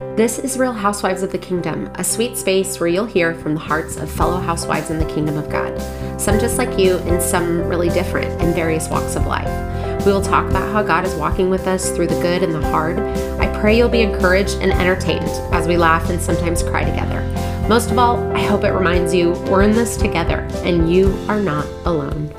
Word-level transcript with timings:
This 0.00 0.40
is 0.40 0.58
Real 0.58 0.72
Housewives 0.72 1.22
of 1.22 1.30
the 1.30 1.38
Kingdom, 1.38 1.88
a 1.94 2.02
sweet 2.02 2.36
space 2.36 2.80
where 2.80 2.88
you'll 2.88 3.04
hear 3.04 3.32
from 3.32 3.54
the 3.54 3.60
hearts 3.60 3.96
of 3.96 4.10
fellow 4.10 4.40
housewives 4.40 4.90
in 4.90 4.98
the 4.98 5.04
kingdom 5.04 5.36
of 5.36 5.48
God, 5.48 5.80
some 6.20 6.40
just 6.40 6.58
like 6.58 6.76
you, 6.76 6.96
and 6.98 7.22
some 7.22 7.60
really 7.68 7.88
different 7.90 8.42
in 8.42 8.52
various 8.54 8.88
walks 8.88 9.14
of 9.14 9.28
life. 9.28 9.46
We 10.04 10.10
will 10.10 10.20
talk 10.20 10.50
about 10.50 10.72
how 10.72 10.82
God 10.82 11.04
is 11.04 11.14
walking 11.14 11.48
with 11.48 11.68
us 11.68 11.92
through 11.92 12.08
the 12.08 12.20
good 12.20 12.42
and 12.42 12.52
the 12.52 12.68
hard. 12.70 12.98
I 13.40 13.60
pray 13.60 13.78
you'll 13.78 13.88
be 13.88 14.00
encouraged 14.00 14.56
and 14.56 14.72
entertained 14.72 15.30
as 15.54 15.68
we 15.68 15.76
laugh 15.76 16.10
and 16.10 16.20
sometimes 16.20 16.64
cry 16.64 16.82
together. 16.82 17.20
Most 17.68 17.92
of 17.92 17.98
all, 17.98 18.16
I 18.36 18.40
hope 18.40 18.64
it 18.64 18.72
reminds 18.72 19.14
you 19.14 19.30
we're 19.48 19.62
in 19.62 19.70
this 19.70 19.96
together 19.96 20.40
and 20.64 20.92
you 20.92 21.12
are 21.28 21.40
not 21.40 21.66
alone. 21.86 22.34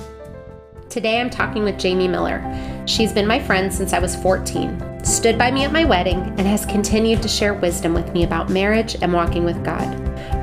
Today 0.90 1.22
I'm 1.22 1.30
talking 1.30 1.64
with 1.64 1.80
Jamie 1.80 2.10
Miller. 2.10 2.44
She's 2.86 3.14
been 3.14 3.28
my 3.28 3.40
friend 3.40 3.74
since 3.74 3.94
I 3.94 4.00
was 4.00 4.14
14, 4.18 4.95
stood 5.06 5.38
by 5.38 5.52
me 5.52 5.64
at 5.64 5.72
my 5.72 5.86
wedding, 5.86 6.18
and 6.38 6.42
has 6.42 6.66
continued 6.66 7.22
to 7.22 7.28
share 7.28 7.54
wisdom 7.54 7.94
with 7.94 8.12
me 8.12 8.24
about 8.24 8.50
marriage 8.50 8.96
and 9.02 9.14
walking 9.14 9.46
with 9.46 9.64
God. 9.64 9.86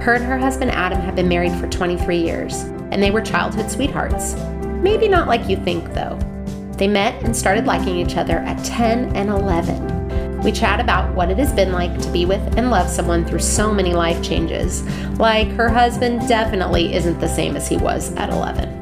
Her 0.02 0.14
and 0.14 0.24
her 0.24 0.38
husband 0.38 0.70
Adam 0.70 1.00
have 1.00 1.16
been 1.16 1.28
married 1.28 1.52
for 1.52 1.68
23 1.68 2.16
years, 2.16 2.62
and 2.92 3.02
they 3.02 3.10
were 3.10 3.20
childhood 3.20 3.70
sweethearts. 3.70 4.34
Maybe 4.82 5.08
not 5.08 5.26
like 5.26 5.48
you 5.48 5.56
think, 5.56 5.92
though. 5.94 6.16
They 6.76 6.88
met 6.88 7.22
and 7.24 7.36
started 7.36 7.66
liking 7.66 7.96
each 7.96 8.16
other 8.16 8.38
at 8.38 8.64
10 8.64 9.16
and 9.16 9.28
11. 9.28 10.40
We 10.42 10.52
chat 10.52 10.80
about 10.80 11.14
what 11.14 11.30
it 11.30 11.38
has 11.38 11.52
been 11.52 11.72
like 11.72 11.96
to 12.00 12.10
be 12.10 12.24
with 12.24 12.40
and 12.56 12.70
love 12.70 12.88
someone 12.88 13.24
through 13.24 13.40
so 13.40 13.72
many 13.72 13.94
life 13.94 14.22
changes. 14.22 14.82
Like, 15.18 15.48
her 15.52 15.68
husband 15.68 16.28
definitely 16.28 16.94
isn't 16.94 17.20
the 17.20 17.28
same 17.28 17.56
as 17.56 17.68
he 17.68 17.76
was 17.76 18.12
at 18.14 18.30
11. 18.30 18.81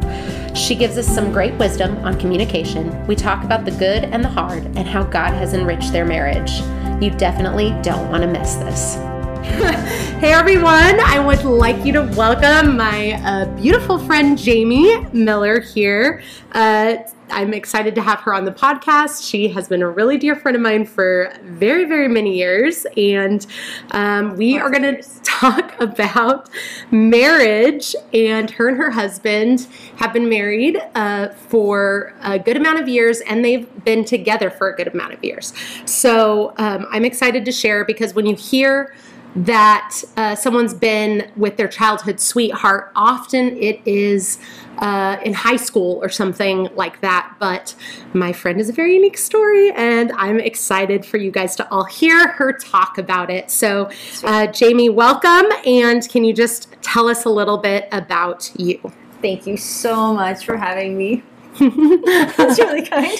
She 0.55 0.75
gives 0.75 0.99
us 0.99 1.07
some 1.07 1.33
great 1.33 1.55
wisdom 1.55 1.97
on 1.99 2.19
communication. 2.19 3.07
We 3.07 3.17
talk 3.17 3.45
about 3.45 3.65
the 3.65 3.71
good 3.73 4.05
and 4.05 4.25
the 4.25 4.29
hard 4.29 4.65
and 4.77 4.87
how 4.87 5.05
God 5.05 5.33
has 5.35 5.55
enriched 5.55 5.93
their 5.93 6.05
marriage. 6.05 6.61
You 7.03 7.11
definitely 7.11 7.71
don't 7.83 8.09
want 8.11 8.23
to 8.23 8.29
miss 8.29 8.55
this. 8.57 9.09
hey 10.21 10.35
everyone, 10.35 11.01
I 11.01 11.19
would 11.19 11.45
like 11.45 11.83
you 11.87 11.95
to 11.95 12.03
welcome 12.15 12.77
my 12.77 13.12
uh, 13.25 13.47
beautiful 13.56 13.98
friend 13.98 14.37
Jamie 14.37 15.01
Miller 15.14 15.61
here. 15.61 16.23
Uh, 16.53 16.97
I'm 17.31 17.55
excited 17.55 17.95
to 17.95 18.03
have 18.03 18.20
her 18.20 18.34
on 18.34 18.45
the 18.45 18.53
podcast. 18.53 19.27
She 19.27 19.48
has 19.48 19.69
been 19.69 19.81
a 19.81 19.89
really 19.89 20.19
dear 20.19 20.37
friend 20.37 20.56
of 20.56 20.62
mine 20.62 20.84
for 20.84 21.33
very, 21.42 21.87
very 21.87 22.09
many 22.09 22.37
years, 22.37 22.87
and 22.98 23.47
um, 23.92 24.37
we 24.37 24.59
are 24.59 24.69
going 24.69 24.83
to 25.03 25.03
talk 25.23 25.81
about 25.81 26.51
marriage. 26.91 27.95
And 28.12 28.51
her 28.51 28.69
and 28.69 28.77
her 28.77 28.91
husband 28.91 29.69
have 29.97 30.12
been 30.12 30.29
married 30.29 30.79
uh, 30.95 31.29
for 31.31 32.14
a 32.23 32.39
good 32.39 32.59
amount 32.59 32.81
of 32.81 32.89
years, 32.89 33.20
and 33.23 33.42
they've 33.42 33.69
been 33.84 34.05
together 34.05 34.51
for 34.51 34.69
a 34.69 34.77
good 34.77 34.89
amount 34.89 35.14
of 35.14 35.25
years. 35.25 35.55
So 35.86 36.53
um, 36.59 36.86
I'm 36.91 37.07
excited 37.07 37.47
to 37.47 37.53
share 37.53 37.86
because 37.86 38.12
when 38.12 38.27
you 38.27 38.36
hear 38.36 38.95
that 39.36 40.03
uh, 40.17 40.34
someone's 40.34 40.75
been 40.75 41.31
with 41.36 41.56
their 41.56 41.69
childhood 41.69 42.20
sweetheart. 42.20 42.91
Often 42.97 43.56
it 43.59 43.81
is 43.84 44.39
uh, 44.78 45.19
in 45.25 45.33
high 45.34 45.56
school 45.56 46.00
or 46.03 46.09
something 46.09 46.69
like 46.75 47.00
that. 47.00 47.34
But 47.39 47.75
my 48.12 48.33
friend 48.33 48.61
is 48.61 48.69
a 48.69 48.73
very 48.73 48.95
unique 48.95 49.19
story, 49.19 49.70
and 49.73 50.12
I'm 50.12 50.41
excited 50.41 51.05
for 51.05 51.17
you 51.17 51.31
guys 51.31 51.55
to 51.56 51.70
all 51.70 51.84
hear 51.84 52.28
her 52.28 52.53
talk 52.53 52.98
about 52.98 53.31
it. 53.31 53.51
So, 53.51 53.91
uh, 54.25 54.48
Jamie, 54.48 54.89
welcome. 54.89 55.47
And 55.64 56.08
can 56.08 56.25
you 56.25 56.33
just 56.33 56.75
tell 56.83 57.08
us 57.08 57.25
a 57.25 57.31
little 57.31 57.58
bit 57.58 57.89
about 57.92 58.51
you? 58.56 58.81
Thank 59.23 59.47
you 59.47 59.56
so 59.56 60.14
much 60.14 60.45
for 60.45 60.56
having 60.56 60.97
me. 60.97 61.23
That's 61.58 62.58
really 62.58 62.86
kind. 62.86 63.19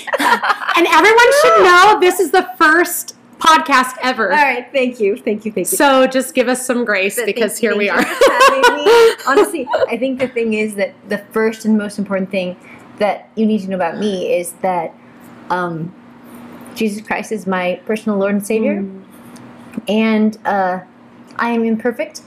and 0.77 0.87
everyone 0.87 1.33
should 1.43 1.63
know 1.63 1.99
this 2.01 2.21
is 2.21 2.31
the 2.31 2.49
first 2.57 3.17
podcast 3.41 3.97
ever. 4.03 4.31
All 4.31 4.37
right, 4.37 4.67
thank 4.73 5.01
you, 5.01 5.17
thank 5.17 5.45
you, 5.45 5.53
thank 5.53 5.71
you. 5.71 5.77
So 5.77 6.07
just 6.07 6.35
give 6.35 6.49
us 6.49 6.65
some 6.65 6.85
grace 6.85 7.17
but 7.17 7.27
because 7.27 7.59
here 7.59 7.77
we 7.77 7.89
are. 7.89 7.99
Honestly, 9.27 9.67
I 9.89 9.97
think 9.99 10.19
the 10.19 10.29
thing 10.29 10.55
is 10.55 10.75
that 10.77 10.95
the 11.09 11.19
first 11.19 11.65
and 11.65 11.77
most 11.77 11.99
important 11.99 12.31
thing 12.31 12.57
that 12.99 13.31
you 13.35 13.47
need 13.47 13.63
to 13.63 13.69
know 13.69 13.77
about 13.77 13.99
me 13.99 14.33
is 14.33 14.53
that 14.61 14.95
um, 15.49 15.95
Jesus 16.75 17.05
Christ 17.05 17.33
is 17.33 17.47
my 17.47 17.81
personal 17.87 18.19
Lord 18.19 18.35
and 18.35 18.47
Savior, 18.47 18.83
mm. 18.83 19.03
and 19.89 20.39
uh, 20.45 20.81
I 21.37 21.51
am 21.51 21.65
imperfect, 21.65 22.23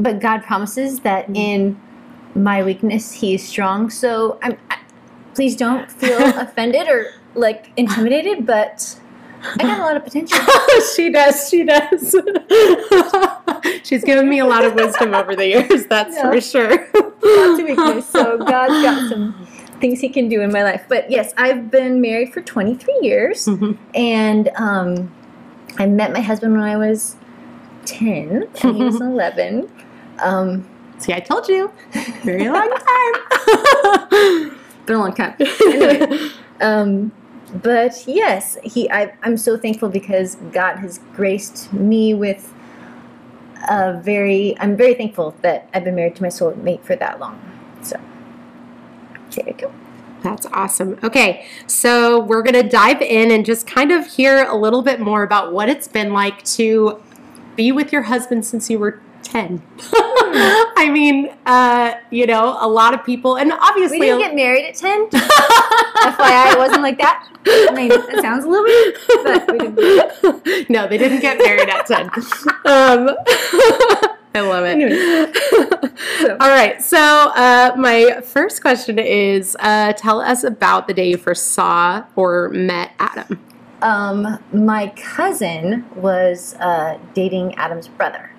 but 0.00 0.20
God 0.20 0.42
promises 0.42 1.00
that 1.00 1.28
mm. 1.28 1.36
in 1.36 1.80
my 2.34 2.62
weakness 2.62 3.12
He 3.12 3.34
is 3.34 3.46
strong. 3.46 3.90
So 3.90 4.38
I'm. 4.42 4.58
I, 4.70 4.78
please 5.36 5.54
don't 5.54 5.92
feel 5.92 6.18
offended 6.40 6.88
or 6.88 7.12
like 7.34 7.70
intimidated, 7.76 8.46
but 8.46 8.98
I 9.54 9.62
got 9.62 9.78
a 9.78 9.82
lot 9.82 9.96
of 9.96 10.04
potential. 10.04 10.38
she 10.94 11.10
does. 11.10 11.48
She 11.48 11.64
does. 11.64 12.14
She's 13.84 14.04
given 14.04 14.28
me 14.28 14.40
a 14.40 14.46
lot 14.46 14.64
of 14.64 14.74
wisdom 14.74 15.14
over 15.14 15.36
the 15.36 15.46
years. 15.46 15.86
That's 15.86 16.16
yeah. 16.16 16.30
for 16.30 16.40
sure. 16.40 16.88
Lots 16.94 17.60
of 17.60 17.66
weakness. 17.66 18.08
So 18.08 18.38
God's 18.44 18.82
got 18.82 19.08
some 19.08 19.46
things 19.80 20.00
He 20.00 20.08
can 20.08 20.28
do 20.28 20.40
in 20.40 20.52
my 20.52 20.62
life. 20.62 20.84
But 20.88 21.10
yes, 21.10 21.32
I've 21.36 21.70
been 21.70 22.00
married 22.00 22.32
for 22.32 22.40
23 22.42 22.98
years, 23.02 23.46
mm-hmm. 23.46 23.72
and 23.94 24.48
um, 24.56 25.14
I 25.78 25.86
met 25.86 26.12
my 26.12 26.20
husband 26.20 26.52
when 26.52 26.62
I 26.62 26.76
was 26.76 27.16
10, 27.86 28.48
and 28.62 28.76
he 28.76 28.84
was 28.84 29.00
11. 29.00 29.70
Um, 30.18 30.68
See, 30.98 31.12
I 31.12 31.20
told 31.20 31.46
you. 31.48 31.70
Very 32.24 32.48
long 32.48 32.70
time. 32.70 34.58
been 34.86 34.96
a 34.96 34.98
long 34.98 35.14
time. 35.14 35.34
Anyway. 35.40 36.30
Um, 36.60 37.12
but 37.62 38.04
yes, 38.06 38.58
he. 38.62 38.90
I, 38.90 39.12
I'm 39.22 39.36
so 39.36 39.56
thankful 39.56 39.88
because 39.88 40.36
God 40.52 40.76
has 40.76 41.00
graced 41.14 41.72
me 41.72 42.14
with 42.14 42.52
a 43.68 44.00
very. 44.00 44.56
I'm 44.58 44.76
very 44.76 44.94
thankful 44.94 45.34
that 45.42 45.68
I've 45.72 45.84
been 45.84 45.94
married 45.94 46.16
to 46.16 46.22
my 46.22 46.28
soulmate 46.28 46.82
for 46.82 46.96
that 46.96 47.20
long. 47.20 47.40
So 47.82 48.00
there 49.30 49.48
you 49.48 49.54
go. 49.54 49.72
That's 50.22 50.46
awesome. 50.46 50.98
Okay, 51.04 51.46
so 51.66 52.20
we're 52.20 52.42
going 52.42 52.60
to 52.60 52.68
dive 52.68 53.00
in 53.00 53.30
and 53.30 53.44
just 53.46 53.66
kind 53.66 53.92
of 53.92 54.06
hear 54.06 54.44
a 54.44 54.56
little 54.56 54.82
bit 54.82 54.98
more 54.98 55.22
about 55.22 55.52
what 55.52 55.68
it's 55.68 55.86
been 55.86 56.12
like 56.12 56.42
to 56.44 57.00
be 57.54 57.70
with 57.70 57.92
your 57.92 58.02
husband 58.02 58.44
since 58.44 58.68
you 58.68 58.78
were 58.78 59.00
10. 59.26 59.62
I 59.82 60.90
mean, 60.92 61.30
uh, 61.46 61.94
you 62.10 62.26
know, 62.26 62.56
a 62.60 62.68
lot 62.68 62.94
of 62.94 63.04
people, 63.04 63.36
and 63.36 63.52
obviously. 63.52 64.00
We 64.00 64.06
didn't 64.06 64.20
get 64.20 64.34
married 64.34 64.64
at 64.64 64.74
10. 64.74 65.08
FYI, 65.10 66.52
it 66.52 66.58
wasn't 66.58 66.82
like 66.82 66.98
that. 66.98 67.28
I 67.46 67.72
mean, 67.74 67.88
that 67.88 68.20
sounds 68.20 68.44
a 68.44 68.48
little 68.48 68.64
weird, 68.64 68.96
but 69.24 69.52
we 69.52 69.58
didn't. 69.58 70.70
No, 70.70 70.86
they 70.86 70.98
didn't 70.98 71.20
get 71.20 71.38
married 71.38 71.68
at 71.68 71.86
10. 71.86 72.10
Um, 72.66 73.10
I 74.34 74.40
love 74.40 74.64
it. 74.64 74.72
Anyway. 74.72 75.32
So. 76.18 76.36
All 76.40 76.48
right. 76.48 76.82
So, 76.82 76.98
uh, 76.98 77.74
my 77.78 78.20
first 78.22 78.60
question 78.60 78.98
is 78.98 79.56
uh, 79.60 79.92
tell 79.92 80.20
us 80.20 80.42
about 80.44 80.88
the 80.88 80.94
day 80.94 81.10
you 81.10 81.16
first 81.16 81.52
saw 81.52 82.04
or 82.16 82.50
met 82.50 82.90
Adam. 82.98 83.40
Um, 83.82 84.38
my 84.52 84.88
cousin 84.96 85.84
was 85.94 86.54
uh, 86.54 86.98
dating 87.14 87.54
Adam's 87.54 87.88
brother. 87.88 88.30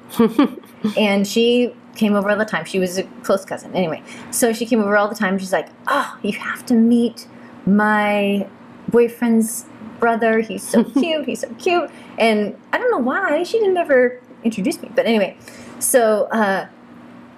And 0.98 1.28
she 1.28 1.74
came 1.96 2.14
over 2.14 2.30
all 2.30 2.38
the 2.38 2.46
time. 2.46 2.66
She 2.66 2.80
was 2.80 2.98
a 2.98 3.04
close 3.24 3.44
cousin. 3.44 3.76
Anyway, 3.76 4.04
so 4.32 4.54
she 4.54 4.66
came 4.66 4.80
over 4.82 4.96
all 4.98 5.08
the 5.08 5.16
time. 5.16 5.38
She's 5.38 5.54
like, 5.54 5.68
"Oh, 5.88 6.18
you 6.22 6.34
have 6.34 6.66
to 6.68 6.74
meet 6.74 7.28
my 7.66 8.48
boyfriend's 8.88 9.66
brother. 10.00 10.40
He's 10.40 10.68
so 10.68 10.84
cute. 11.02 11.26
He's 11.26 11.42
so 11.42 11.54
cute." 11.56 11.90
And 12.18 12.56
I 12.72 12.78
don't 12.78 12.92
know 12.92 13.00
why 13.00 13.44
she 13.44 13.60
didn't 13.60 13.78
ever 13.78 14.22
introduce 14.44 14.82
me, 14.82 14.92
but 14.96 15.06
anyway, 15.06 15.36
so 15.80 16.26
uh, 16.26 16.68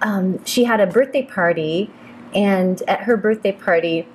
um, 0.02 0.44
she 0.44 0.64
had 0.64 0.80
a 0.80 0.86
birthday 0.86 1.22
party, 1.22 1.90
and 2.34 2.82
at 2.82 3.00
her 3.00 3.16
birthday 3.16 3.52
party, 3.52 4.06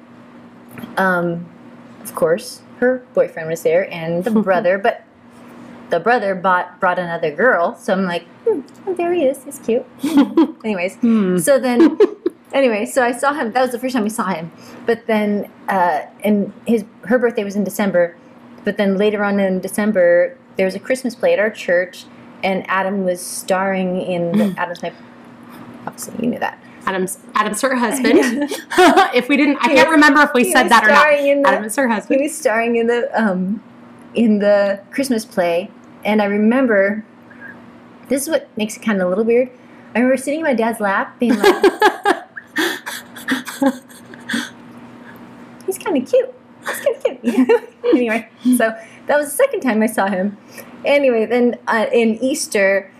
um, 0.98 1.46
of 2.04 2.16
course, 2.16 2.62
her 2.80 3.04
boyfriend 3.14 3.50
was 3.50 3.64
there 3.64 3.92
and 3.92 4.24
the 4.24 4.32
brother, 4.42 4.78
but 4.78 5.04
the 5.90 6.00
brother 6.00 6.36
bought 6.36 6.80
brought 6.80 7.00
another 7.00 7.32
girl. 7.32 7.76
So 7.76 7.94
I'm 7.94 8.04
like, 8.04 8.24
hmm, 8.46 8.62
oh, 8.88 8.94
there 8.94 9.14
he 9.14 9.26
is. 9.26 9.44
He's 9.44 9.60
cute. 9.60 9.86
Anyways, 10.64 10.96
hmm. 10.98 11.38
so 11.38 11.60
then, 11.60 11.98
anyway, 12.54 12.86
so 12.86 13.04
I 13.04 13.12
saw 13.12 13.34
him. 13.34 13.52
That 13.52 13.62
was 13.62 13.72
the 13.72 13.80
first 13.80 13.94
time 13.94 14.04
we 14.04 14.10
saw 14.10 14.28
him. 14.28 14.52
But 14.86 15.08
then, 15.08 15.52
uh, 15.68 16.02
and 16.24 16.52
his 16.66 16.86
her 17.04 17.20
birthday 17.20 17.44
was 17.44 17.56
in 17.56 17.64
December. 17.64 18.16
But 18.64 18.78
then 18.78 18.98
later 18.98 19.24
on 19.24 19.40
in 19.40 19.60
December, 19.60 20.38
there 20.58 20.66
was 20.66 20.76
a 20.76 20.80
Christmas 20.80 21.14
play 21.14 21.34
at 21.34 21.40
our 21.40 21.52
church, 21.52 22.06
and 22.44 22.66
Adam 22.68 23.06
was 23.06 23.22
starring 23.22 24.02
in 24.02 24.32
the, 24.32 24.56
Adam's 24.58 24.82
my. 24.82 24.92
Obviously, 25.86 26.16
you 26.24 26.32
knew 26.32 26.40
that. 26.40 26.60
Adam's 26.88 27.20
Adam's 27.36 27.62
her 27.62 27.76
husband. 27.76 28.20
if 29.16 29.28
we 29.28 29.38
didn't, 29.38 29.58
I 29.62 29.74
can't 29.74 29.90
remember 29.90 30.22
if 30.22 30.34
we 30.34 30.52
said 30.52 30.70
that 30.70 30.84
or 30.84 30.90
not. 30.90 31.08
The, 31.10 31.48
Adam's 31.48 31.76
her 31.76 31.88
husband. 31.88 32.20
He 32.20 32.24
was 32.28 32.38
starring 32.38 32.76
in 32.76 32.88
the 32.88 33.10
um, 33.20 33.62
in 34.16 34.40
the 34.40 34.82
Christmas 34.92 35.26
play, 35.26 35.70
and 36.06 36.22
I 36.22 36.26
remember 36.26 37.04
this 38.08 38.22
is 38.22 38.30
what 38.30 38.48
makes 38.58 38.78
it 38.78 38.82
kind 38.82 39.02
of 39.02 39.08
a 39.08 39.10
little 39.10 39.26
weird. 39.26 39.50
I 39.94 40.00
remember 40.00 40.16
sitting 40.18 40.40
in 40.40 40.46
my 40.46 40.54
dad's 40.54 40.80
lap, 40.80 41.20
being 41.20 41.36
like, 41.36 41.64
"He's 45.66 45.78
kind 45.78 45.98
of 45.98 46.08
cute. 46.08 46.34
He's 46.62 46.80
kind 46.80 46.96
of 46.96 47.04
cute." 47.04 47.26
anyway, 47.94 48.30
so 48.44 48.74
that 49.08 49.18
was 49.18 49.26
the 49.28 49.36
second 49.36 49.62
time 49.62 49.82
I 49.82 49.88
saw 49.88 50.08
him, 50.08 50.38
anyway, 50.86 51.26
then 51.26 51.58
uh, 51.68 51.88
in 51.92 52.16
Easter, 52.24 52.92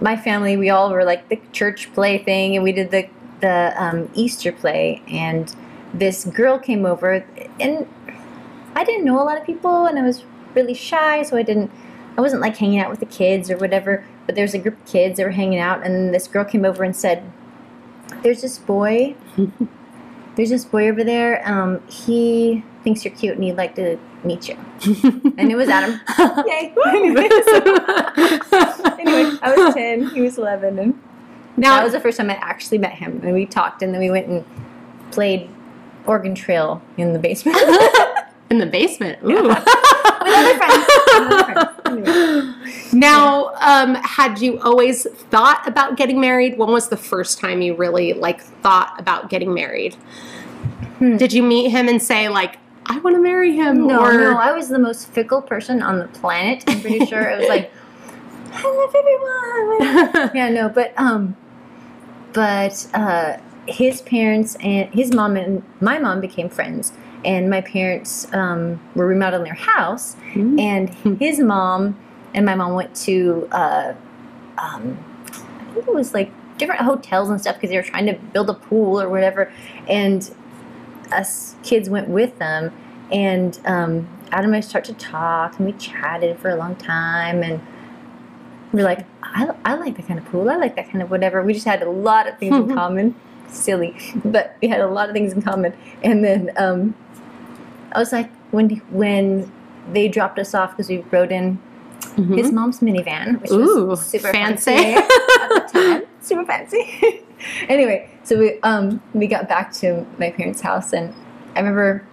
my 0.00 0.16
family 0.16 0.56
we 0.56 0.70
all 0.70 0.90
were 0.90 1.04
like 1.04 1.28
the 1.28 1.38
church 1.52 1.92
play 1.94 2.18
thing, 2.18 2.56
and 2.56 2.64
we 2.64 2.72
did 2.72 2.90
the 2.90 3.08
the 3.40 3.74
um, 3.76 4.10
Easter 4.14 4.50
play, 4.52 5.02
and 5.08 5.54
this 5.92 6.24
girl 6.24 6.58
came 6.58 6.86
over, 6.86 7.24
and 7.60 7.86
I 8.74 8.84
didn't 8.84 9.04
know 9.04 9.20
a 9.22 9.24
lot 9.24 9.38
of 9.38 9.44
people, 9.44 9.86
and 9.86 9.98
I 9.98 10.02
was 10.02 10.24
really 10.54 10.74
shy, 10.74 11.22
so 11.22 11.36
I 11.36 11.42
didn't. 11.42 11.70
I 12.16 12.20
wasn't 12.20 12.40
like 12.42 12.56
hanging 12.56 12.78
out 12.80 12.90
with 12.90 13.00
the 13.00 13.06
kids 13.06 13.50
or 13.50 13.56
whatever, 13.58 14.04
but 14.26 14.34
there 14.34 14.42
was 14.44 14.54
a 14.54 14.58
group 14.58 14.78
of 14.80 14.86
kids 14.86 15.18
that 15.18 15.24
were 15.24 15.30
hanging 15.32 15.58
out, 15.58 15.84
and 15.84 16.14
this 16.14 16.26
girl 16.28 16.44
came 16.44 16.64
over 16.64 16.82
and 16.82 16.96
said, 16.96 17.22
"There's 18.22 18.42
this 18.42 18.58
boy. 18.58 19.14
There's 20.36 20.50
this 20.50 20.66
boy 20.66 20.88
over 20.90 21.02
there. 21.02 21.40
Um, 21.48 21.80
he 21.88 22.62
thinks 22.84 23.04
you're 23.04 23.14
cute, 23.14 23.34
and 23.36 23.44
he'd 23.44 23.56
like 23.56 23.74
to 23.76 23.98
meet 24.24 24.48
you." 24.48 24.56
And 25.38 25.50
it 25.50 25.56
was 25.56 25.68
Adam. 25.68 26.00
Yay! 26.46 26.74
anyway, 26.86 27.28
so- 27.28 28.96
anyway, 28.98 29.38
I 29.42 29.54
was 29.56 29.74
ten, 29.74 30.08
he 30.10 30.20
was 30.20 30.38
eleven, 30.38 30.78
and 30.78 30.98
now 31.56 31.76
that 31.76 31.84
was 31.84 31.92
the 31.92 32.00
first 32.00 32.16
time 32.18 32.30
I 32.30 32.34
actually 32.34 32.78
met 32.78 32.92
him. 32.92 33.20
And 33.22 33.32
we 33.34 33.46
talked, 33.46 33.82
and 33.82 33.92
then 33.94 34.00
we 34.00 34.10
went 34.10 34.26
and 34.26 34.44
played 35.10 35.48
Oregon 36.06 36.34
Trail 36.34 36.82
in 36.96 37.12
the 37.12 37.18
basement 37.18 37.56
in 38.50 38.58
the 38.58 38.66
basement. 38.66 39.18
Ooh. 39.24 39.48
with 40.26 40.34
other 40.34 40.56
friends. 40.56 40.86
With 41.06 41.32
other 41.32 41.44
friends. 41.44 41.80
Anyway. 41.86 42.52
Now, 42.92 43.52
um, 43.60 43.94
had 43.96 44.40
you 44.40 44.60
always 44.60 45.06
thought 45.30 45.66
about 45.66 45.96
getting 45.96 46.20
married? 46.20 46.58
When 46.58 46.70
was 46.70 46.88
the 46.88 46.96
first 46.96 47.38
time 47.38 47.62
you 47.62 47.74
really 47.74 48.12
like 48.12 48.40
thought 48.42 48.94
about 48.98 49.30
getting 49.30 49.54
married? 49.54 49.94
Hmm. 50.98 51.16
Did 51.16 51.32
you 51.32 51.42
meet 51.42 51.70
him 51.70 51.88
and 51.88 52.02
say 52.02 52.28
like, 52.28 52.58
"I 52.86 52.98
want 53.00 53.16
to 53.16 53.22
marry 53.22 53.54
him"? 53.54 53.86
No, 53.86 54.00
or 54.00 54.14
no, 54.14 54.36
I 54.36 54.52
was 54.52 54.68
the 54.68 54.78
most 54.78 55.08
fickle 55.08 55.42
person 55.42 55.82
on 55.82 55.98
the 55.98 56.08
planet. 56.08 56.64
I'm 56.66 56.80
pretty 56.80 57.06
sure. 57.06 57.22
It 57.22 57.38
was 57.40 57.48
like, 57.48 57.70
I 58.52 59.78
love 59.78 60.04
everyone. 60.04 60.30
yeah, 60.34 60.48
no, 60.48 60.68
but 60.68 60.92
um, 60.96 61.36
but 62.32 62.86
uh, 62.94 63.38
his 63.66 64.00
parents 64.02 64.56
and 64.56 64.92
his 64.94 65.12
mom 65.12 65.36
and 65.36 65.62
my 65.80 65.98
mom 65.98 66.20
became 66.20 66.48
friends, 66.48 66.92
and 67.24 67.48
my 67.50 67.60
parents 67.60 68.32
um, 68.32 68.80
were 68.94 69.06
remodeling 69.06 69.44
their 69.44 69.54
house, 69.54 70.16
Mm. 70.34 70.60
and 70.60 71.18
his 71.20 71.38
mom 71.40 71.98
and 72.34 72.44
my 72.44 72.54
mom 72.54 72.74
went 72.74 72.94
to 72.96 73.48
uh, 73.52 73.94
um, 74.58 74.98
I 75.28 75.74
think 75.74 75.88
it 75.88 75.94
was 75.94 76.14
like 76.14 76.30
different 76.58 76.82
hotels 76.82 77.28
and 77.28 77.40
stuff 77.40 77.56
because 77.56 77.70
they 77.70 77.76
were 77.76 77.82
trying 77.82 78.06
to 78.06 78.14
build 78.14 78.48
a 78.50 78.54
pool 78.54 79.00
or 79.00 79.08
whatever, 79.08 79.52
and 79.88 80.30
us 81.12 81.54
kids 81.62 81.88
went 81.88 82.08
with 82.08 82.38
them, 82.38 82.72
and 83.12 83.58
um, 83.66 84.08
Adam 84.32 84.46
and 84.46 84.56
I 84.56 84.60
started 84.60 84.98
to 84.98 85.06
talk, 85.06 85.58
and 85.58 85.66
we 85.66 85.72
chatted 85.74 86.38
for 86.38 86.50
a 86.50 86.56
long 86.56 86.76
time, 86.76 87.42
and 87.42 87.60
we're 88.72 88.84
like, 88.84 89.06
I, 89.22 89.48
I 89.64 89.74
like 89.74 89.96
that 89.96 90.06
kind 90.08 90.18
of 90.18 90.26
pool. 90.26 90.50
I 90.50 90.56
like 90.56 90.76
that 90.76 90.90
kind 90.90 91.00
of 91.02 91.10
whatever. 91.10 91.42
We 91.42 91.52
just 91.54 91.66
had 91.66 91.82
a 91.82 91.90
lot 91.90 92.26
of 92.28 92.38
things 92.38 92.54
in 92.56 92.74
common. 92.74 93.14
Silly, 93.48 93.96
but 94.24 94.56
we 94.60 94.66
had 94.68 94.80
a 94.80 94.88
lot 94.88 95.08
of 95.08 95.14
things 95.14 95.32
in 95.32 95.40
common. 95.40 95.72
And 96.02 96.24
then 96.24 96.50
um, 96.56 96.94
I 97.96 97.98
was 97.98 98.12
like, 98.12 98.30
when 98.52 98.68
when 98.90 99.50
they 99.92 100.06
dropped 100.06 100.38
us 100.38 100.54
off 100.54 100.70
because 100.72 100.88
we 100.88 100.98
rode 101.10 101.32
in 101.32 101.58
Mhm. 102.16 102.36
his 102.36 102.52
mom's 102.52 102.80
minivan, 102.80 103.40
which 103.40 103.50
Ooh, 103.50 103.86
was 103.86 104.04
super 104.04 104.30
fancy. 104.32 104.72
fancy, 104.76 104.94
at 104.94 105.08
the 105.48 105.68
time. 105.72 106.02
Super 106.20 106.44
fancy. 106.44 106.82
anyway, 107.68 108.08
so 108.22 108.38
we 108.38 108.60
um 108.62 109.00
we 109.14 109.26
got 109.26 109.48
back 109.48 109.72
to 109.80 110.06
my 110.18 110.30
parents' 110.30 110.60
house, 110.60 110.92
and 110.92 111.14
I 111.54 111.60
remember 111.60 112.04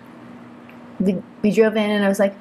we 0.99 1.21
we 1.41 1.51
drove 1.51 1.75
in, 1.75 1.89
and 1.91 2.03
I 2.05 2.07
was 2.07 2.19
like, 2.19 2.33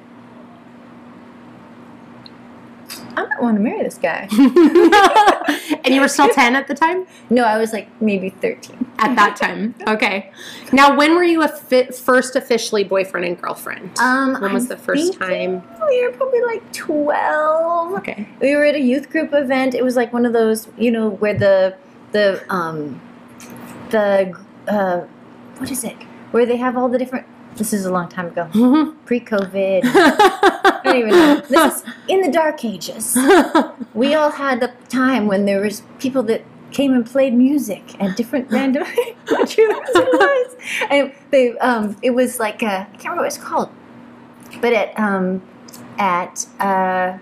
I 3.15 3.25
might 3.25 3.41
want 3.41 3.57
to 3.57 3.61
marry 3.61 3.83
this 3.83 3.97
guy. 3.97 4.27
and 5.83 5.93
you 5.93 6.01
were 6.01 6.07
still 6.07 6.29
ten 6.33 6.55
at 6.55 6.67
the 6.67 6.73
time. 6.73 7.05
no, 7.29 7.43
I 7.43 7.57
was 7.57 7.73
like 7.73 7.87
maybe 8.01 8.29
thirteen. 8.29 8.85
At 8.99 9.15
that 9.15 9.35
time, 9.35 9.75
okay. 9.87 10.31
Now, 10.71 10.95
when 10.95 11.15
were 11.15 11.23
you 11.23 11.41
a 11.43 11.47
fi- 11.47 11.87
first 11.87 12.35
officially 12.35 12.83
boyfriend 12.83 13.25
and 13.25 13.39
girlfriend? 13.41 13.97
Um, 13.99 14.39
when 14.41 14.53
was 14.53 14.63
I'm 14.63 14.69
the 14.69 14.77
first 14.77 15.13
time? 15.13 15.63
We 15.89 16.05
were 16.07 16.13
probably 16.13 16.41
like 16.41 16.71
twelve. 16.73 17.93
Okay. 17.99 18.27
we 18.41 18.55
were 18.55 18.63
at 18.65 18.75
a 18.75 18.79
youth 18.81 19.09
group 19.09 19.33
event. 19.33 19.73
It 19.75 19.83
was 19.83 19.95
like 19.95 20.13
one 20.13 20.25
of 20.25 20.33
those, 20.33 20.67
you 20.77 20.91
know, 20.91 21.09
where 21.09 21.33
the 21.37 21.75
the 22.11 22.43
um 22.49 23.01
the 23.89 24.33
uh 24.67 25.01
what 25.57 25.69
is 25.71 25.83
it? 25.83 25.97
Where 26.31 26.45
they 26.45 26.57
have 26.57 26.77
all 26.77 26.87
the 26.89 26.97
different. 26.97 27.25
This 27.55 27.71
is 27.73 27.85
a 27.85 27.91
long 27.91 28.09
time 28.09 28.27
ago, 28.27 28.45
pre-COVID. 29.05 29.81
I 29.85 30.81
don't 30.83 30.97
even 30.97 31.11
know. 31.11 31.41
This 31.47 31.75
is 31.75 31.83
in 32.07 32.21
the 32.21 32.31
dark 32.31 32.63
ages. 32.65 33.17
We 33.93 34.15
all 34.15 34.31
had 34.31 34.63
a 34.63 34.73
time 34.89 35.27
when 35.27 35.45
there 35.45 35.61
was 35.61 35.83
people 35.99 36.23
that 36.23 36.41
came 36.71 36.93
and 36.93 37.05
played 37.05 37.35
music 37.35 37.83
at 38.01 38.17
different 38.17 38.49
random 38.49 38.83
it 38.87 39.15
was. 39.95 40.55
And 40.89 41.13
they 41.29 41.55
um 41.59 41.95
it 42.01 42.09
was 42.11 42.39
like 42.39 42.63
a, 42.63 42.65
I 42.65 42.97
can't 42.97 43.03
remember 43.03 43.21
what 43.21 43.27
it's 43.27 43.37
called. 43.37 43.69
But 44.61 44.73
at 44.73 44.99
um 44.99 45.43
at 45.99 46.47
uh 46.59 47.19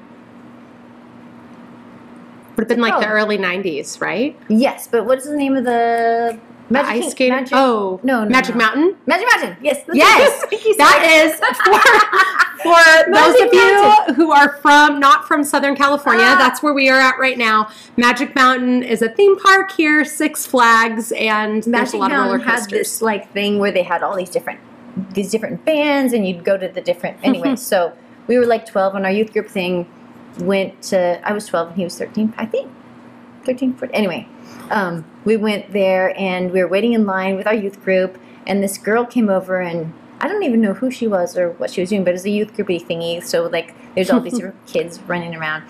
Would 2.56 2.63
have 2.63 2.68
been 2.69 2.80
like 2.80 3.01
the 3.01 3.07
early 3.07 3.38
'90s, 3.38 4.00
right? 4.00 4.38
Yes, 4.48 4.88
but 4.88 5.06
what 5.06 5.18
is 5.18 5.25
the 5.25 5.36
name 5.36 5.57
of 5.57 5.66
the 5.66 6.39
The 6.50 6.50
Magic 6.71 7.03
ice 7.03 7.12
skating. 7.12 7.35
Magic, 7.35 7.53
oh, 7.57 8.00
no, 8.03 8.23
no, 8.23 8.29
Magic 8.29 8.56
no. 8.56 8.59
Mountain. 8.65 8.95
Magic 9.06 9.27
Mountain. 9.31 9.57
Yes, 9.63 9.83
Yes, 9.94 10.44
it. 10.44 10.50
Thank 10.50 10.65
you 10.65 10.73
so 10.73 10.77
That 10.77 11.03
is 11.25 11.35
for 11.39 12.63
for 12.63 13.12
those 13.12 13.33
Magic 13.33 13.47
of 13.47 13.53
you 13.53 13.81
Mountain. 13.81 14.15
who 14.15 14.31
are 14.31 14.53
from 14.62 15.00
not 15.00 15.27
from 15.27 15.44
Southern 15.44 15.75
California. 15.75 16.23
Ah. 16.25 16.38
That's 16.38 16.62
where 16.63 16.73
we 16.73 16.89
are 16.89 17.00
at 17.00 17.18
right 17.19 17.38
now. 17.38 17.69
Magic 17.97 18.35
Mountain 18.35 18.83
is 18.83 19.01
a 19.01 19.09
theme 19.09 19.38
park 19.39 19.71
here, 19.71 20.06
Six 20.06 20.45
Flags, 20.45 21.12
and 21.13 21.56
there's 21.63 21.68
a 21.68 21.69
Magic 21.69 22.00
lot 22.00 22.12
of 22.12 22.18
roller 22.18 22.29
Mountain 22.38 22.47
had 22.47 22.56
coasters. 22.59 22.71
this 22.77 23.01
like 23.01 23.31
thing 23.33 23.59
where 23.59 23.71
they 23.71 23.83
had 23.83 24.03
all 24.03 24.15
these 24.15 24.29
different 24.29 24.59
these 25.13 25.31
different 25.31 25.63
bands, 25.65 26.13
and 26.13 26.27
you'd 26.27 26.44
go 26.44 26.57
to 26.57 26.68
the 26.68 26.81
different. 26.81 27.18
Anyway, 27.23 27.56
so 27.56 27.94
we 28.27 28.38
were 28.38 28.45
like 28.45 28.65
twelve, 28.65 28.94
and 28.95 29.06
our 29.06 29.12
youth 29.12 29.31
group 29.33 29.47
thing 29.50 29.88
went 30.39 30.81
to. 30.83 31.19
I 31.27 31.33
was 31.33 31.47
twelve, 31.47 31.69
and 31.69 31.77
he 31.77 31.83
was 31.83 31.97
thirteen, 31.97 32.33
I 32.38 32.45
think. 32.45 32.71
13, 33.44 33.73
14. 33.73 33.95
Anyway, 33.95 34.27
um, 34.69 35.03
we 35.23 35.38
went 35.38 35.71
there, 35.71 36.18
and 36.19 36.51
we 36.51 36.62
were 36.62 36.68
waiting 36.68 36.94
in 36.94 37.06
line 37.06 37.35
with 37.35 37.47
our 37.47 37.53
youth 37.53 37.83
group, 37.83 38.18
and 38.47 38.63
this 38.63 38.77
girl 38.77 39.06
came 39.06 39.29
over, 39.29 39.59
and 39.59 39.94
I 40.19 40.27
don't 40.27 40.44
even 40.44 40.62
know 40.62 40.73
who 40.73 40.91
she 40.91 41.07
was 41.07 41.38
or 41.38 41.51
what 41.51 41.71
she 41.71 41.81
was 41.81 41.89
doing, 41.89 42.03
but 42.03 42.12
it 42.12 42.13
was 42.13 42.25
a 42.25 42.29
youth 42.29 42.53
groupy 42.53 42.85
thingy. 42.85 43.23
So 43.23 43.47
like, 43.47 43.75
there's 43.95 44.09
all 44.09 44.19
these 44.19 44.41
kids 44.68 45.00
running 45.01 45.35
around. 45.35 45.63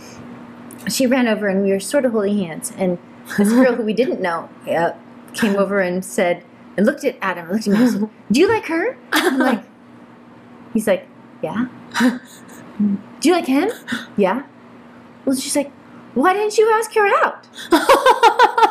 She 0.89 1.05
ran 1.05 1.27
over, 1.27 1.47
and 1.47 1.63
we 1.63 1.71
were 1.71 1.79
sort 1.79 2.05
of 2.05 2.11
holding 2.11 2.37
hands, 2.37 2.71
and 2.77 2.97
this 3.37 3.49
girl 3.53 3.75
who 3.75 3.83
we 3.83 3.93
didn't 3.93 4.21
know 4.21 4.49
uh, 4.67 4.93
came 5.33 5.55
over 5.55 5.79
and 5.79 6.03
said, 6.03 6.43
and 6.77 6.85
looked 6.85 7.03
at 7.03 7.17
Adam, 7.21 7.51
looked 7.51 7.67
at 7.67 7.73
me, 7.73 7.81
and 7.81 7.91
said, 7.91 8.09
"Do 8.31 8.39
you 8.39 8.47
like 8.47 8.65
her?" 8.67 8.97
I'm 9.11 9.37
like, 9.37 9.63
he's 10.73 10.87
like, 10.87 11.07
"Yeah." 11.41 11.67
Do 12.79 13.29
you 13.29 13.35
like 13.35 13.45
him? 13.45 13.69
Yeah. 14.17 14.43
Well, 15.25 15.35
she's 15.35 15.55
like, 15.55 15.71
"Why 16.13 16.33
didn't 16.33 16.57
you 16.57 16.71
ask 16.73 16.93
her 16.95 17.07
out?" 17.23 17.47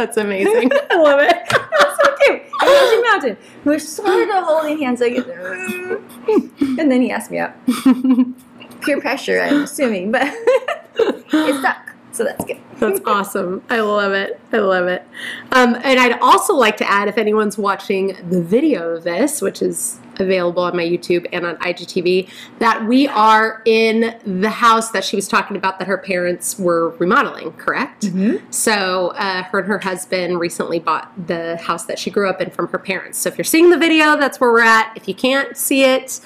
That's 0.00 0.16
amazing. 0.16 0.70
I 0.90 0.96
love 0.96 1.20
it. 1.20 1.36
That's 1.50 2.02
so 2.02 2.16
cute. 2.24 2.42
And 2.62 3.02
Mountain. 3.02 3.36
We're 3.66 3.78
sort 3.78 4.30
of 4.30 4.44
holding 4.44 4.78
hands, 4.78 4.98
like, 5.00 5.12
and 5.18 6.90
then 6.90 7.02
he 7.02 7.10
asked 7.10 7.30
me 7.30 7.36
out. 7.36 7.52
Peer 8.80 8.98
pressure, 8.98 9.42
I'm 9.42 9.64
assuming, 9.64 10.10
but 10.10 10.22
it 10.94 11.58
stuck, 11.58 11.92
so 12.12 12.24
that's 12.24 12.42
good. 12.46 12.58
That's 12.78 12.98
awesome. 13.04 13.62
I 13.68 13.80
love 13.80 14.14
it. 14.14 14.40
I 14.54 14.58
love 14.60 14.86
it. 14.86 15.06
Um, 15.52 15.74
and 15.74 16.00
I'd 16.00 16.18
also 16.20 16.54
like 16.54 16.78
to 16.78 16.90
add 16.90 17.08
if 17.08 17.18
anyone's 17.18 17.58
watching 17.58 18.16
the 18.30 18.42
video 18.42 18.94
of 18.94 19.04
this, 19.04 19.42
which 19.42 19.60
is 19.60 19.99
available 20.20 20.62
on 20.62 20.76
my 20.76 20.84
YouTube 20.84 21.26
and 21.32 21.46
on 21.46 21.56
IGTV, 21.56 22.28
that 22.58 22.86
we 22.86 23.08
are 23.08 23.62
in 23.64 24.18
the 24.24 24.50
house 24.50 24.90
that 24.90 25.04
she 25.04 25.16
was 25.16 25.28
talking 25.28 25.56
about 25.56 25.78
that 25.78 25.88
her 25.88 25.98
parents 25.98 26.58
were 26.58 26.90
remodeling, 26.98 27.52
correct? 27.52 28.04
So 28.50 29.08
uh, 29.08 29.42
her 29.44 29.60
and 29.60 29.68
her 29.68 29.78
husband 29.78 30.40
recently 30.40 30.78
bought 30.78 31.10
the 31.26 31.56
house 31.56 31.84
that 31.86 31.98
she 31.98 32.10
grew 32.10 32.28
up 32.28 32.40
in 32.40 32.50
from 32.50 32.68
her 32.68 32.78
parents. 32.78 33.18
So 33.18 33.28
if 33.28 33.38
you're 33.38 33.44
seeing 33.44 33.70
the 33.70 33.78
video, 33.78 34.16
that's 34.16 34.40
where 34.40 34.52
we're 34.52 34.60
at. 34.60 34.92
If 34.96 35.08
you 35.08 35.14
can't 35.14 35.56
see 35.56 35.84
it, 35.84 36.20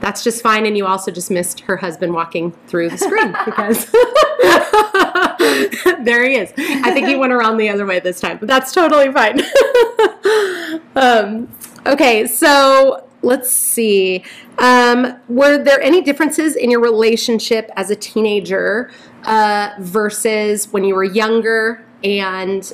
that's 0.00 0.24
just 0.24 0.42
fine. 0.42 0.66
And 0.66 0.76
you 0.76 0.86
also 0.86 1.10
just 1.10 1.30
missed 1.30 1.60
her 1.60 1.76
husband 1.76 2.14
walking 2.14 2.52
through 2.66 2.90
the 2.90 2.98
screen 2.98 3.34
because 3.44 3.90
there 6.04 6.28
he 6.28 6.36
is. 6.36 6.52
I 6.56 6.92
think 6.92 7.08
he 7.08 7.16
went 7.16 7.32
around 7.32 7.58
the 7.58 7.68
other 7.68 7.86
way 7.86 8.00
this 8.00 8.20
time, 8.20 8.38
but 8.38 8.48
that's 8.48 8.72
totally 8.72 9.12
fine. 9.12 9.40
um, 10.96 11.48
okay, 11.86 12.26
so 12.26 13.06
let's 13.22 13.50
see. 13.50 14.24
Um, 14.58 15.16
were 15.28 15.58
there 15.58 15.80
any 15.80 16.02
differences 16.02 16.56
in 16.56 16.70
your 16.70 16.80
relationship 16.80 17.70
as 17.76 17.90
a 17.90 17.96
teenager 17.96 18.90
uh, 19.24 19.70
versus 19.78 20.72
when 20.72 20.84
you 20.84 20.94
were 20.94 21.04
younger 21.04 21.84
and 22.02 22.72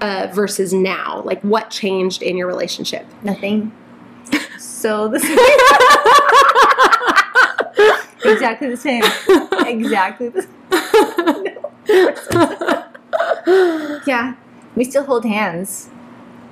uh, 0.00 0.28
versus 0.32 0.72
now? 0.72 1.22
Like, 1.24 1.42
what 1.42 1.70
changed 1.70 2.22
in 2.22 2.36
your 2.36 2.46
relationship? 2.46 3.06
Nothing. 3.22 3.72
So 4.58 5.08
this 5.08 5.22
exactly 8.24 8.68
the 8.68 8.76
same. 8.76 9.02
Exactly 9.66 10.28
the 10.28 10.42
same. 10.42 10.50
Yeah. 14.06 14.34
We 14.76 14.84
still 14.84 15.04
hold 15.04 15.24
hands. 15.24 15.88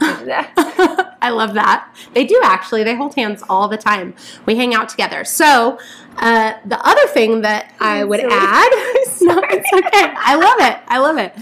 I 1.22 1.30
love 1.30 1.54
that. 1.54 1.88
They 2.14 2.24
do 2.24 2.40
actually. 2.44 2.82
They 2.82 2.96
hold 2.96 3.14
hands 3.14 3.42
all 3.48 3.68
the 3.68 3.76
time. 3.76 4.14
We 4.44 4.56
hang 4.56 4.74
out 4.74 4.88
together. 4.88 5.24
So, 5.24 5.78
uh, 6.18 6.54
the 6.66 6.78
other 6.86 7.06
thing 7.08 7.40
that 7.42 7.72
I 7.80 8.04
would 8.04 8.20
Silly. 8.20 8.32
add, 8.34 8.70
no, 9.22 9.40
it's 9.50 9.72
okay. 9.72 10.12
I 10.14 10.34
love 10.34 10.56
it. 10.60 10.78
I 10.88 10.98
love 10.98 11.16
it. 11.16 11.32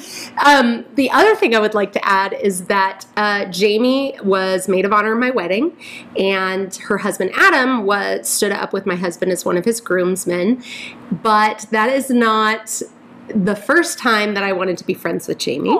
Um, 0.44 0.84
the 0.94 1.10
other 1.10 1.34
thing 1.34 1.56
I 1.56 1.58
would 1.58 1.74
like 1.74 1.92
to 1.94 2.04
add 2.06 2.34
is 2.34 2.66
that 2.66 3.04
uh, 3.16 3.46
Jamie 3.46 4.16
was 4.22 4.68
maid 4.68 4.84
of 4.84 4.92
honor 4.92 5.12
in 5.12 5.18
my 5.18 5.30
wedding, 5.30 5.76
and 6.16 6.74
her 6.76 6.98
husband 6.98 7.32
Adam 7.34 7.84
was 7.84 8.28
stood 8.28 8.52
up 8.52 8.72
with 8.72 8.86
my 8.86 8.96
husband 8.96 9.32
as 9.32 9.44
one 9.44 9.56
of 9.56 9.64
his 9.64 9.80
groomsmen. 9.80 10.62
But 11.10 11.66
that 11.72 11.90
is 11.90 12.10
not 12.10 12.82
the 13.34 13.56
first 13.56 13.98
time 13.98 14.34
that 14.34 14.42
I 14.42 14.52
wanted 14.52 14.78
to 14.78 14.84
be 14.84 14.94
friends 14.94 15.28
with 15.28 15.38
Jamie. 15.38 15.70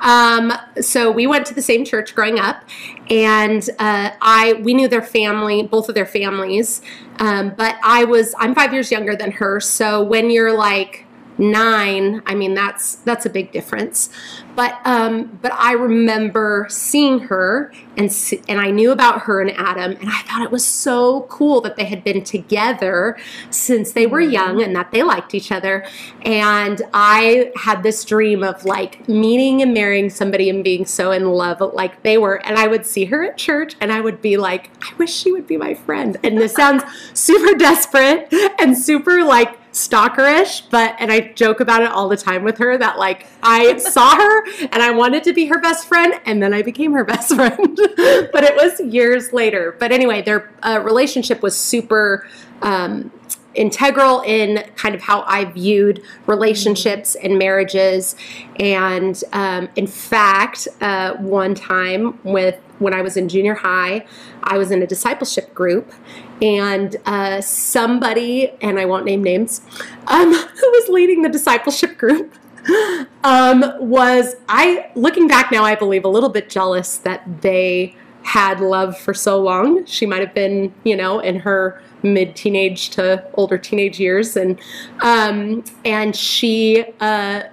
Um, 0.00 0.52
so 0.80 1.10
we 1.10 1.26
went 1.26 1.46
to 1.46 1.54
the 1.54 1.62
same 1.62 1.84
church 1.84 2.14
growing 2.14 2.38
up, 2.38 2.64
and 3.10 3.68
uh, 3.78 4.10
I 4.20 4.54
we 4.62 4.74
knew 4.74 4.88
their 4.88 5.02
family, 5.02 5.62
both 5.62 5.88
of 5.88 5.94
their 5.94 6.06
families. 6.06 6.82
Um, 7.18 7.54
but 7.56 7.76
I 7.82 8.04
was 8.04 8.34
I'm 8.38 8.54
five 8.54 8.72
years 8.72 8.90
younger 8.90 9.16
than 9.16 9.32
her, 9.32 9.60
so 9.60 10.02
when 10.02 10.30
you're 10.30 10.52
like 10.52 11.06
nine, 11.42 12.22
I 12.26 12.34
mean 12.34 12.54
that's 12.54 12.96
that's 12.96 13.26
a 13.26 13.30
big 13.30 13.52
difference. 13.52 14.08
But 14.54 14.78
um, 14.84 15.38
but 15.42 15.52
I 15.54 15.72
remember 15.72 16.66
seeing 16.70 17.20
her 17.20 17.72
and 17.96 18.10
and 18.48 18.60
I 18.60 18.70
knew 18.70 18.92
about 18.92 19.22
her 19.22 19.40
and 19.40 19.50
Adam, 19.52 19.92
and 19.92 20.08
I 20.08 20.22
thought 20.22 20.42
it 20.42 20.50
was 20.50 20.64
so 20.64 21.22
cool 21.22 21.60
that 21.62 21.76
they 21.76 21.84
had 21.84 22.04
been 22.04 22.22
together 22.22 23.18
since 23.50 23.92
they 23.92 24.06
were 24.06 24.20
young 24.20 24.62
and 24.62 24.74
that 24.76 24.92
they 24.92 25.02
liked 25.02 25.34
each 25.34 25.50
other. 25.50 25.86
And 26.22 26.82
I 26.94 27.52
had 27.56 27.82
this 27.82 28.04
dream 28.04 28.42
of 28.42 28.64
like 28.64 29.08
meeting 29.08 29.62
and 29.62 29.74
marrying 29.74 30.10
somebody 30.10 30.48
and 30.48 30.62
being 30.62 30.84
so 30.84 31.10
in 31.12 31.30
love 31.30 31.60
like 31.74 32.02
they 32.02 32.18
were. 32.18 32.36
And 32.46 32.58
I 32.58 32.66
would 32.66 32.86
see 32.86 33.06
her 33.06 33.24
at 33.24 33.36
church 33.36 33.74
and 33.80 33.92
I 33.92 34.00
would 34.00 34.22
be 34.22 34.36
like, 34.36 34.70
I 34.82 34.94
wish 34.96 35.12
she 35.12 35.32
would 35.32 35.46
be 35.46 35.56
my 35.56 35.74
friend. 35.74 36.18
And 36.22 36.38
this 36.38 36.54
sounds 36.54 36.82
super 37.14 37.56
desperate 37.56 38.32
and 38.58 38.76
super 38.76 39.24
like 39.24 39.58
stalkerish, 39.72 40.62
but 40.70 40.94
and 40.98 41.10
I 41.10 41.32
joke 41.32 41.60
about 41.60 41.82
it 41.82 41.90
all 41.90 42.08
the 42.08 42.16
time 42.16 42.44
with 42.44 42.58
her 42.58 42.76
that 42.78 42.98
like 42.98 43.26
I 43.42 43.78
saw 43.78 44.14
her 44.14 44.46
and 44.66 44.82
I 44.82 44.90
wanted 44.90 45.24
to 45.24 45.32
be 45.32 45.46
her 45.46 45.58
best 45.58 45.88
friend 45.88 46.14
and 46.26 46.42
then 46.42 46.52
I 46.52 46.62
became 46.62 46.92
her 46.92 47.04
best 47.12 47.34
friend. 47.34 47.76
but 47.76 48.44
it 48.44 48.54
was 48.54 48.80
years 48.80 49.32
later. 49.32 49.74
But 49.78 49.92
anyway, 49.92 50.22
their 50.22 50.50
uh, 50.62 50.80
relationship 50.82 51.42
was 51.42 51.58
super 51.58 52.26
um, 52.60 53.10
integral 53.54 54.20
in 54.22 54.64
kind 54.76 54.94
of 54.94 55.02
how 55.02 55.22
I 55.22 55.44
viewed 55.44 56.02
relationships 56.26 57.14
and 57.14 57.38
marriages. 57.38 58.16
And 58.56 59.22
um, 59.32 59.68
in 59.76 59.86
fact, 59.86 60.68
uh, 60.80 61.14
one 61.14 61.54
time 61.54 62.18
with 62.24 62.58
when 62.82 62.94
I 62.94 63.02
was 63.02 63.16
in 63.16 63.28
junior 63.28 63.54
high, 63.54 64.06
I 64.44 64.58
was 64.58 64.70
in 64.70 64.82
a 64.82 64.86
discipleship 64.86 65.54
group, 65.54 65.92
and 66.40 66.96
uh, 67.06 67.40
somebody, 67.40 68.52
and 68.60 68.78
I 68.78 68.84
won't 68.84 69.04
name 69.04 69.22
names, 69.22 69.62
um, 70.06 70.32
who 70.32 70.70
was 70.70 70.88
leading 70.88 71.22
the 71.22 71.28
discipleship 71.28 71.96
group. 71.98 72.34
Um, 73.24 73.64
was 73.78 74.34
I 74.48 74.90
looking 74.96 75.28
back 75.28 75.52
now? 75.52 75.64
I 75.64 75.76
believe 75.76 76.04
a 76.04 76.08
little 76.08 76.28
bit 76.28 76.50
jealous 76.50 76.96
that 76.98 77.42
they 77.42 77.96
had 78.22 78.60
love 78.60 78.98
for 78.98 79.14
so 79.14 79.40
long. 79.40 79.84
She 79.86 80.06
might 80.06 80.20
have 80.20 80.34
been, 80.34 80.72
you 80.84 80.96
know, 80.96 81.20
in 81.20 81.40
her 81.40 81.80
mid 82.02 82.34
teenage 82.34 82.90
to 82.90 83.24
older 83.34 83.58
teenage 83.58 84.00
years, 84.00 84.36
and 84.36 84.60
um, 85.00 85.64
and 85.84 86.14
she 86.16 86.84
uh, 87.00 87.44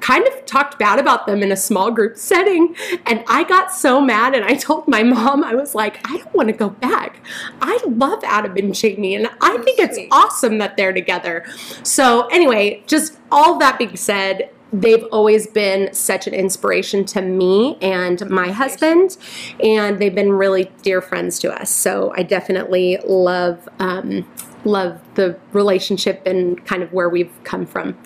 kind 0.00 0.26
of 0.26 0.44
talked 0.46 0.78
bad 0.78 0.98
about 0.98 1.26
them 1.26 1.42
in 1.42 1.52
a 1.52 1.56
small 1.56 1.90
group 1.90 2.16
setting. 2.16 2.74
And 3.06 3.22
I 3.28 3.44
got 3.44 3.72
so 3.72 4.00
mad, 4.00 4.34
and 4.34 4.44
I 4.44 4.54
told 4.54 4.88
my 4.88 5.02
mom, 5.02 5.44
I 5.44 5.54
was 5.54 5.74
like, 5.74 6.00
I 6.10 6.16
don't 6.18 6.34
want 6.34 6.48
to 6.48 6.54
go 6.54 6.70
back. 6.70 7.20
I 7.60 7.78
love 7.86 8.22
Adam 8.24 8.56
and 8.56 8.74
Jamie, 8.74 9.14
and 9.14 9.28
I 9.40 9.58
think 9.58 9.78
it's 9.78 9.98
awesome 10.10 10.58
that 10.58 10.76
they're 10.76 10.92
together. 10.92 11.44
So 11.82 12.26
anyway, 12.28 12.82
just 12.86 13.18
all 13.30 13.58
that 13.58 13.78
being 13.78 13.96
said. 13.96 14.50
They've 14.72 15.02
always 15.10 15.48
been 15.48 15.92
such 15.92 16.28
an 16.28 16.32
inspiration 16.32 17.04
to 17.06 17.20
me 17.20 17.76
and 17.82 18.30
my 18.30 18.52
husband, 18.52 19.16
and 19.58 19.98
they've 19.98 20.14
been 20.14 20.30
really 20.30 20.70
dear 20.82 21.00
friends 21.00 21.40
to 21.40 21.52
us. 21.52 21.70
So 21.70 22.14
I 22.16 22.22
definitely 22.22 22.98
love 23.04 23.68
um, 23.80 24.30
love 24.64 25.00
the 25.14 25.36
relationship 25.52 26.22
and 26.24 26.64
kind 26.66 26.84
of 26.84 26.92
where 26.92 27.08
we've 27.08 27.32
come 27.42 27.66
from. 27.66 27.98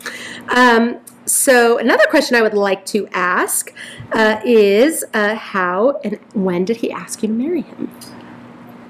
Um, 0.48 1.00
so 1.26 1.78
another 1.78 2.04
question 2.08 2.36
I 2.36 2.42
would 2.42 2.54
like 2.54 2.84
to 2.86 3.08
ask 3.12 3.72
uh, 4.12 4.40
is 4.44 5.04
uh, 5.14 5.34
how 5.34 6.00
and 6.04 6.18
when 6.34 6.64
did 6.64 6.78
he 6.78 6.92
ask 6.92 7.22
you 7.22 7.28
to 7.28 7.34
marry 7.34 7.62
him? 7.62 7.86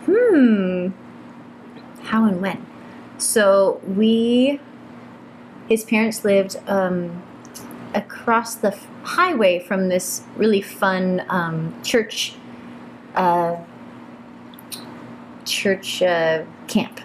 Hmm. 0.06 0.88
How 2.04 2.24
and 2.26 2.40
when? 2.40 2.66
So 3.18 3.80
we, 3.86 4.60
his 5.68 5.84
parents 5.84 6.24
lived 6.24 6.56
um, 6.66 7.22
across 7.94 8.56
the 8.56 8.76
highway 9.04 9.60
from 9.60 9.88
this 9.88 10.22
really 10.36 10.60
fun 10.60 11.24
um, 11.28 11.74
church, 11.82 12.34
uh, 13.14 13.56
church 15.44 16.02
uh, 16.02 16.44
camp, 16.66 17.00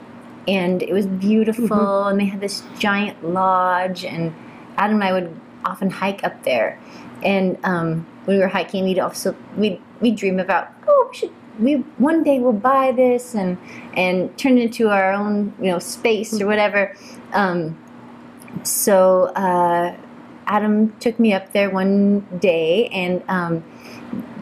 and 0.47 0.81
it 0.81 0.91
was 0.91 1.05
beautiful. 1.05 2.07
And 2.07 2.19
they 2.19 2.25
had 2.25 2.41
this 2.41 2.63
giant 2.79 3.23
lodge, 3.23 4.03
and 4.03 4.33
Adam 4.79 4.95
and 4.95 5.03
I 5.03 5.13
would 5.13 5.39
often 5.65 5.89
hike 5.89 6.23
up 6.23 6.43
there. 6.43 6.79
And 7.21 7.57
um, 7.63 8.07
when 8.25 8.37
we 8.37 8.41
were 8.41 8.47
hiking, 8.47 8.85
we'd 8.85 8.99
also 8.99 9.35
we 9.57 9.79
we 9.99 10.11
dream 10.11 10.39
about 10.39 10.69
oh 10.87 11.09
we 11.11 11.17
should 11.17 11.31
we 11.59 11.73
one 11.97 12.23
day 12.23 12.39
we'll 12.39 12.53
buy 12.53 12.93
this 12.93 13.35
and 13.35 13.57
and 13.93 14.35
turn 14.37 14.57
it 14.57 14.63
into 14.63 14.89
our 14.89 15.11
own 15.11 15.53
you 15.59 15.69
know 15.69 15.79
space 15.79 16.41
or 16.41 16.47
whatever. 16.47 16.95
Um, 17.33 17.77
so 18.63 19.25
uh, 19.35 19.95
Adam 20.47 20.95
took 20.99 21.19
me 21.19 21.33
up 21.33 21.51
there 21.51 21.69
one 21.69 22.21
day, 22.39 22.87
and 22.87 23.21
um, 23.27 23.63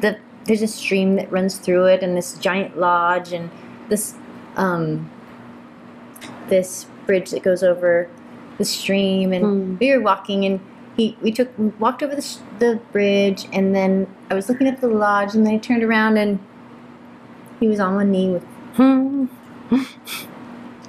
the 0.01 0.19
there's 0.45 0.61
a 0.61 0.67
stream 0.67 1.15
that 1.15 1.31
runs 1.31 1.57
through 1.57 1.85
it, 1.85 2.03
and 2.03 2.15
this 2.15 2.37
giant 2.37 2.77
lodge, 2.77 3.33
and 3.33 3.49
this 3.89 4.13
um, 4.55 5.09
this 6.47 6.85
bridge 7.07 7.31
that 7.31 7.41
goes 7.41 7.63
over 7.63 8.09
the 8.57 8.65
stream, 8.65 9.33
and 9.33 9.45
Hmm. 9.45 9.77
we 9.79 9.91
were 9.95 10.01
walking, 10.01 10.45
and 10.45 10.59
he 10.95 11.15
we 11.21 11.31
took 11.31 11.49
walked 11.79 12.01
over 12.03 12.15
the 12.15 12.37
the 12.59 12.79
bridge, 12.91 13.47
and 13.53 13.75
then 13.75 14.07
I 14.29 14.33
was 14.33 14.49
looking 14.49 14.67
at 14.67 14.81
the 14.81 14.87
lodge, 14.87 15.35
and 15.35 15.45
then 15.45 15.53
I 15.55 15.57
turned 15.57 15.83
around, 15.83 16.17
and 16.17 16.39
he 17.59 17.67
was 17.67 17.79
on 17.79 17.95
one 17.95 18.11
knee 18.11 18.29
with. 18.29 18.43
Hmm. 18.75 19.25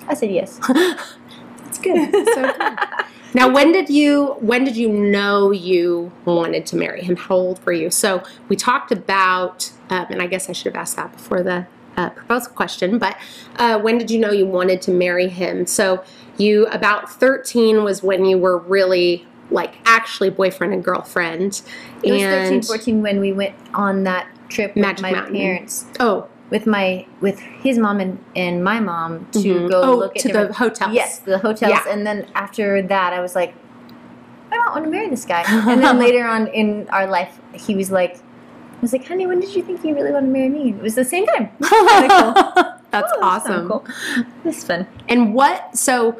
I 0.09 0.15
said 0.15 0.31
yes. 0.31 0.59
That's 0.69 1.79
good. 1.79 2.11
So 2.35 2.53
good. 2.59 2.79
Now, 3.35 3.47
when 3.53 3.73
did 3.73 3.91
you 3.91 4.37
when 4.41 4.65
did 4.65 4.75
you 4.75 4.89
know 4.89 5.51
you 5.51 6.11
wanted 6.25 6.65
to 6.67 6.77
marry 6.77 7.03
him? 7.03 7.15
How 7.15 7.35
old 7.37 7.65
were 7.67 7.73
you? 7.75 7.91
So 7.91 8.23
we 8.49 8.57
talked 8.57 8.91
about, 8.91 9.71
um, 9.91 10.07
and 10.09 10.23
I 10.23 10.27
guess 10.27 10.49
I 10.49 10.53
should 10.53 10.73
have 10.73 10.81
asked 10.81 10.97
that 10.97 11.13
before 11.13 11.43
the 11.43 11.67
uh, 11.99 12.11
proposal 12.11 12.53
question. 12.53 12.99
But 12.99 13.17
uh, 13.57 13.79
when 13.81 13.99
did 13.99 14.11
you 14.11 14.19
know 14.19 14.31
you 14.31 14.47
wanted 14.47 14.81
to 14.83 14.91
marry 14.91 15.29
him? 15.29 15.67
So 15.67 16.03
you 16.39 16.67
about 16.69 17.11
thirteen 17.11 17.85
was 17.85 18.03
when 18.03 18.25
you 18.25 18.39
were 18.39 18.57
really 18.59 19.27
like 19.51 19.75
actually 19.85 20.31
boyfriend 20.31 20.73
and 20.73 20.85
girlfriend. 20.85 21.63
It 22.03 22.13
was 22.13 22.23
13, 22.23 22.63
14 22.63 23.03
when 23.03 23.19
we 23.21 23.33
went 23.33 23.55
on 23.75 24.05
that 24.05 24.29
trip 24.49 24.75
with 24.77 25.01
my 25.01 25.11
Mountain. 25.13 25.35
parents, 25.35 25.87
oh, 26.01 26.29
with 26.51 26.67
my 26.67 27.07
with 27.21 27.41
his 27.41 27.79
mom 27.79 27.99
and, 28.01 28.23
and 28.37 28.63
my 28.63 28.79
mom 28.79 29.27
to 29.33 29.39
Mhm. 29.39 29.69
go 29.71 29.83
Oh, 29.83 29.97
look 29.97 30.17
at 30.17 30.23
to 30.23 30.33
the 30.33 30.53
hotels. 30.53 30.93
Yes, 30.95 31.19
the 31.19 31.39
hotels, 31.39 31.73
Yeah. 31.73 31.83
and 31.91 32.07
then 32.07 32.27
after 32.35 32.81
that, 32.83 33.13
I 33.13 33.21
was 33.21 33.35
like, 33.35 33.55
I 34.53 34.55
don't 34.57 34.71
want 34.73 34.85
to 34.85 34.91
marry 34.91 35.09
this 35.09 35.25
guy. 35.25 35.43
and 35.49 35.83
then 35.83 35.99
later 35.99 36.25
on 36.27 36.47
in 36.49 36.87
our 36.91 37.07
life, 37.07 37.39
he 37.55 37.75
was 37.75 37.91
like, 37.91 38.21
I 38.79 38.81
was 38.81 38.93
like, 38.93 39.07
honey, 39.07 39.27
when 39.27 39.41
did 39.41 39.55
you 39.57 39.63
think 39.63 39.85
you 39.85 39.95
really 39.95 40.13
want 40.13 40.27
to 40.27 40.31
marry 40.31 40.49
me? 40.49 40.71
And 40.71 40.79
It 40.79 40.83
was 40.83 40.95
the 40.95 41.05
same 41.05 41.27
time. 41.27 41.51
Cool. 41.61 42.33
that's 42.91 43.13
Oh, 43.13 43.19
that's 43.21 43.47
awesome. 43.47 43.69
cool. 43.69 43.87
This 44.45 44.59
is 44.59 44.65
fun. 44.65 44.87
And 45.09 45.35
what, 45.35 45.77
so 45.77 46.19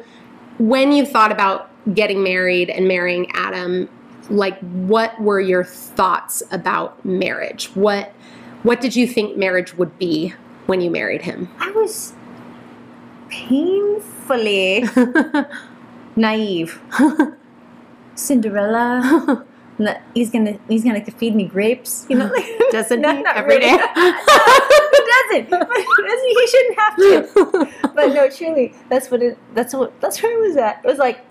when 0.59 0.91
you 0.91 1.05
thought 1.05 1.31
about 1.31 1.69
getting 1.95 2.21
married 2.21 2.69
and 2.69 2.87
marrying 2.87 3.31
Adam, 3.33 3.89
like 4.29 4.59
what 4.59 5.19
were 5.21 5.39
your 5.39 5.63
thoughts 5.63 6.43
about 6.51 7.03
marriage? 7.05 7.67
What 7.75 8.11
what 8.63 8.81
did 8.81 8.95
you 8.95 9.07
think 9.07 9.37
marriage 9.37 9.73
would 9.75 9.97
be 9.97 10.33
when 10.67 10.81
you 10.81 10.91
married 10.91 11.21
him? 11.23 11.47
I 11.59 11.71
was 11.71 12.13
painfully 13.29 14.83
naive. 16.15 16.79
Cinderella. 18.15 19.45
He's 20.13 20.29
gonna 20.29 20.59
he's 20.67 20.83
gonna 20.83 21.03
feed 21.05 21.35
me 21.35 21.45
grapes. 21.45 22.05
You 22.09 22.17
know, 22.17 22.25
like, 22.25 22.45
Doesn't 22.71 23.01
No, 23.01 23.15
he 23.15 23.21
not 23.21 23.37
every 23.37 23.57
really. 23.57 23.65
day? 23.67 23.77
he 23.95 25.41
doesn't. 25.41 26.27
He 26.27 26.47
shouldn't 26.47 26.79
have 26.79 26.95
to. 26.95 27.91
But 27.95 28.13
no, 28.13 28.29
truly, 28.29 28.73
that's 28.89 29.09
what 29.09 29.21
it. 29.23 29.37
That's 29.55 29.73
what. 29.73 29.99
That's 30.01 30.21
where 30.21 30.31
I 30.35 30.39
was 30.47 30.57
at. 30.57 30.81
It 30.83 30.87
was 30.87 30.97
like 30.97 31.25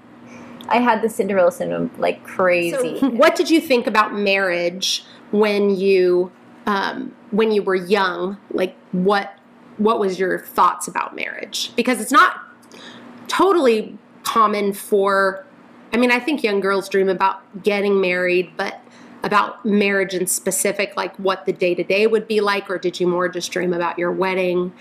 I 0.68 0.78
had 0.80 1.02
the 1.02 1.08
Cinderella 1.08 1.52
syndrome, 1.52 1.90
like 1.98 2.24
crazy. 2.24 2.98
So, 3.00 3.10
what 3.10 3.36
did 3.36 3.50
you 3.50 3.60
think 3.60 3.86
about 3.86 4.14
marriage 4.14 5.04
when 5.30 5.70
you 5.76 6.32
um, 6.66 7.14
when 7.30 7.50
you 7.52 7.62
were 7.62 7.74
young? 7.76 8.38
Like, 8.50 8.76
what 8.92 9.34
what 9.76 9.98
was 10.00 10.18
your 10.18 10.38
thoughts 10.40 10.88
about 10.88 11.14
marriage? 11.14 11.72
Because 11.76 12.00
it's 12.00 12.12
not 12.12 12.40
totally 13.28 13.96
common 14.24 14.72
for. 14.72 15.44
I 15.92 15.96
mean, 15.96 16.10
I 16.10 16.18
think 16.18 16.42
young 16.42 16.60
girls 16.60 16.88
dream 16.88 17.08
about 17.08 17.62
getting 17.62 18.00
married, 18.00 18.52
but 18.56 18.80
about 19.22 19.64
marriage 19.64 20.14
in 20.14 20.26
specific, 20.26 20.96
like 20.96 21.14
what 21.16 21.46
the 21.46 21.52
day 21.52 21.74
to 21.74 21.82
day 21.82 22.06
would 22.06 22.28
be 22.28 22.40
like, 22.40 22.70
or 22.70 22.78
did 22.78 23.00
you 23.00 23.06
more 23.06 23.28
just 23.28 23.50
dream 23.50 23.72
about 23.72 23.98
your 23.98 24.12
wedding? 24.12 24.72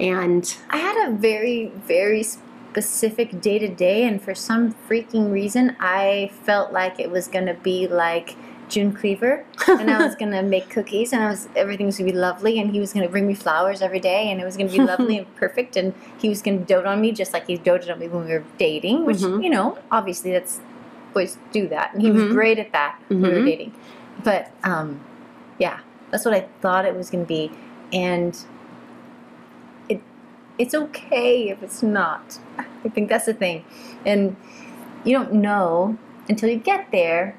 And 0.00 0.56
I 0.70 0.78
had 0.78 1.08
a 1.08 1.12
very, 1.12 1.68
very 1.68 2.22
specific 2.22 3.40
day 3.40 3.58
to 3.58 3.68
day, 3.68 4.04
and 4.04 4.20
for 4.20 4.34
some 4.34 4.74
freaking 4.74 5.32
reason, 5.32 5.76
I 5.80 6.30
felt 6.42 6.72
like 6.72 6.98
it 7.00 7.10
was 7.10 7.28
gonna 7.28 7.54
be 7.54 7.86
like 7.86 8.36
June 8.68 8.92
Cleaver, 8.92 9.44
and 9.68 9.90
I 9.90 10.04
was 10.04 10.14
gonna 10.20 10.42
make 10.42 10.68
cookies, 10.70 11.12
and 11.12 11.22
I 11.22 11.28
was 11.28 11.48
everything 11.56 11.86
was 11.86 11.98
gonna 11.98 12.10
be 12.10 12.16
lovely, 12.16 12.58
and 12.58 12.70
he 12.70 12.80
was 12.80 12.92
gonna 12.92 13.08
bring 13.08 13.26
me 13.26 13.34
flowers 13.34 13.80
every 13.82 14.00
day, 14.00 14.30
and 14.30 14.40
it 14.40 14.44
was 14.44 14.56
gonna 14.56 14.70
be 14.70 14.78
lovely 14.78 15.18
and 15.18 15.34
perfect, 15.42 15.76
and 15.76 15.94
he 16.18 16.28
was 16.28 16.42
gonna 16.42 16.58
dote 16.58 16.86
on 16.86 17.00
me 17.00 17.12
just 17.12 17.32
like 17.32 17.46
he 17.46 17.56
doted 17.56 17.90
on 17.90 17.98
me 17.98 18.08
when 18.08 18.24
we 18.26 18.32
were 18.32 18.44
dating, 18.58 19.04
which 19.06 19.18
Mhm. 19.18 19.42
you 19.44 19.50
know, 19.50 19.78
obviously 19.90 20.32
that's 20.32 20.60
boys 21.14 21.38
do 21.52 21.66
that, 21.68 21.92
and 21.94 22.02
he 22.02 22.10
was 22.10 22.22
Mhm. 22.24 22.30
great 22.32 22.58
at 22.58 22.72
that 22.72 22.98
when 23.08 23.22
we 23.22 23.28
were 23.30 23.40
Mhm. 23.40 23.44
dating, 23.46 23.72
but 24.24 24.50
um, 24.64 25.00
yeah, 25.58 25.78
that's 26.10 26.24
what 26.24 26.34
I 26.34 26.46
thought 26.60 26.84
it 26.84 26.94
was 26.96 27.08
gonna 27.10 27.24
be, 27.24 27.50
and 27.92 28.36
it 29.88 30.00
it's 30.58 30.74
okay 30.74 31.48
if 31.50 31.62
it's 31.62 31.82
not. 31.82 32.38
I 32.84 32.88
think 32.88 33.08
that's 33.08 33.26
the 33.26 33.34
thing, 33.34 33.64
and 34.04 34.36
you 35.04 35.12
don't 35.16 35.32
know 35.34 35.96
until 36.28 36.48
you 36.48 36.56
get 36.56 36.90
there. 36.92 37.36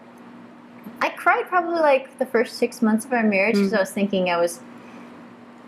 I 1.02 1.10
cried 1.10 1.46
probably 1.48 1.80
like 1.80 2.18
the 2.18 2.26
first 2.26 2.58
six 2.58 2.82
months 2.82 3.06
of 3.06 3.14
our 3.14 3.24
marriage 3.24 3.56
because 3.56 3.74
I 3.74 3.80
was 3.80 3.92
thinking 3.92 4.30
I 4.30 4.38
was 4.38 4.60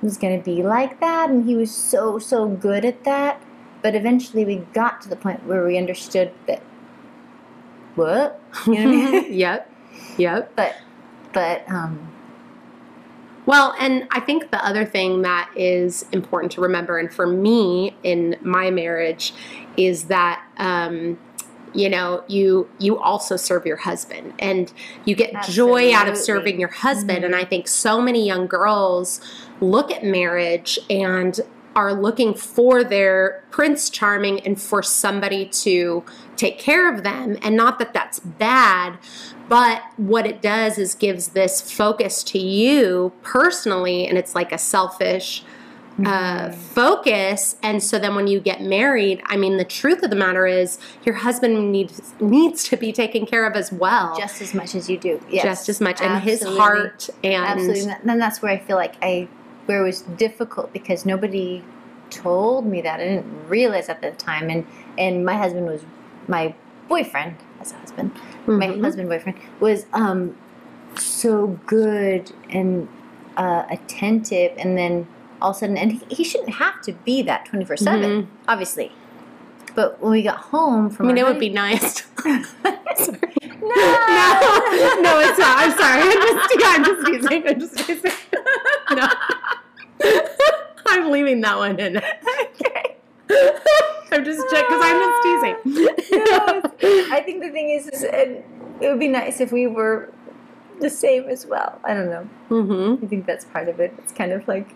was 0.01 0.17
gonna 0.17 0.39
be 0.39 0.63
like 0.63 0.99
that, 0.99 1.29
and 1.29 1.45
he 1.45 1.55
was 1.55 1.73
so 1.73 2.19
so 2.19 2.47
good 2.47 2.85
at 2.85 3.03
that. 3.03 3.41
But 3.81 3.95
eventually, 3.95 4.45
we 4.45 4.57
got 4.73 5.01
to 5.01 5.09
the 5.09 5.15
point 5.15 5.45
where 5.45 5.65
we 5.65 5.77
understood 5.77 6.31
that. 6.47 6.61
What? 7.95 8.41
You 8.65 8.73
know 8.73 8.85
what 8.85 9.07
I 9.07 9.21
mean? 9.21 9.33
yep, 9.37 9.71
yep. 10.17 10.55
but 10.55 10.75
but 11.33 11.69
um, 11.69 12.11
Well, 13.45 13.75
and 13.79 14.07
I 14.11 14.19
think 14.19 14.51
the 14.51 14.65
other 14.65 14.85
thing 14.85 15.21
that 15.21 15.49
is 15.55 16.05
important 16.11 16.51
to 16.53 16.61
remember, 16.61 16.97
and 16.97 17.11
for 17.11 17.27
me 17.27 17.95
in 18.03 18.37
my 18.41 18.71
marriage, 18.71 19.33
is 19.77 20.05
that 20.05 20.43
um, 20.57 21.17
you 21.73 21.89
know 21.89 22.23
you 22.27 22.69
you 22.79 22.97
also 22.99 23.35
serve 23.35 23.65
your 23.65 23.77
husband, 23.77 24.33
and 24.39 24.71
you 25.05 25.15
get 25.15 25.43
joy 25.43 25.93
out 25.93 26.07
of 26.07 26.17
serving 26.17 26.59
your 26.59 26.69
husband. 26.69 27.23
And 27.23 27.35
I 27.35 27.41
mm-hmm. 27.41 27.49
think 27.49 27.67
so 27.67 28.01
many 28.01 28.25
young 28.25 28.47
girls 28.47 29.21
look 29.61 29.91
at 29.91 30.03
marriage 30.03 30.79
and 30.89 31.39
are 31.75 31.93
looking 31.93 32.33
for 32.33 32.83
their 32.83 33.43
prince 33.51 33.89
charming 33.89 34.39
and 34.41 34.59
for 34.59 34.81
somebody 34.81 35.45
to 35.45 36.03
take 36.35 36.57
care 36.57 36.93
of 36.93 37.03
them. 37.03 37.37
And 37.41 37.55
not 37.55 37.79
that 37.79 37.93
that's 37.93 38.19
bad 38.19 38.97
but 39.49 39.81
what 39.97 40.27
it 40.27 40.43
does 40.43 40.77
is 40.77 40.93
gives 40.93 41.29
this 41.29 41.59
focus 41.59 42.23
to 42.23 42.37
you 42.37 43.11
personally. 43.23 44.07
And 44.07 44.17
it's 44.17 44.35
like 44.35 44.51
a 44.51 44.59
selfish 44.59 45.43
uh, 46.05 46.51
focus 46.51 47.55
and 47.61 47.83
so 47.83 47.99
then 47.99 48.15
when 48.15 48.27
you 48.27 48.39
get 48.39 48.61
married 48.61 49.21
i 49.25 49.35
mean 49.35 49.57
the 49.57 49.65
truth 49.65 50.01
of 50.03 50.09
the 50.09 50.15
matter 50.15 50.45
is 50.47 50.77
your 51.03 51.15
husband 51.15 51.71
needs 51.71 52.13
needs 52.19 52.63
to 52.63 52.77
be 52.77 52.91
taken 52.93 53.25
care 53.25 53.45
of 53.45 53.55
as 53.55 53.71
well 53.71 54.15
just 54.17 54.41
as 54.41 54.53
much 54.53 54.75
as 54.75 54.89
you 54.89 54.97
do, 54.97 55.21
yes, 55.29 55.43
just 55.43 55.69
as 55.69 55.81
much 55.81 56.01
and 56.01 56.23
his 56.23 56.41
heart 56.43 57.09
and 57.23 57.45
Absolutely. 57.45 57.91
And 57.91 58.09
then 58.09 58.19
that's 58.19 58.41
where 58.41 58.51
I 58.51 58.57
feel 58.57 58.75
like 58.77 58.95
I, 59.01 59.27
where 59.65 59.81
it 59.81 59.83
was 59.83 60.01
difficult 60.01 60.71
because 60.73 61.05
nobody 61.05 61.63
told 62.09 62.65
me 62.65 62.81
that. 62.81 62.99
I 62.99 63.03
didn't 63.03 63.47
realize 63.47 63.89
at 63.89 64.01
the 64.01 64.11
time. 64.11 64.49
And, 64.49 64.65
and 64.97 65.25
my 65.25 65.37
husband 65.37 65.67
was, 65.67 65.81
my 66.27 66.53
boyfriend, 66.87 67.35
as 67.59 67.71
a 67.71 67.75
husband, 67.75 68.11
my 68.47 68.67
Mhm. 68.67 68.83
husband 68.83 69.09
boyfriend, 69.09 69.37
was 69.59 69.85
um, 69.93 70.35
so 70.95 71.59
good 71.65 72.31
and 72.49 72.87
uh, 73.37 73.65
attentive. 73.69 74.51
And 74.57 74.77
then 74.77 75.07
all 75.41 75.51
of 75.51 75.55
a 75.55 75.59
sudden, 75.59 75.77
and 75.77 75.91
he, 75.93 76.15
he 76.15 76.23
shouldn't 76.23 76.55
have 76.55 76.81
to 76.83 76.91
be 76.93 77.21
that 77.23 77.45
24 77.45 77.75
Mhm. 77.77 77.79
7, 77.79 78.27
obviously. 78.47 78.91
But 79.75 80.01
when 80.01 80.11
we 80.11 80.21
got 80.23 80.37
home 80.37 80.89
from 80.89 81.05
I 81.05 81.09
mean, 81.09 81.17
it 81.19 81.21
our 81.23 81.31
would 81.31 81.39
be 81.39 81.49
nice. 81.49 82.03
No. 83.61 83.75
no, 83.75 85.01
no, 85.01 85.19
it's 85.19 85.37
not. 85.37 85.57
I'm 85.59 85.71
sorry. 85.77 86.01
I'm 86.01 86.11
just, 86.21 86.55
yeah, 86.59 86.67
I'm 86.69 86.83
just 86.83 87.05
teasing. 87.05 87.47
I'm 87.47 87.59
just 87.59 87.77
teasing. 87.77 88.11
No. 88.95 89.07
I'm 90.87 91.11
leaving 91.11 91.41
that 91.41 91.57
one 91.57 91.79
in. 91.79 91.97
okay. 91.97 92.95
I'm 94.11 94.25
just 94.25 94.41
because 94.49 94.81
I'm 94.81 94.99
just 94.99 95.23
teasing. 95.23 95.55
No, 96.25 96.61
I 97.15 97.21
think 97.23 97.43
the 97.43 97.49
thing 97.51 97.69
is, 97.69 97.87
is 97.87 98.03
it, 98.03 98.45
it 98.81 98.89
would 98.89 98.99
be 98.99 99.07
nice 99.07 99.39
if 99.39 99.51
we 99.51 99.67
were 99.67 100.11
the 100.79 100.89
same 100.89 101.25
as 101.29 101.45
well. 101.45 101.79
I 101.83 101.93
don't 101.93 102.09
know. 102.09 102.23
hmm 102.49 103.03
I 103.03 103.07
think 103.07 103.25
that's 103.27 103.45
part 103.45 103.67
of 103.69 103.79
it. 103.79 103.93
It's 103.99 104.11
kind 104.13 104.31
of 104.31 104.47
like 104.47 104.69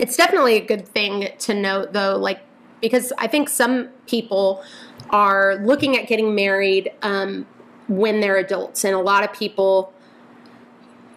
It's 0.00 0.16
definitely 0.16 0.56
a 0.56 0.64
good 0.64 0.88
thing 0.88 1.28
to 1.40 1.52
note, 1.52 1.92
though, 1.92 2.16
like 2.16 2.40
because 2.80 3.12
I 3.18 3.26
think 3.26 3.50
some 3.50 3.88
people 4.06 4.64
are 5.10 5.56
looking 5.56 5.98
at 5.98 6.08
getting 6.08 6.34
married 6.34 6.90
um, 7.02 7.46
when 7.86 8.20
they're 8.20 8.38
adults, 8.38 8.82
and 8.82 8.94
a 8.94 8.98
lot 8.98 9.24
of 9.24 9.32
people, 9.34 9.92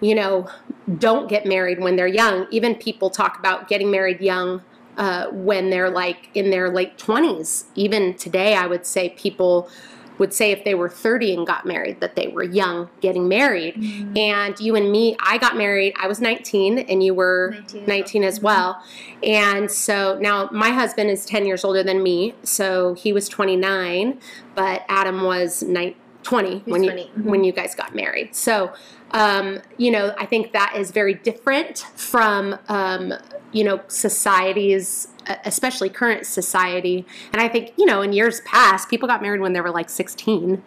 you 0.02 0.14
know, 0.14 0.50
don't 0.98 1.30
get 1.30 1.46
married 1.46 1.80
when 1.80 1.96
they're 1.96 2.08
young. 2.08 2.46
Even 2.52 2.76
people 2.76 3.10
talk 3.10 3.40
about 3.40 3.70
getting 3.70 3.90
married 3.90 4.20
young 4.20 4.62
uh, 4.98 5.28
when 5.28 5.70
they're 5.70 5.90
like 5.90 6.30
in 6.34 6.50
their 6.50 6.70
late 6.70 6.98
twenties. 6.98 7.68
Even 7.76 8.16
today, 8.16 8.54
I 8.54 8.68
would 8.68 8.86
say 8.86 9.12
people 9.12 9.70
would 10.18 10.34
say 10.34 10.52
if 10.52 10.64
they 10.64 10.76
were 10.76 10.90
30 10.90 11.34
and 11.34 11.48
got 11.48 11.66
married 11.66 12.00
that 12.00 12.16
they 12.16 12.28
were 12.28 12.44
young 12.44 12.90
getting 13.02 13.28
married. 13.28 13.76
Mm-hmm. 13.76 14.18
And 14.18 14.60
you 14.60 14.76
and 14.76 14.92
me 14.92 15.16
i 15.20 15.38
got 15.38 15.58
married 15.58 15.94
i 16.00 16.08
was 16.08 16.22
19 16.22 16.80
and 16.80 17.04
you 17.04 17.14
were 17.14 17.52
19 17.52 17.86
19, 17.86 18.24
as 18.24 18.40
well. 18.40 18.84
And 19.22 19.70
so 19.70 20.18
now 20.20 20.50
my 20.52 20.70
husband 20.70 21.10
is 21.10 21.26
10 21.26 21.46
years 21.46 21.64
older 21.64 21.84
than 21.84 22.04
me 22.04 22.36
so 22.44 22.94
he 22.94 23.14
was 23.14 23.30
29 23.30 24.20
but 24.56 24.84
adam 24.90 25.24
was 25.24 25.64
nine, 25.64 25.96
20 26.24 26.56
was 26.56 26.64
when 26.66 26.84
20, 26.84 27.02
you 27.02 27.08
mhm. 27.10 27.24
when 27.24 27.44
you 27.44 27.52
guys 27.52 27.76
got 27.76 27.94
married. 27.96 28.36
So 28.36 28.74
um, 29.12 29.60
you 29.78 29.92
know 29.92 30.14
i 30.18 30.26
think 30.26 30.52
that 30.54 30.74
is 30.76 30.92
very 30.92 31.14
different 31.14 31.80
from 31.96 32.58
um, 32.68 33.14
you 33.52 33.64
know 33.64 33.82
society's 33.88 35.08
especially 35.46 35.90
current 35.90 36.26
society. 36.26 37.06
And 37.32 37.42
i 37.42 37.48
think 37.48 37.74
you 37.78 37.86
know 37.86 38.02
in 38.02 38.12
years 38.14 38.42
past 38.42 38.90
people 38.90 39.08
got 39.08 39.22
married 39.22 39.42
when 39.42 39.54
they 39.54 39.62
were 39.62 39.72
like 39.72 39.90
16 39.90 40.64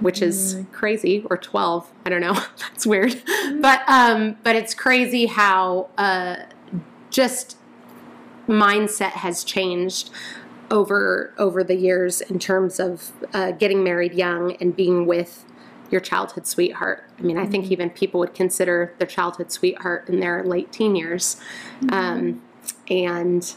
which 0.00 0.20
is 0.20 0.64
crazy 0.72 1.24
or 1.30 1.36
12 1.36 1.90
i 2.04 2.10
don't 2.10 2.20
know 2.20 2.34
that's 2.58 2.86
weird. 2.86 3.22
But 3.60 3.82
um 3.88 4.36
but 4.42 4.56
it's 4.56 4.74
crazy 4.74 5.26
how 5.26 5.88
uh 5.96 6.36
just 7.10 7.56
mindset 8.48 9.12
has 9.12 9.44
changed 9.44 10.10
over 10.70 11.32
over 11.38 11.62
the 11.62 11.76
years 11.76 12.20
in 12.20 12.38
terms 12.38 12.80
of 12.80 13.12
uh, 13.32 13.52
getting 13.52 13.84
married 13.84 14.14
young 14.14 14.56
and 14.56 14.74
being 14.74 15.06
with 15.06 15.44
your 15.90 16.00
childhood 16.00 16.46
sweetheart. 16.46 17.04
I 17.18 17.22
mean, 17.22 17.38
I 17.38 17.46
think 17.46 17.70
even 17.70 17.90
people 17.90 18.18
would 18.20 18.34
consider 18.34 18.94
their 18.98 19.06
childhood 19.06 19.52
sweetheart 19.52 20.08
in 20.08 20.20
their 20.20 20.42
late 20.42 20.72
teen 20.72 20.96
years. 20.96 21.36
Um, 21.90 22.42
and 22.88 23.54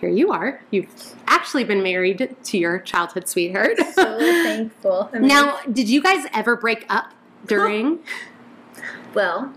here 0.00 0.10
you 0.10 0.32
are. 0.32 0.62
You've 0.70 1.14
actually 1.26 1.64
been 1.64 1.82
married 1.82 2.36
to 2.42 2.58
your 2.58 2.80
childhood 2.80 3.28
sweetheart. 3.28 3.78
so 3.94 4.18
thankful. 4.18 5.10
I 5.14 5.18
mean, 5.18 5.28
now, 5.28 5.60
did 5.72 5.88
you 5.88 6.02
guys 6.02 6.26
ever 6.34 6.56
break 6.56 6.84
up 6.88 7.12
during? 7.46 8.00
well, 9.14 9.52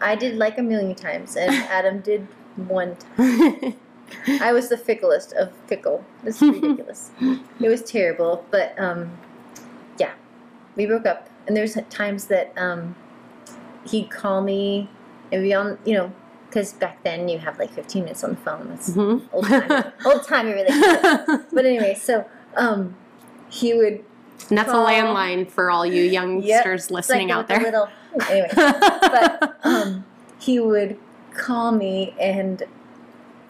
I 0.00 0.14
did 0.14 0.36
like 0.36 0.58
a 0.58 0.62
million 0.62 0.94
times, 0.94 1.36
and 1.36 1.50
Adam 1.50 2.00
did 2.00 2.26
one 2.56 2.96
time. 2.96 3.76
I 4.40 4.52
was 4.52 4.68
the 4.68 4.76
ficklest 4.76 5.32
of 5.34 5.52
fickle. 5.66 6.04
This 6.22 6.40
is 6.42 6.48
ridiculous. 6.50 7.10
it 7.20 7.68
was 7.68 7.82
terrible, 7.82 8.44
but 8.50 8.74
um, 8.78 9.16
yeah, 9.98 10.12
we 10.76 10.86
broke 10.86 11.06
up, 11.06 11.28
and 11.46 11.56
there's 11.56 11.76
times 11.90 12.26
that 12.26 12.52
um, 12.56 12.94
he'd 13.86 14.10
call 14.10 14.42
me 14.42 14.88
and 15.30 15.42
be 15.42 15.54
on, 15.54 15.78
you 15.84 15.94
know, 15.94 16.12
because 16.48 16.72
back 16.74 17.02
then 17.02 17.28
you 17.28 17.38
have 17.38 17.58
like 17.58 17.72
15 17.72 18.04
minutes 18.04 18.22
on 18.24 18.30
the 18.30 18.36
phone. 18.36 18.68
That's 18.68 18.90
Mhm. 18.90 19.22
old 19.32 19.46
time, 19.46 19.92
old 20.04 20.22
timey 20.26 20.52
relationship. 20.54 21.46
But 21.52 21.64
anyway, 21.64 21.94
so 22.00 22.26
um, 22.56 22.94
he 23.48 23.72
would 23.74 24.04
And 24.50 24.58
that's 24.58 24.70
call. 24.70 24.86
a 24.86 24.90
landline 24.90 25.50
for 25.50 25.70
all 25.70 25.86
you 25.86 26.02
youngsters 26.02 26.82
It's 26.84 26.90
listening 26.90 27.28
like 27.28 27.36
out 27.38 27.48
there. 27.48 27.60
Little, 27.60 27.88
anyway, 28.28 28.50
but 28.54 29.56
um, 29.64 30.04
he 30.38 30.60
would 30.60 30.98
call 31.34 31.72
me 31.72 32.14
and 32.20 32.62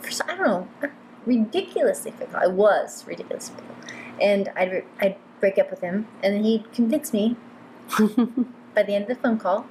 for 0.03 0.25
I 0.31 0.37
don't 0.37 0.47
know, 0.47 0.69
ridiculously 1.27 2.11
fickle. 2.13 2.37
I 2.37 2.47
was 2.49 3.05
ridiculously 3.07 3.57
fickle, 3.57 3.77
and 4.21 4.49
I'd 4.57 4.85
I'd 5.01 5.17
break 5.41 5.59
up 5.59 5.71
with 5.71 5.81
him, 5.81 6.07
and 6.23 6.35
then 6.35 6.45
he'd 6.45 6.73
convince 6.73 7.13
me 7.13 7.37
by 8.75 8.83
the 8.83 8.95
end 8.95 9.03
of 9.03 9.09
the 9.09 9.15
phone 9.17 9.39
call, 9.39 9.67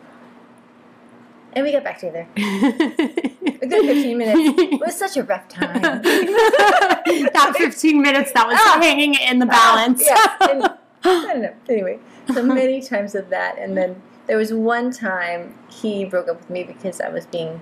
and 1.54 1.66
we 1.66 1.72
got 1.72 1.84
back 1.84 2.00
together. 2.00 2.28
A 2.38 3.68
good 3.68 3.86
fifteen 3.86 4.18
minutes. 4.18 4.40
It 4.60 4.80
was 4.80 4.96
such 4.98 5.18
a 5.18 5.24
rough 5.24 5.48
time. 5.48 5.82
that 5.82 7.54
15 7.58 8.02
minutes 8.02 8.32
that 8.34 8.48
was 8.48 8.58
Ah. 8.60 8.80
hanging 8.82 9.16
in 9.16 9.40
the 9.40 9.46
balance. 9.46 10.04
yeah, 10.06 10.36
and, 10.50 10.64
I 11.04 11.34
don't 11.34 11.42
know. 11.42 11.54
Anyway, 11.70 12.00
so 12.34 12.44
many 12.44 12.82
times 12.82 13.16
of 13.16 13.30
that, 13.30 13.58
and 13.58 13.76
then 13.78 14.02
there 14.28 14.38
was 14.38 14.54
one 14.54 14.92
time 14.92 15.56
he 15.70 16.06
broke 16.06 16.28
up 16.30 16.40
with 16.40 16.50
me 16.50 16.64
because 16.64 17.02
I 17.02 17.10
was 17.10 17.26
being 17.26 17.62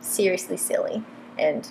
seriously 0.00 0.56
silly, 0.56 1.02
and 1.38 1.68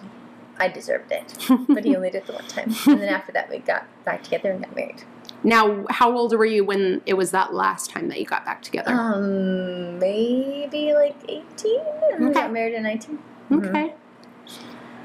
I 0.57 0.67
deserved 0.67 1.11
it. 1.11 1.35
But 1.67 1.85
he 1.85 1.95
only 1.95 2.09
did 2.09 2.19
it 2.23 2.27
the 2.27 2.33
one 2.33 2.47
time, 2.47 2.73
and 2.87 2.99
then 3.01 3.09
after 3.09 3.31
that, 3.33 3.49
we 3.49 3.59
got 3.59 3.85
back 4.05 4.23
together 4.23 4.51
and 4.51 4.63
got 4.63 4.75
married. 4.75 5.03
Now, 5.43 5.85
how 5.89 6.11
old 6.17 6.33
were 6.33 6.45
you 6.45 6.65
when 6.65 7.01
it 7.05 7.13
was 7.13 7.31
that 7.31 7.53
last 7.53 7.89
time 7.91 8.09
that 8.09 8.19
you 8.19 8.25
got 8.25 8.43
back 8.43 8.61
together? 8.61 8.91
Um, 8.91 9.97
maybe 9.99 10.93
like 10.93 11.15
eighteen, 11.29 11.79
and 12.11 12.19
we 12.25 12.25
Okay. 12.31 12.41
got 12.41 12.51
married 12.51 12.75
at 12.75 12.81
19 12.83 13.19
mhm. 13.51 13.67
okay. 13.69 13.93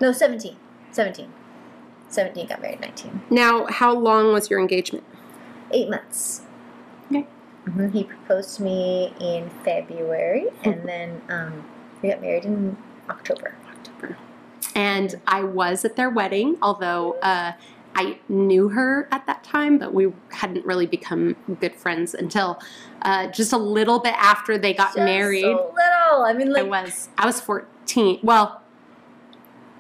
No, 0.00 0.10
17. 0.10 0.56
17. 0.90 1.28
17 2.08 2.46
got 2.48 2.60
married 2.62 2.80
nineteen. 2.80 3.22
Now, 3.30 3.66
how 3.66 3.92
long 3.94 4.32
was 4.32 4.50
your 4.50 4.58
engagement? 4.60 5.04
eight 5.70 5.88
months. 5.90 6.42
Okay. 7.10 7.26
hmm 7.66 7.88
He 7.90 8.04
proposed 8.04 8.56
to 8.56 8.62
me 8.62 9.12
in 9.20 9.50
February, 9.64 10.46
and 10.64 10.88
then 10.88 11.20
um, 11.28 11.64
we 12.02 12.08
got 12.10 12.20
married 12.20 12.44
in. 12.44 12.76
October. 13.10 13.54
And 14.74 15.20
I 15.26 15.42
was 15.42 15.84
at 15.84 15.96
their 15.96 16.10
wedding, 16.10 16.56
although 16.60 17.12
uh, 17.22 17.52
I 17.94 18.18
knew 18.28 18.70
her 18.70 19.08
at 19.12 19.26
that 19.26 19.44
time, 19.44 19.78
but 19.78 19.94
we 19.94 20.12
hadn't 20.30 20.66
really 20.66 20.86
become 20.86 21.36
good 21.60 21.74
friends 21.74 22.14
until 22.14 22.60
uh, 23.02 23.28
just 23.28 23.52
a 23.52 23.56
little 23.56 24.00
bit 24.00 24.14
after 24.14 24.58
they 24.58 24.74
got 24.74 24.94
Just 24.94 24.98
married. 24.98 25.42
So 25.42 25.74
little. 25.74 26.24
I 26.24 26.32
mean, 26.32 26.54
I 26.56 26.62
was 26.62 27.08
I 27.16 27.26
was 27.26 27.40
14. 27.40 28.20
Well, 28.22 28.62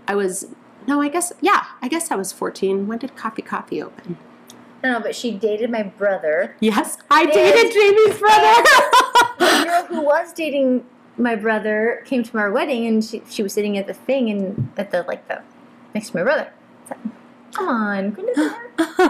I 0.06 0.14
was 0.14 0.46
no, 0.86 1.00
I 1.00 1.08
guess 1.08 1.32
yeah, 1.40 1.64
I 1.82 1.88
guess 1.88 2.10
I 2.10 2.16
was 2.16 2.32
14. 2.32 2.86
When 2.86 2.98
did 2.98 3.16
Coffee 3.16 3.42
Coffee 3.42 3.82
open? 3.82 4.18
no, 4.84 5.00
but 5.00 5.16
she 5.16 5.30
dated 5.32 5.70
my 5.70 5.82
brother. 5.82 6.56
Yes, 6.60 6.98
I 7.10 7.24
dated 7.24 7.72
Jamie's 7.72 8.18
brother. 8.18 8.62
The 9.38 9.64
girl 9.64 9.86
who 9.86 10.02
was 10.02 10.32
dating 10.32 10.84
my 11.16 11.36
brother 11.36 12.02
came 12.04 12.22
to 12.24 12.38
our 12.38 12.50
wedding, 12.50 12.86
and 12.86 13.04
she 13.04 13.22
she 13.28 13.42
was 13.42 13.52
sitting 13.52 13.78
at 13.78 13.86
the 13.86 13.94
thing 13.94 14.30
and 14.30 14.72
at 14.76 14.90
the 14.90 15.02
like 15.02 15.26
the 15.28 15.42
next 15.94 16.10
to 16.10 16.16
my 16.16 16.22
brother. 16.22 16.52
Come 16.88 17.68
on, 17.68 18.12
couldn't 18.12 18.30
it 18.30 18.36
be 18.36 18.42
her? 18.42 19.04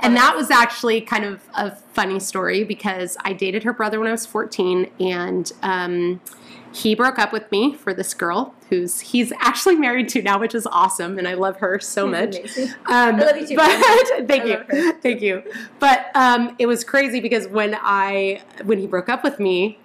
and 0.00 0.16
that 0.16 0.34
was 0.36 0.50
actually 0.50 1.00
kind 1.00 1.24
of 1.24 1.42
a 1.54 1.70
funny 1.74 2.20
story 2.20 2.64
because 2.64 3.16
I 3.24 3.32
dated 3.32 3.62
her 3.62 3.72
brother 3.72 3.98
when 3.98 4.08
I 4.08 4.12
was 4.12 4.26
14 4.26 4.90
and 5.00 5.50
um, 5.62 6.20
he 6.72 6.94
broke 6.94 7.18
up 7.18 7.32
with 7.32 7.50
me 7.50 7.74
for 7.74 7.92
this 7.94 8.14
girl 8.14 8.54
who's 8.70 9.00
he's 9.00 9.32
actually 9.40 9.76
married 9.76 10.08
to 10.10 10.22
now, 10.22 10.38
which 10.38 10.54
is 10.54 10.66
awesome, 10.66 11.18
and 11.18 11.28
I 11.28 11.34
love 11.34 11.58
her 11.58 11.78
so 11.78 12.06
much. 12.06 12.36
Um, 12.86 13.16
I 13.16 13.24
love 13.24 13.36
you 13.36 13.46
too. 13.46 13.56
But 13.56 13.66
I 13.70 14.24
thank 14.26 14.44
love 14.44 14.64
you, 14.72 14.92
thank 15.00 15.20
you. 15.20 15.42
But 15.78 16.06
um, 16.14 16.54
it 16.58 16.66
was 16.66 16.84
crazy 16.84 17.20
because 17.20 17.46
when 17.48 17.76
I 17.80 18.42
when 18.64 18.78
he 18.78 18.86
broke 18.86 19.08
up 19.08 19.22
with 19.22 19.38
me, 19.38 19.78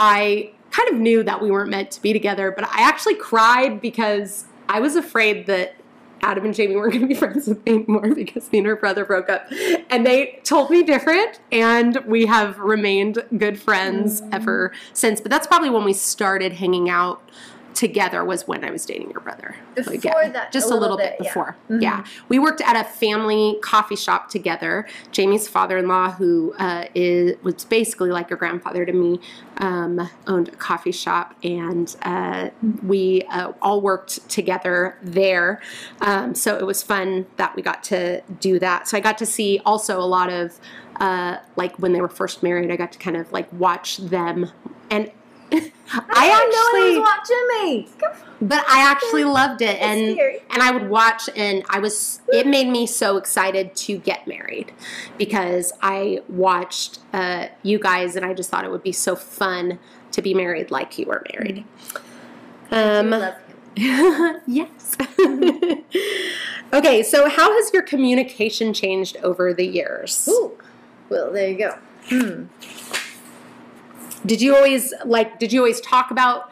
I 0.00 0.50
kind 0.70 0.88
of 0.88 0.94
knew 0.96 1.22
that 1.24 1.42
we 1.42 1.50
weren't 1.50 1.70
meant 1.70 1.90
to 1.92 2.02
be 2.02 2.12
together. 2.12 2.50
But 2.50 2.64
I 2.64 2.82
actually 2.88 3.16
cried 3.16 3.80
because 3.80 4.46
I 4.68 4.80
was 4.80 4.96
afraid 4.96 5.46
that 5.46 5.74
Adam 6.22 6.44
and 6.44 6.54
Jamie 6.54 6.76
weren't 6.76 6.92
going 6.92 7.02
to 7.02 7.08
be 7.08 7.14
friends 7.24 7.46
with 7.46 7.64
me 7.66 7.74
anymore 7.74 8.14
because 8.14 8.50
me 8.52 8.58
and 8.58 8.66
her 8.66 8.76
brother 8.76 9.04
broke 9.04 9.28
up, 9.28 9.46
and 9.90 10.06
they 10.06 10.38
told 10.44 10.70
me 10.70 10.82
different, 10.82 11.40
and 11.52 11.96
we 12.06 12.26
have 12.26 12.58
remained 12.58 13.22
good 13.36 13.58
friends 13.60 14.20
Mm. 14.20 14.34
ever 14.34 14.72
since. 14.92 15.20
But 15.20 15.30
that's 15.30 15.46
probably 15.46 15.70
when 15.70 15.84
we 15.84 15.92
started 15.92 16.52
hanging 16.54 16.88
out 16.90 17.22
together 17.74 18.24
was 18.24 18.46
when 18.46 18.64
I 18.64 18.70
was 18.70 18.84
dating 18.84 19.10
your 19.10 19.20
brother. 19.20 19.56
Before 19.74 19.92
Again, 19.92 20.32
that, 20.32 20.52
just 20.52 20.66
a 20.66 20.74
little, 20.74 20.80
little 20.80 20.96
bit, 20.96 21.18
bit, 21.18 21.24
yeah. 21.24 21.30
before. 21.30 21.56
Mhm. 21.70 21.82
Yeah, 21.82 22.04
we 22.28 22.38
worked 22.38 22.60
at 22.60 22.76
a 22.76 22.84
family 22.84 23.58
coffee 23.62 23.96
shop 23.96 24.28
together. 24.28 24.86
Jamie's 25.12 25.48
father-in-law, 25.48 26.12
who 26.12 26.54
uh, 26.58 26.86
is 26.94 27.36
was 27.42 27.64
basically 27.64 28.10
like 28.10 28.30
a 28.30 28.36
grandfather 28.36 28.84
to 28.84 28.92
me, 28.92 29.20
um, 29.58 30.08
owned 30.26 30.48
a 30.48 30.56
coffee 30.56 30.92
shop, 30.92 31.34
and 31.42 31.96
uh, 32.02 32.50
we 32.82 33.22
uh, 33.30 33.52
all 33.62 33.80
worked 33.80 34.28
together 34.28 34.96
there. 35.02 35.60
Um, 36.00 36.34
so 36.34 36.56
it 36.56 36.66
was 36.66 36.82
fun 36.82 37.26
that 37.36 37.54
we 37.56 37.62
got 37.62 37.82
to 37.84 38.20
do 38.40 38.58
that. 38.58 38.88
So 38.88 38.96
I 38.96 39.00
got 39.00 39.18
to 39.18 39.26
see 39.26 39.60
also 39.64 40.00
a 40.00 40.04
lot 40.06 40.30
of 40.30 40.58
uh, 41.00 41.38
like 41.56 41.78
when 41.78 41.92
they 41.92 42.00
were 42.00 42.08
first 42.08 42.42
married. 42.42 42.70
I 42.70 42.76
got 42.76 42.92
to 42.92 42.98
kind 42.98 43.16
of 43.16 43.32
like 43.32 43.50
watch 43.52 43.98
them 43.98 44.50
and. 44.90 45.10
I, 45.52 46.30
actually, 46.30 46.80
know 46.80 46.86
he 46.86 46.98
was 46.98 47.08
watching 47.08 47.48
me. 47.64 47.88
But 48.42 48.64
I 48.68 48.90
actually 48.90 49.24
loved 49.24 49.60
it, 49.60 49.80
and 49.80 50.18
and 50.18 50.62
I 50.62 50.70
would 50.70 50.88
watch, 50.88 51.28
and 51.36 51.64
I 51.68 51.78
was. 51.78 52.20
It 52.32 52.46
made 52.46 52.68
me 52.68 52.86
so 52.86 53.16
excited 53.16 53.74
to 53.76 53.98
get 53.98 54.26
married 54.26 54.72
because 55.18 55.72
I 55.82 56.20
watched 56.28 57.00
uh, 57.12 57.48
you 57.62 57.78
guys, 57.78 58.16
and 58.16 58.24
I 58.24 58.34
just 58.34 58.50
thought 58.50 58.64
it 58.64 58.70
would 58.70 58.82
be 58.82 58.92
so 58.92 59.16
fun 59.16 59.78
to 60.12 60.22
be 60.22 60.34
married 60.34 60.70
like 60.70 60.98
you 60.98 61.06
were 61.06 61.24
married. 61.32 61.64
Um, 62.70 63.12
I 63.12 63.18
love 63.18 63.34
him. 63.76 64.40
yes. 64.46 64.96
okay, 66.72 67.02
so 67.02 67.28
how 67.28 67.52
has 67.52 67.72
your 67.72 67.82
communication 67.82 68.72
changed 68.72 69.16
over 69.22 69.52
the 69.52 69.66
years? 69.66 70.28
Ooh. 70.28 70.52
Well, 71.08 71.32
there 71.32 71.48
you 71.48 71.58
go. 71.58 71.78
Hmm. 72.08 72.44
Did 74.26 74.40
you 74.42 74.54
always 74.54 74.92
like? 75.04 75.38
Did 75.38 75.52
you 75.52 75.60
always 75.60 75.80
talk 75.80 76.10
about? 76.10 76.50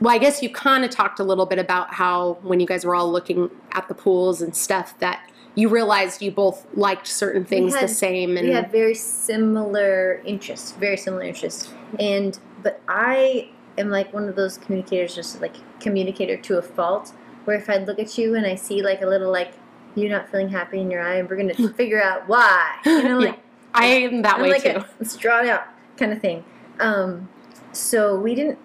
Well, 0.00 0.14
I 0.14 0.18
guess 0.18 0.42
you 0.42 0.48
kind 0.48 0.84
of 0.84 0.90
talked 0.90 1.20
a 1.20 1.24
little 1.24 1.44
bit 1.44 1.58
about 1.58 1.92
how 1.94 2.38
when 2.42 2.58
you 2.58 2.66
guys 2.66 2.84
were 2.86 2.94
all 2.94 3.10
looking 3.12 3.50
at 3.72 3.86
the 3.88 3.94
pools 3.94 4.40
and 4.40 4.56
stuff 4.56 4.98
that 5.00 5.30
you 5.54 5.68
realized 5.68 6.22
you 6.22 6.30
both 6.30 6.66
liked 6.74 7.06
certain 7.06 7.44
things 7.44 7.78
the 7.78 7.88
same, 7.88 8.36
and 8.36 8.48
we 8.48 8.54
have 8.54 8.70
very 8.70 8.94
similar 8.94 10.22
interests, 10.24 10.72
very 10.72 10.96
similar 10.96 11.22
interests. 11.24 11.72
And 11.98 12.38
but 12.62 12.80
I 12.88 13.50
am 13.76 13.90
like 13.90 14.12
one 14.12 14.28
of 14.28 14.36
those 14.36 14.58
communicators, 14.58 15.14
just 15.14 15.40
like 15.40 15.56
communicator 15.80 16.36
to 16.36 16.58
a 16.58 16.62
fault. 16.62 17.12
Where 17.44 17.56
if 17.56 17.68
I 17.68 17.78
look 17.78 17.98
at 17.98 18.16
you 18.16 18.34
and 18.36 18.46
I 18.46 18.54
see 18.54 18.82
like 18.82 19.02
a 19.02 19.06
little 19.06 19.30
like 19.30 19.52
you're 19.96 20.10
not 20.10 20.30
feeling 20.30 20.48
happy 20.48 20.80
in 20.80 20.90
your 20.90 21.02
eye, 21.02 21.16
and 21.16 21.28
we're 21.28 21.36
gonna 21.36 21.72
figure 21.74 22.02
out 22.02 22.28
why. 22.28 22.76
You 22.86 23.02
know, 23.02 23.18
like 23.18 23.34
Yeah, 23.34 23.40
I 23.74 23.86
am 23.86 24.22
that 24.22 24.36
I'm 24.36 24.42
way 24.42 24.50
like 24.50 24.62
too. 24.62 24.70
a 24.70 24.86
it's 25.00 25.16
drawn 25.16 25.46
out 25.46 25.64
kind 25.96 26.12
of 26.12 26.20
thing. 26.20 26.44
Um, 26.80 27.28
so 27.72 28.18
we 28.18 28.34
didn't. 28.34 28.58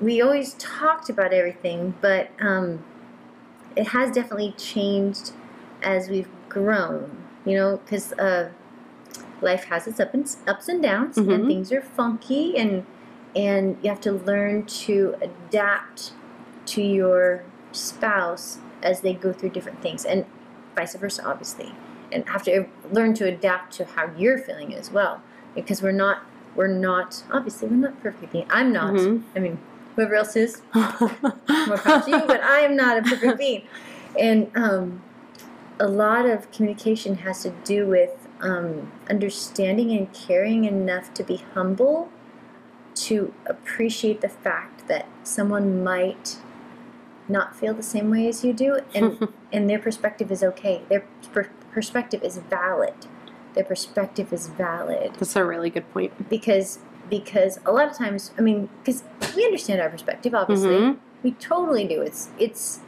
We 0.00 0.20
always 0.22 0.54
talked 0.54 1.10
about 1.10 1.32
everything, 1.32 1.94
but 2.00 2.30
um, 2.40 2.84
it 3.76 3.88
has 3.88 4.10
definitely 4.10 4.52
changed 4.56 5.32
as 5.82 6.08
we've 6.08 6.28
grown. 6.48 7.24
You 7.44 7.56
know, 7.56 7.76
because 7.78 8.12
uh, 8.14 8.50
life 9.40 9.64
has 9.64 9.86
its 9.86 10.00
up 10.00 10.12
and, 10.14 10.34
ups 10.46 10.68
and 10.68 10.82
downs, 10.82 11.16
Mhm. 11.16 11.34
and 11.34 11.46
things 11.46 11.72
are 11.72 11.82
funky, 11.82 12.56
and 12.56 12.84
and 13.36 13.76
you 13.82 13.90
have 13.90 14.00
to 14.02 14.12
learn 14.12 14.64
to 14.64 15.14
adapt 15.20 16.12
to 16.66 16.82
your 16.82 17.42
spouse 17.72 18.58
as 18.82 19.00
they 19.00 19.12
go 19.12 19.32
through 19.32 19.50
different 19.50 19.80
things, 19.82 20.04
and 20.04 20.24
vice 20.74 20.94
versa, 20.94 21.24
obviously, 21.26 21.74
and 22.12 22.28
have 22.28 22.42
to 22.44 22.66
learn 22.92 23.14
to 23.14 23.26
adapt 23.26 23.72
to 23.74 23.84
how 23.84 24.10
you're 24.16 24.38
feeling 24.38 24.74
as 24.74 24.90
well, 24.90 25.22
because 25.54 25.82
we're 25.82 25.92
not 25.92 26.22
we're 26.58 26.66
not 26.66 27.22
obviously 27.30 27.68
we're 27.68 27.76
not 27.76 28.02
perfect. 28.02 28.34
I'm 28.50 28.72
not. 28.72 28.92
Mhm. 28.94 29.22
I 29.36 29.38
mean, 29.38 29.58
whoever 29.94 30.16
else 30.16 30.34
is, 30.34 30.60
more 30.74 31.78
to 31.78 32.04
you, 32.08 32.22
but 32.26 32.42
I 32.42 32.58
am 32.60 32.74
not 32.76 32.98
a 32.98 33.02
perfect 33.02 33.38
being. 33.44 33.62
And 34.18 34.50
um, 34.56 35.00
a 35.78 35.86
lot 35.86 36.26
of 36.26 36.50
communication 36.50 37.18
has 37.18 37.42
to 37.44 37.50
do 37.64 37.86
with 37.86 38.26
um, 38.40 38.90
understanding 39.08 39.92
and 39.96 40.12
caring 40.12 40.64
enough 40.64 41.14
to 41.14 41.22
be 41.22 41.36
humble, 41.54 42.10
to 43.06 43.32
appreciate 43.46 44.20
the 44.20 44.28
fact 44.28 44.88
that 44.88 45.06
someone 45.22 45.84
might 45.84 46.38
not 47.28 47.54
feel 47.54 47.72
the 47.72 47.82
same 47.84 48.10
way 48.10 48.26
as 48.26 48.44
you 48.44 48.52
do, 48.52 48.80
and 48.96 49.28
and 49.52 49.70
their 49.70 49.78
perspective 49.78 50.32
is 50.32 50.42
okay. 50.42 50.82
Their 50.88 51.04
per- 51.32 51.50
perspective 51.70 52.24
is 52.24 52.38
valid. 52.38 52.94
Their 53.58 53.64
perspective 53.64 54.32
is 54.32 54.46
valid 54.46 55.14
That's 55.18 55.34
a 55.34 55.44
really 55.44 55.68
good 55.68 55.90
point. 55.92 56.12
because 56.30 56.78
because 57.10 57.58
a 57.66 57.72
lot 57.72 57.90
of 57.90 57.96
times 57.96 58.30
i 58.38 58.40
mean 58.40 58.68
because 58.78 59.02
we 59.34 59.44
understand 59.44 59.80
our 59.80 59.88
perspective 59.90 60.32
obviously 60.32 60.76
Mhm. 60.76 60.98
we 61.24 61.32
totally 61.32 61.84
do 61.84 62.00
it's 62.00 62.28
it's 62.38 62.78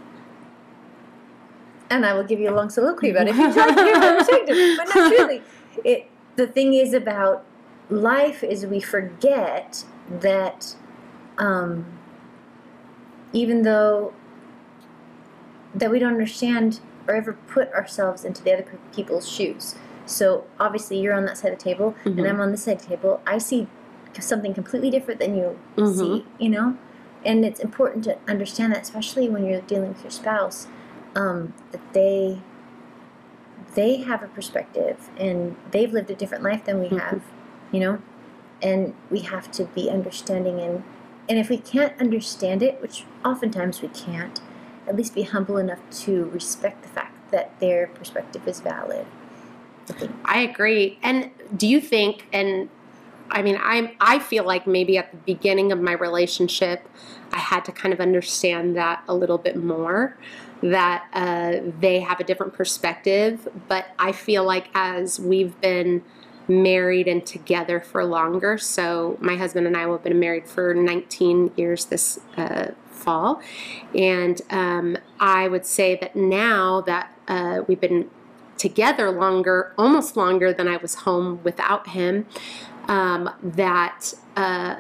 and 1.90 2.06
I 2.06 2.12
will 2.14 2.22
give 2.22 2.38
you 2.38 2.48
a 2.50 2.54
long 2.54 2.70
soliloquy 2.70 3.11
about 3.11 3.26
it 3.26 3.30
if 3.30 3.37
you'd 3.37 3.56
like 3.56 3.74
to 3.74 3.83
hear 3.83 4.16
perspective. 4.16 4.56
But 4.76 4.94
no, 4.94 5.09
truly, 5.11 5.42
it 5.85 6.06
the 6.37 6.46
thing 6.46 6.74
is 6.74 6.94
about 6.94 7.44
life 7.88 8.44
is 8.44 8.64
we 8.64 8.78
forget 8.80 9.85
that 10.20 10.76
um, 11.38 11.85
even 13.33 13.62
though 13.62 14.12
that 15.74 15.90
we 15.90 15.98
don't 15.98 16.12
understand 16.12 16.78
or 17.09 17.14
ever 17.16 17.33
put 17.48 17.72
ourselves 17.72 18.24
into 18.24 18.40
the 18.44 18.52
other 18.52 18.66
people's 18.94 19.28
shoes. 19.28 19.74
So 20.11 20.44
obviously 20.59 21.01
you're 21.01 21.14
on 21.14 21.25
that 21.27 21.38
side 21.38 21.53
of 21.53 21.59
the 21.59 21.64
table 21.64 21.94
and 22.05 22.18
Mhm. 22.18 22.29
I'm 22.29 22.40
on 22.40 22.51
this 22.51 22.64
side 22.64 22.77
of 22.77 22.83
the 22.83 22.88
table. 22.88 23.20
I 23.27 23.38
see 23.38 23.66
something 24.18 24.53
completely 24.53 24.90
different 24.90 25.20
than 25.20 25.37
you 25.37 25.57
Mhm. 25.77 25.96
see, 25.96 26.27
you 26.38 26.49
know? 26.51 26.77
And 27.25 27.44
it's 27.44 27.61
important 27.61 28.05
to 28.05 28.16
understand 28.29 28.73
that, 28.73 28.83
especially 28.83 29.29
when 29.29 29.44
you're 29.46 29.61
dealing 29.62 29.88
with 29.90 30.03
your 30.03 30.11
spouse, 30.11 30.66
um, 31.14 31.53
that 31.73 31.81
they 31.92 32.40
they 33.75 33.99
have 33.99 34.20
a 34.23 34.27
perspective 34.27 35.09
and 35.16 35.55
they've 35.70 35.92
lived 35.92 36.11
a 36.11 36.14
different 36.14 36.42
life 36.42 36.64
than 36.64 36.81
we 36.81 36.88
Mhm. 36.88 36.99
have, 36.99 37.20
you 37.70 37.79
know? 37.79 37.99
And 38.61 38.94
we 39.11 39.20
have 39.20 39.51
to 39.53 39.64
be 39.64 39.88
understanding 39.90 40.61
and 40.61 40.83
and 41.29 41.38
if 41.38 41.49
we 41.49 41.59
can't 41.59 41.92
understand 42.01 42.61
it, 42.61 42.83
which 42.83 43.05
oftentimes 43.25 43.81
we 43.83 43.87
can't, 43.88 44.40
at 44.88 44.96
least 44.96 45.14
be 45.14 45.23
humble 45.23 45.59
enough 45.59 45.79
to 45.92 46.25
respect 46.35 46.83
the 46.83 46.88
fact 46.88 47.14
that 47.31 47.53
their 47.61 47.87
perspective 47.87 48.49
is 48.49 48.59
valid. 48.59 49.07
I 50.24 50.40
agree. 50.40 50.98
And 51.03 51.31
do 51.57 51.66
you 51.66 51.81
think 51.81 52.26
and 52.33 52.68
I 53.31 53.42
mean 53.42 53.59
I 53.61 53.94
I 54.00 54.18
feel 54.18 54.44
like 54.44 54.66
maybe 54.66 54.98
at 54.98 55.11
the 55.11 55.18
beginning 55.18 55.72
of 55.72 55.81
my 55.81 55.92
relationship 55.92 56.88
I 57.33 57.38
had 57.38 57.64
to 57.66 57.72
kind 57.72 57.92
of 57.94 58.00
understand 58.00 58.76
that 58.76 59.03
a 59.09 59.14
little 59.14 59.38
bit 59.38 59.57
more 59.57 60.16
that 60.62 61.07
uh, 61.12 61.70
they 61.81 62.00
have 62.00 62.20
a 62.20 62.24
different 62.24 62.53
perspective, 62.53 63.48
but 63.68 63.87
I 63.98 64.12
feel 64.12 64.44
like 64.44 64.68
as 64.74 65.18
we've 65.18 65.59
been 65.61 66.03
married 66.48 67.09
and 67.09 67.24
together 67.24 67.81
for 67.81 68.05
longer, 68.05 68.59
so 68.59 69.16
my 69.20 69.37
husband 69.37 69.66
and 69.66 69.76
I 69.76 69.87
will 69.87 69.94
have 69.94 70.05
been 70.05 70.20
married 70.20 70.48
for 70.48 70.74
19 70.74 71.53
years 71.57 71.87
this 71.87 72.18
uh, 72.37 72.72
fall, 72.90 73.40
and 73.94 74.40
um, 74.50 74.98
I 75.18 75.48
would 75.48 75.64
say 75.64 75.96
that 75.96 76.14
now 76.14 76.83
that 76.83 77.16
uh, 77.29 77.62
we've 77.66 77.81
been 77.81 78.11
together 78.61 79.11
longer, 79.11 79.73
almost 79.79 80.16
longer 80.16 80.53
than 80.53 80.68
I 80.68 80.77
was 80.77 80.94
home 80.94 81.40
without 81.42 81.88
him, 81.88 82.27
um, 82.87 83.31
that. 83.42 84.14
Uh, 84.37 84.77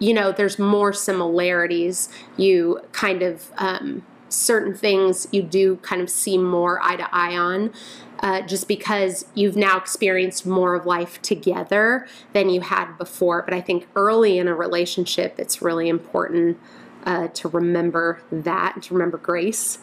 you 0.00 0.14
know, 0.14 0.30
there's 0.30 0.60
more 0.60 0.92
similarities. 0.92 2.08
You 2.36 2.80
kind 2.92 3.20
of 3.20 3.50
um, 3.56 4.06
certain 4.28 4.72
things 4.72 5.26
you 5.32 5.42
do 5.42 5.74
kind 5.78 6.00
of 6.00 6.08
see 6.08 6.38
more 6.38 6.80
eye 6.80 6.94
to 6.94 7.08
eye 7.12 7.36
on. 7.36 7.72
Uh, 8.20 8.40
just 8.42 8.68
because 8.68 9.26
you've 9.34 9.56
now 9.56 9.76
experienced 9.76 10.46
more 10.46 10.74
of 10.74 10.86
life 10.86 11.20
together 11.22 12.06
than 12.32 12.48
you 12.48 12.60
had 12.60 12.96
before. 12.98 13.42
But 13.42 13.54
I 13.54 13.60
think 13.60 13.88
early 13.94 14.38
in 14.38 14.48
a 14.48 14.54
relationship, 14.54 15.38
it's 15.38 15.62
really 15.62 15.88
important 15.88 16.58
uh, 17.04 17.28
to 17.28 17.48
remember 17.48 18.20
that, 18.30 18.82
to 18.82 18.94
remember 18.94 19.18
grace. 19.18 19.78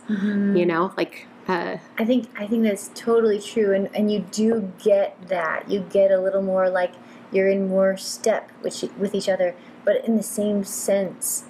You 0.57 0.65
know, 0.65 0.93
like 0.97 1.27
uh, 1.47 1.77
I 1.97 2.05
think 2.05 2.29
I 2.39 2.47
think 2.47 2.63
that's 2.63 2.89
totally 2.95 3.39
true, 3.39 3.73
and 3.73 3.89
and 3.95 4.11
you 4.11 4.25
do 4.31 4.71
get 4.83 5.27
that. 5.27 5.69
You 5.69 5.81
get 5.81 6.11
a 6.11 6.19
little 6.19 6.41
more 6.41 6.69
like 6.69 6.93
you're 7.31 7.49
in 7.49 7.67
more 7.67 7.97
step 7.97 8.51
with 8.63 8.83
with 8.97 9.13
each 9.13 9.29
other, 9.29 9.55
but 9.83 10.03
in 10.05 10.17
the 10.17 10.23
same 10.23 10.63
sense, 10.63 11.45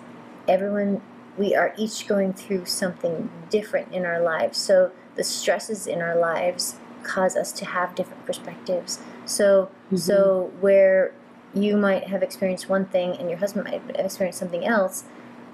everyone 0.47 1.01
we 1.37 1.55
are 1.55 1.73
each 1.77 2.07
going 2.07 2.33
through 2.33 2.65
something 2.65 3.29
different 3.49 3.93
in 3.93 4.05
our 4.05 4.21
lives. 4.21 4.57
So 4.57 4.91
the 5.15 5.23
stresses 5.23 5.87
in 5.87 6.01
our 6.01 6.17
lives 6.17 6.77
cause 7.03 7.35
us 7.35 7.51
to 7.53 7.65
have 7.65 7.95
different 7.95 8.25
perspectives. 8.25 8.99
So 9.25 9.69
so 9.95 10.51
where 10.59 11.13
you 11.53 11.77
might 11.77 12.07
have 12.07 12.21
experienced 12.21 12.67
one 12.67 12.85
thing 12.85 13.15
and 13.15 13.29
your 13.29 13.39
husband 13.39 13.65
might 13.65 13.81
have 13.81 13.89
experienced 14.05 14.39
something 14.39 14.65
else, 14.65 15.05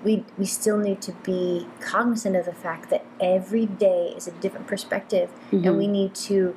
we 0.03 0.23
we 0.37 0.45
still 0.45 0.77
need 0.77 1.01
to 1.01 1.11
be 1.23 1.67
cognizant 1.79 2.35
of 2.35 2.45
the 2.45 2.53
fact 2.53 2.89
that 2.89 3.05
every 3.19 3.65
day 3.65 4.13
is 4.15 4.27
a 4.27 4.31
different 4.31 4.67
perspective, 4.67 5.29
and 5.51 5.77
we 5.77 5.87
need 5.87 6.15
to 6.15 6.55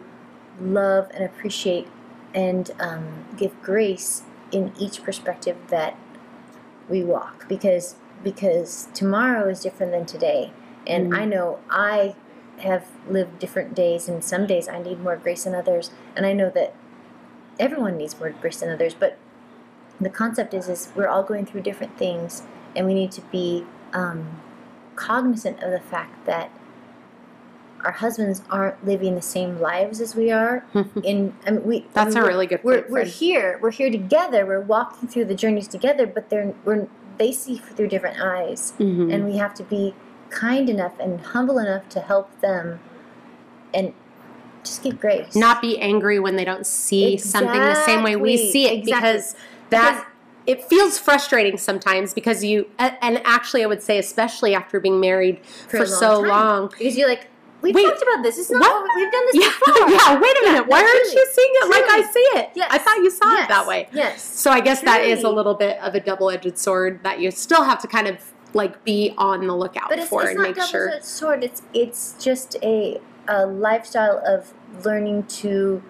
love 0.60 1.10
and 1.14 1.24
appreciate 1.24 1.88
and 2.34 2.70
um, 2.80 3.24
give 3.36 3.60
grace 3.62 4.22
in 4.52 4.72
each 4.78 5.02
perspective 5.02 5.56
that 5.68 5.96
we 6.88 7.02
walk 7.02 7.46
because 7.48 7.96
because 8.22 8.88
tomorrow 8.94 9.48
is 9.48 9.60
different 9.60 9.92
than 9.92 10.06
today. 10.06 10.52
And 10.86 11.12
Mhm. 11.12 11.18
i 11.18 11.24
know 11.24 11.58
i 11.70 12.14
have 12.58 12.84
lived 13.08 13.38
different 13.38 13.74
days 13.74 14.08
and 14.08 14.22
some 14.22 14.46
days 14.46 14.68
i 14.68 14.78
need 14.78 15.02
more 15.02 15.16
grace 15.16 15.44
than 15.44 15.54
others. 15.54 15.90
And 16.14 16.24
i 16.26 16.32
know 16.32 16.50
that 16.50 16.74
everyone 17.58 17.96
needs 17.96 18.18
more 18.20 18.30
grace 18.30 18.60
than 18.60 18.70
others 18.70 18.94
but 18.94 19.16
the 20.00 20.10
concept 20.10 20.52
is 20.54 20.68
is 20.68 20.88
we're 20.96 21.08
all 21.08 21.22
going 21.22 21.46
through 21.46 21.62
different 21.62 21.96
things 21.96 22.42
and 22.76 22.86
we 22.86 22.94
need 22.94 23.12
to 23.12 23.20
be 23.22 23.64
um, 23.92 24.40
cognizant 24.96 25.62
of 25.62 25.70
the 25.70 25.80
fact 25.80 26.24
that 26.26 26.50
our 27.84 27.92
husbands 27.92 28.42
aren't 28.50 28.82
living 28.86 29.14
the 29.14 29.22
same 29.22 29.60
lives 29.60 30.00
as 30.00 30.14
we 30.16 30.30
are 30.30 30.64
in 31.04 31.34
I 31.46 31.50
mean, 31.50 31.64
we 31.64 31.86
That's 31.92 32.16
I 32.16 32.20
mean, 32.20 32.24
a 32.24 32.26
really 32.26 32.46
good 32.46 32.64
we're, 32.64 32.78
point, 32.82 32.90
we're 32.90 33.04
here 33.04 33.58
we're 33.60 33.70
here 33.70 33.90
together 33.90 34.46
we're 34.46 34.60
walking 34.60 35.08
through 35.08 35.26
the 35.26 35.34
journeys 35.34 35.68
together 35.68 36.06
but 36.06 36.30
they're 36.30 36.54
we're 36.64 36.88
they 37.18 37.30
see 37.30 37.58
through 37.58 37.88
different 37.88 38.20
eyes 38.20 38.72
Mhm. 38.78 39.12
and 39.12 39.24
we 39.26 39.36
have 39.36 39.54
to 39.54 39.62
be 39.62 39.94
kind 40.30 40.68
enough 40.70 40.98
and 40.98 41.20
humble 41.20 41.58
enough 41.58 41.88
to 41.90 42.00
help 42.00 42.40
them 42.40 42.80
and 43.74 43.92
just 44.64 44.82
give 44.82 44.98
grace 44.98 45.36
not 45.36 45.60
be 45.60 45.78
angry 45.78 46.18
when 46.18 46.36
they 46.36 46.44
don't 46.44 46.66
see 46.66 47.18
something 47.18 47.60
the 47.60 47.84
same 47.84 48.02
way 48.02 48.16
we 48.16 48.36
see 48.50 48.66
it 48.66 48.78
Exactly. 48.78 49.10
because 49.10 49.34
that 49.70 50.08
it 50.46 50.62
feels 50.64 50.98
frustrating 50.98 51.56
sometimes 51.56 52.12
because 52.12 52.44
you 52.44 52.68
and 52.78 53.20
actually 53.24 53.62
I 53.62 53.66
would 53.66 53.82
say 53.82 53.98
especially 53.98 54.54
after 54.54 54.80
being 54.80 55.00
married 55.00 55.44
for, 55.44 55.78
a 55.78 55.80
long 55.80 55.88
so 55.88 56.20
time. 56.20 56.28
long. 56.28 56.68
Because 56.68 56.96
you're 56.96 57.08
like 57.08 57.28
we've 57.62 57.74
Wait, 57.74 57.84
talked 57.84 58.02
about 58.02 58.22
this. 58.22 58.38
It's 58.38 58.50
not 58.50 58.60
what? 58.60 58.90
we've 58.96 59.10
done 59.10 59.26
this 59.26 59.34
yeah, 59.36 59.52
before. 59.58 59.90
yeah 59.90 60.20
wait 60.20 60.36
a 60.36 60.40
Yeah, 60.44 60.52
minute. 60.52 60.66
Why 60.68 60.78
aren't 60.78 60.90
truly. 60.90 61.14
you 61.14 61.26
seeing 61.32 61.50
it 61.54 61.70
like 61.70 61.84
I 61.90 62.10
see 62.12 62.38
it? 62.40 62.50
Yes. 62.54 62.68
I 62.70 62.78
thought 62.78 62.96
you 62.98 63.10
saw 63.10 63.32
yes. 63.32 63.44
it 63.44 63.48
that 63.48 63.66
way. 63.66 63.88
Yes. 63.92 64.22
So 64.22 64.50
I 64.50 64.60
guess 64.60 64.80
that 64.82 65.00
is 65.02 65.22
a 65.24 65.30
little 65.30 65.54
bit 65.54 65.78
of 65.78 65.94
a 65.94 66.00
double-edged 66.00 66.58
sword 66.58 67.00
that 67.04 67.20
you 67.20 67.30
still 67.30 67.64
have 67.64 67.80
to 67.82 67.88
kind 67.88 68.06
of 68.06 68.18
like 68.52 68.84
be 68.84 69.12
on 69.18 69.46
the 69.48 69.56
lookout 69.56 69.88
but 69.88 69.98
it's, 69.98 70.08
for 70.08 70.22
it's 70.22 70.30
and 70.30 70.40
make 70.40 70.60
sure. 70.62 70.90
edged 70.90 71.04
sword. 71.04 71.42
It's 71.42 71.62
it's 71.72 72.14
just 72.22 72.56
a 72.62 73.00
a 73.26 73.46
lifestyle 73.46 74.22
of 74.26 74.52
learning 74.84 75.24
to 75.24 75.82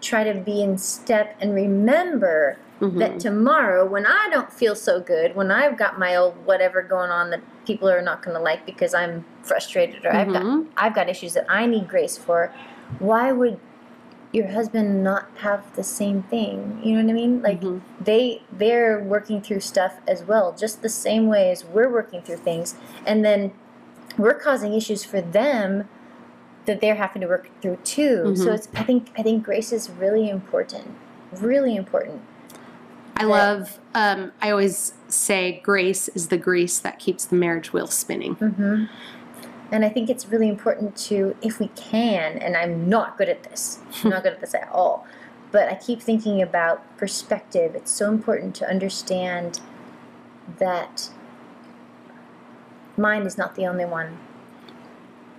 try 0.00 0.24
to 0.24 0.34
be 0.34 0.60
in 0.62 0.76
step 0.76 1.36
and 1.40 1.54
remember 1.54 2.58
Mhm. 2.80 2.98
that 2.98 3.18
tomorrow 3.20 3.84
when 3.86 4.06
I 4.06 4.28
don't 4.30 4.52
feel 4.52 4.74
so 4.74 5.00
good, 5.00 5.34
when 5.34 5.50
I've 5.50 5.76
got 5.78 5.98
my 5.98 6.14
old 6.14 6.34
whatever 6.44 6.82
going 6.82 7.10
on 7.10 7.30
that 7.30 7.40
people 7.66 7.88
are 7.88 8.02
not 8.02 8.22
going 8.22 8.36
to 8.36 8.42
like 8.42 8.66
because 8.66 8.92
I'm 8.94 9.24
frustrated 9.42 10.04
or 10.04 10.14
I've 10.14 10.32
got 10.32 10.42
Mhm. 10.42 10.66
I've 10.76 10.94
got 10.94 11.08
issues 11.08 11.32
that 11.34 11.46
I 11.48 11.66
need 11.66 11.88
grace 11.88 12.16
for, 12.18 12.52
why 12.98 13.32
would 13.32 13.58
your 14.32 14.48
husband 14.48 15.02
not 15.02 15.28
have 15.38 15.74
the 15.74 15.82
same 15.82 16.22
thing? 16.24 16.78
You 16.82 16.96
know 16.96 17.02
what 17.04 17.10
I 17.10 17.14
mean? 17.14 17.42
Like 17.42 17.60
Mhm. 17.62 17.80
they 18.04 18.42
they're 18.52 18.98
working 19.02 19.40
through 19.40 19.60
stuff 19.60 19.94
as 20.06 20.22
well, 20.24 20.52
just 20.52 20.82
the 20.82 20.88
same 20.90 21.26
way 21.28 21.50
as 21.50 21.64
we're 21.64 21.88
working 21.88 22.20
through 22.20 22.36
things, 22.38 22.74
and 23.06 23.24
then 23.24 23.52
we're 24.18 24.34
causing 24.34 24.74
issues 24.74 25.02
for 25.04 25.20
them 25.22 25.88
that 26.66 26.80
they're 26.80 26.96
having 26.96 27.22
to 27.22 27.28
work 27.28 27.48
through 27.62 27.76
too. 27.84 28.34
So 28.36 28.50
Mhm. 28.50 28.54
it's 28.54 28.68
I 28.74 28.82
think 28.82 29.10
I 29.16 29.22
think 29.22 29.44
grace 29.44 29.72
is 29.72 29.88
really 29.88 30.28
important, 30.28 30.88
really 31.40 31.74
important. 31.76 32.20
I 33.18 33.24
love 33.24 33.78
um, 33.94 34.32
I 34.42 34.50
always 34.50 34.92
say 35.08 35.60
grace 35.62 36.08
is 36.08 36.28
the 36.28 36.36
grease 36.36 36.78
that 36.78 36.98
keeps 36.98 37.24
the 37.24 37.36
marriage 37.36 37.72
wheel 37.72 37.86
spinning 37.86 38.34
hmm 38.34 38.84
And 39.70 39.84
I 39.84 39.88
think 39.88 40.10
it's 40.10 40.26
really 40.28 40.48
important 40.48 40.96
to, 41.08 41.34
if 41.42 41.58
we 41.58 41.68
can, 41.68 42.38
and 42.38 42.56
I'm 42.56 42.88
not 42.88 43.16
good 43.18 43.28
at 43.28 43.42
this, 43.42 43.80
I'm 44.04 44.10
not 44.10 44.22
good 44.22 44.34
at 44.34 44.40
this 44.40 44.54
at 44.54 44.68
all, 44.70 45.06
but 45.50 45.68
I 45.68 45.74
keep 45.74 46.00
thinking 46.00 46.40
about 46.42 46.82
perspective. 46.98 47.74
It's 47.74 47.90
so 47.90 48.10
important 48.10 48.54
to 48.56 48.68
understand 48.68 49.60
that 50.58 51.10
mine 52.96 53.22
is 53.22 53.36
not 53.36 53.54
the 53.56 53.66
only 53.66 53.84
one. 53.84 54.18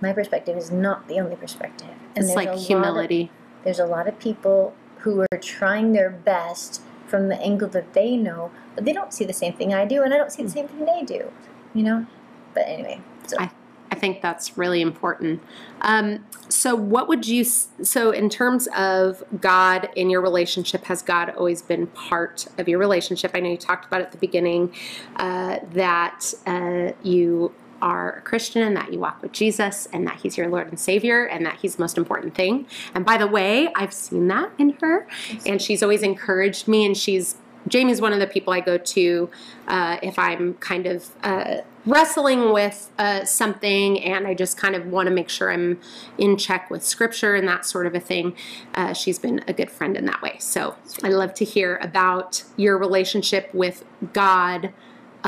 My 0.00 0.12
perspective 0.12 0.56
is 0.56 0.70
not 0.70 1.08
the 1.08 1.18
only 1.20 1.36
perspective. 1.36 1.94
And 2.16 2.24
it's 2.24 2.34
like 2.34 2.48
lot 2.48 2.56
of- 2.56 2.62
humility 2.66 3.30
there's 3.64 3.78
a 3.80 3.86
lot 3.86 4.06
of 4.08 4.18
people 4.18 4.72
who 4.98 5.20
are 5.20 5.38
trying 5.38 5.92
their 5.92 6.10
best 6.10 6.80
from 7.08 7.28
the 7.28 7.40
angle 7.40 7.68
that 7.68 7.92
they 7.94 8.16
know, 8.16 8.50
but 8.74 8.84
they 8.84 8.92
don't 8.92 9.12
see 9.12 9.24
the 9.24 9.32
same 9.32 9.52
thing 9.54 9.74
I 9.74 9.84
do, 9.84 10.02
and 10.02 10.12
I 10.12 10.16
don't 10.16 10.32
see 10.32 10.42
the 10.42 10.50
same 10.50 10.68
thing 10.68 10.84
they 10.84 11.02
do. 11.02 11.32
You 11.74 11.82
know. 11.82 12.06
But 12.54 12.66
anyway, 12.66 13.00
so 13.26 13.36
I, 13.38 13.50
I 13.90 13.94
think 13.94 14.22
that's 14.22 14.56
really 14.56 14.80
important. 14.80 15.42
Um, 15.82 16.24
so, 16.48 16.74
what 16.74 17.08
would 17.08 17.26
you, 17.26 17.44
so 17.44 18.10
in 18.10 18.28
terms 18.28 18.68
of 18.76 19.22
God 19.40 19.88
in 19.96 20.10
your 20.10 20.20
relationship, 20.20 20.84
has 20.84 21.02
God 21.02 21.30
always 21.30 21.62
been 21.62 21.86
part 21.88 22.46
of 22.58 22.68
your 22.68 22.78
relationship? 22.78 23.32
I 23.34 23.40
know 23.40 23.50
you 23.50 23.56
talked 23.56 23.86
about 23.86 24.00
at 24.00 24.12
the 24.12 24.18
beginning 24.18 24.74
uh, 25.16 25.58
that 25.72 26.32
uh, 26.46 26.92
you 27.02 27.52
are 27.80 28.18
a 28.18 28.20
Christian 28.22 28.62
and 28.62 28.76
that 28.76 28.92
you 28.92 28.98
walk 28.98 29.22
with 29.22 29.32
Jesus 29.32 29.86
and 29.92 30.06
that 30.06 30.20
He's 30.20 30.36
your 30.36 30.48
Lord 30.48 30.68
and 30.68 30.78
Savior 30.78 31.24
and 31.24 31.44
that 31.46 31.56
He's 31.56 31.76
the 31.76 31.82
most 31.82 31.98
important 31.98 32.34
thing. 32.34 32.66
And 32.94 33.04
by 33.04 33.16
the 33.16 33.26
way, 33.26 33.68
I've 33.74 33.92
seen 33.92 34.28
that 34.28 34.50
in 34.58 34.70
her, 34.80 35.06
and 35.46 35.60
she's 35.60 35.82
always 35.82 36.02
encouraged 36.02 36.68
me, 36.68 36.84
and 36.84 36.96
she's 36.96 37.36
Jamie's 37.66 38.00
one 38.00 38.12
of 38.12 38.20
the 38.20 38.26
people 38.26 38.52
I 38.52 38.60
go 38.60 38.78
to 38.78 39.30
uh, 39.66 39.98
if 40.02 40.18
I'm 40.18 40.54
kind 40.54 40.86
of 40.86 41.10
uh, 41.22 41.58
wrestling 41.84 42.52
with 42.52 42.90
uh, 42.98 43.24
something 43.24 44.02
and 44.02 44.26
I 44.26 44.34
just 44.34 44.56
kind 44.56 44.74
of 44.74 44.86
want 44.86 45.08
to 45.08 45.14
make 45.14 45.28
sure 45.28 45.50
I'm 45.50 45.80
in 46.16 46.36
check 46.36 46.70
with 46.70 46.84
scripture 46.84 47.34
and 47.34 47.46
that 47.48 47.64
sort 47.64 47.86
of 47.86 47.94
a 47.94 48.00
thing. 48.00 48.36
Uh, 48.74 48.92
she's 48.92 49.18
been 49.18 49.42
a 49.46 49.52
good 49.52 49.70
friend 49.70 49.96
in 49.96 50.04
that 50.06 50.22
way. 50.22 50.36
So 50.38 50.76
I 51.02 51.08
love 51.08 51.34
to 51.34 51.44
hear 51.44 51.76
about 51.78 52.44
your 52.56 52.78
relationship 52.78 53.52
with 53.54 53.84
God. 54.12 54.72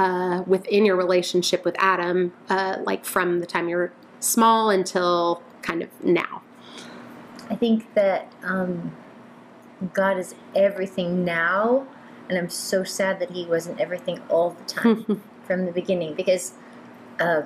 Uh, 0.00 0.42
within 0.46 0.86
your 0.86 0.96
relationship 0.96 1.62
with 1.62 1.76
Adam, 1.78 2.32
uh, 2.48 2.78
like 2.84 3.04
from 3.04 3.40
the 3.40 3.44
time 3.44 3.68
you're 3.68 3.92
small 4.18 4.70
until 4.70 5.42
kind 5.60 5.82
of 5.82 5.90
now. 6.02 6.40
I 7.50 7.54
think 7.54 7.92
that 7.92 8.32
um, 8.42 8.96
God 9.92 10.16
is 10.16 10.34
everything 10.56 11.22
now, 11.22 11.86
and 12.30 12.38
I'm 12.38 12.48
so 12.48 12.82
sad 12.82 13.20
that 13.20 13.32
He 13.32 13.44
wasn't 13.44 13.78
everything 13.78 14.22
all 14.30 14.56
the 14.56 14.64
time 14.64 15.22
from 15.44 15.66
the 15.66 15.72
beginning. 15.72 16.14
Because, 16.14 16.54
uh, 17.18 17.42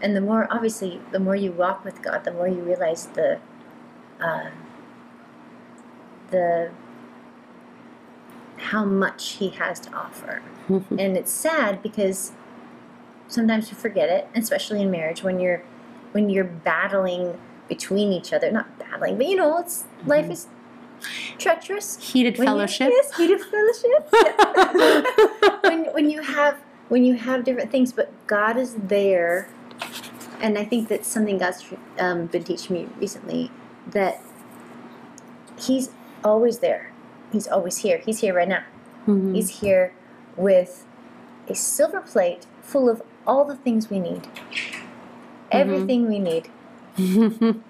and 0.00 0.16
the 0.16 0.22
more 0.22 0.48
obviously, 0.50 1.02
the 1.12 1.20
more 1.20 1.36
you 1.36 1.52
walk 1.52 1.84
with 1.84 2.00
God, 2.00 2.24
the 2.24 2.32
more 2.32 2.48
you 2.48 2.62
realize 2.62 3.08
the 3.08 3.38
uh, 4.18 4.48
the 6.30 6.70
how 8.58 8.84
much 8.84 9.30
He 9.32 9.50
has 9.50 9.80
to 9.80 9.92
offer, 9.92 10.42
and 10.68 11.16
it's 11.16 11.30
sad 11.32 11.82
because 11.82 12.32
sometimes 13.28 13.70
you 13.70 13.76
forget 13.76 14.08
it, 14.08 14.28
especially 14.34 14.82
in 14.82 14.90
marriage 14.90 15.22
when 15.22 15.38
you're 15.40 15.62
when 16.12 16.30
you're 16.30 16.44
battling 16.44 17.38
between 17.68 18.12
each 18.12 18.32
other. 18.32 18.50
Not 18.50 18.78
battling, 18.78 19.16
but 19.18 19.26
you 19.26 19.36
know, 19.36 19.58
it's 19.58 19.84
life 20.06 20.30
is 20.30 20.46
treacherous. 21.38 21.98
Heated 22.12 22.38
When 22.38 22.46
you- 22.48 22.54
fellowship. 22.54 22.90
yes, 22.92 23.16
heated 23.16 23.40
fellowship. 23.40 24.10
When 25.62 25.84
when 25.86 26.10
you 26.10 26.22
have 26.22 26.58
when 26.88 27.04
you 27.04 27.14
have 27.14 27.44
different 27.44 27.70
things, 27.72 27.92
but 27.92 28.12
God 28.28 28.56
is 28.56 28.74
there, 28.74 29.48
and 30.40 30.56
I 30.56 30.64
think 30.64 30.88
that's 30.88 31.08
something 31.08 31.38
God's 31.38 31.64
um, 31.98 32.26
been 32.26 32.44
teaching 32.44 32.74
me 32.76 32.88
recently 33.00 33.50
that 33.90 34.20
He's 35.58 35.90
always 36.24 36.58
there. 36.60 36.92
He's 37.32 37.46
always 37.48 37.78
here. 37.78 37.98
He's 37.98 38.20
here 38.20 38.34
right 38.34 38.48
now. 38.48 38.62
Mhm. 39.06 39.34
He's 39.34 39.60
here 39.60 39.92
with 40.36 40.84
a 41.48 41.54
silver 41.54 42.00
plate 42.00 42.46
full 42.62 42.88
of 42.88 43.02
all 43.26 43.44
the 43.44 43.56
things 43.56 43.88
we 43.90 43.98
need, 44.00 44.26
everything 45.50 46.08
we 46.08 46.18
need, 46.18 46.48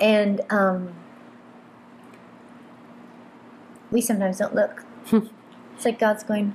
and 0.00 0.40
um, 0.50 0.92
we 3.90 4.00
sometimes 4.00 4.38
don't 4.38 4.54
look. 4.54 4.84
it's 5.12 5.84
like 5.84 5.98
God's 5.98 6.24
going, 6.24 6.54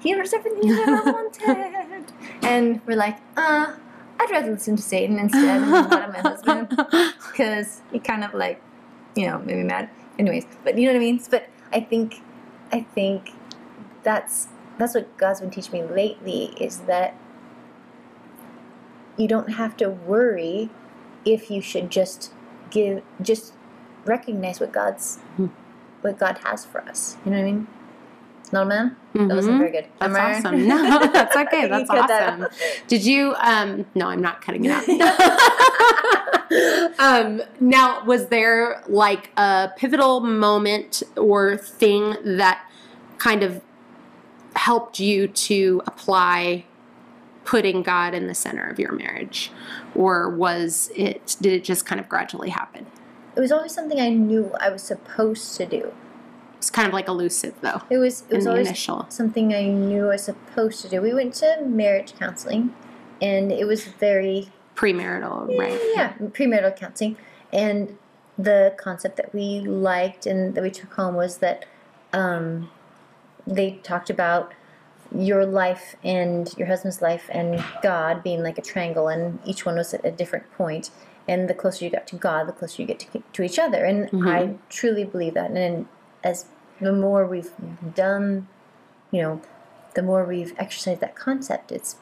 "Here's 0.00 0.32
everything 0.32 0.62
you 0.68 0.82
ever 0.86 1.12
wanted," 1.12 2.12
and 2.42 2.80
we're 2.86 2.96
like, 2.96 3.18
"Uh, 3.36 3.74
I'd 4.20 4.30
rather 4.30 4.52
listen 4.52 4.76
to 4.76 4.82
Satan 4.82 5.18
instead 5.18 5.62
and 5.62 5.70
not 5.70 6.12
my 6.12 6.18
husband 6.20 6.68
because 6.68 7.80
he 7.92 7.98
kind 7.98 8.24
of 8.24 8.34
like, 8.34 8.60
you 9.14 9.26
know, 9.26 9.38
made 9.38 9.56
me 9.56 9.64
mad." 9.64 9.88
Anyways, 10.18 10.46
but 10.64 10.78
you 10.78 10.86
know 10.86 10.92
what 10.92 10.96
I 10.96 11.00
mean. 11.00 11.20
But 11.30 11.48
I 11.72 11.80
think, 11.80 12.22
I 12.72 12.80
think 12.80 13.32
that's 14.02 14.48
that's 14.78 14.94
what 14.94 15.16
God's 15.16 15.40
been 15.40 15.50
teaching 15.50 15.72
me 15.72 15.82
lately 15.82 16.54
is 16.60 16.80
that 16.80 17.14
you 19.16 19.26
don't 19.28 19.52
have 19.54 19.76
to 19.78 19.88
worry 19.88 20.70
if 21.24 21.50
you 21.50 21.60
should 21.60 21.90
just 21.90 22.32
give 22.70 23.02
just 23.20 23.54
recognize 24.04 24.60
what 24.60 24.72
God's 24.72 25.18
Hmm. 25.36 25.46
what 26.02 26.18
God 26.18 26.38
has 26.44 26.64
for 26.64 26.80
us. 26.82 27.16
You 27.24 27.32
know 27.32 27.38
what 27.38 27.48
I 27.48 27.52
mean? 27.52 27.66
No 28.52 28.64
man? 28.64 28.96
That 29.14 29.34
wasn't 29.34 29.56
Mhm. 29.56 29.58
very 29.58 29.72
good. 29.72 29.86
That's 29.98 30.14
I- 30.14 30.34
awesome. 30.38 30.68
No, 30.68 31.06
that's 31.12 31.34
okay. 31.36 31.66
That's 31.70 31.88
that 31.90 32.10
awesome. 32.10 32.46
Did 32.86 33.04
you? 33.04 33.34
Um, 33.40 33.86
no, 33.94 34.06
I'm 34.08 34.22
not 34.22 34.40
cutting 34.42 34.64
it 34.64 34.70
out. 34.70 34.86
um, 36.98 37.42
now, 37.60 38.04
was 38.04 38.28
there 38.28 38.82
like 38.86 39.30
a 39.36 39.70
pivotal 39.76 40.20
moment 40.20 41.02
or 41.16 41.56
thing 41.56 42.14
that 42.24 42.64
kind 43.18 43.42
of 43.42 43.62
helped 44.54 45.00
you 45.00 45.28
to 45.28 45.82
apply 45.86 46.64
putting 47.44 47.82
God 47.82 48.14
in 48.14 48.26
the 48.26 48.34
center 48.34 48.68
of 48.68 48.78
your 48.78 48.92
marriage, 48.92 49.50
or 49.94 50.28
was 50.30 50.90
it? 50.94 51.36
Did 51.40 51.52
it 51.52 51.64
just 51.64 51.86
kind 51.86 52.00
of 52.00 52.08
gradually 52.08 52.50
happen? 52.50 52.86
It 53.36 53.40
was 53.40 53.52
always 53.52 53.72
something 53.72 54.00
I 54.00 54.10
knew 54.10 54.52
I 54.60 54.70
was 54.70 54.82
supposed 54.82 55.56
to 55.56 55.66
do. 55.66 55.92
It's 56.58 56.70
kind 56.70 56.88
of 56.88 56.94
like 56.94 57.08
elusive, 57.08 57.54
though. 57.60 57.82
It 57.90 57.98
was 57.98 58.24
it 58.30 58.36
was 58.36 58.46
always 58.46 58.68
initial. 58.68 59.06
something 59.08 59.54
I 59.54 59.64
knew 59.68 60.06
I 60.06 60.08
was 60.08 60.24
supposed 60.24 60.82
to 60.82 60.88
do. 60.88 61.02
We 61.02 61.12
went 61.12 61.34
to 61.34 61.62
marriage 61.64 62.14
counseling 62.18 62.74
and 63.20 63.52
it 63.52 63.66
was 63.66 63.84
very 63.84 64.50
Premarital, 64.74 65.58
right? 65.58 65.80
Yeah, 65.94 66.12
premarital 66.18 66.76
counseling. 66.76 67.16
And 67.52 67.96
the 68.38 68.74
concept 68.76 69.16
that 69.16 69.34
we 69.34 69.60
liked 69.60 70.26
and 70.26 70.54
that 70.54 70.62
we 70.62 70.70
took 70.70 70.92
home 70.92 71.14
was 71.14 71.38
that 71.38 71.64
um, 72.12 72.70
they 73.46 73.80
talked 73.82 74.10
about 74.10 74.52
your 75.16 75.46
life 75.46 75.96
and 76.04 76.52
your 76.58 76.66
husband's 76.66 77.00
life 77.00 77.30
and 77.32 77.64
God 77.82 78.22
being 78.22 78.42
like 78.42 78.58
a 78.58 78.62
triangle, 78.62 79.08
and 79.08 79.38
each 79.46 79.64
one 79.64 79.76
was 79.76 79.94
at 79.94 80.04
a 80.04 80.10
different 80.10 80.50
point. 80.52 80.90
And 81.26 81.48
the 81.48 81.54
closer 81.54 81.84
you 81.84 81.90
got 81.90 82.06
to 82.08 82.16
God, 82.16 82.46
the 82.46 82.52
closer 82.52 82.82
you 82.82 82.86
get 82.86 83.00
to, 83.00 83.22
to 83.32 83.42
each 83.42 83.58
other. 83.58 83.84
And 83.84 84.10
I 84.28 84.54
truly 84.68 85.04
believe 85.04 85.34
that. 85.34 85.50
And 85.50 85.88
as 86.22 86.46
the 86.80 86.92
more 86.92 87.26
we've 87.26 87.52
done, 87.94 88.48
you 89.10 89.22
know, 89.22 89.40
the 89.94 90.02
more 90.02 90.24
we've 90.24 90.54
exercised 90.58 91.00
that 91.00 91.16
concept, 91.16 91.72
it's 91.72 91.96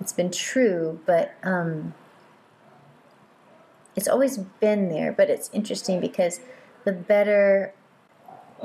it's 0.00 0.12
been 0.12 0.30
true. 0.30 1.00
But 1.06 1.34
um, 1.42 1.94
it's 3.96 4.08
always 4.08 4.38
been 4.38 4.88
there, 4.88 5.12
but 5.12 5.28
it's 5.28 5.50
interesting 5.52 6.00
because 6.00 6.40
the 6.84 6.92
better 6.92 7.74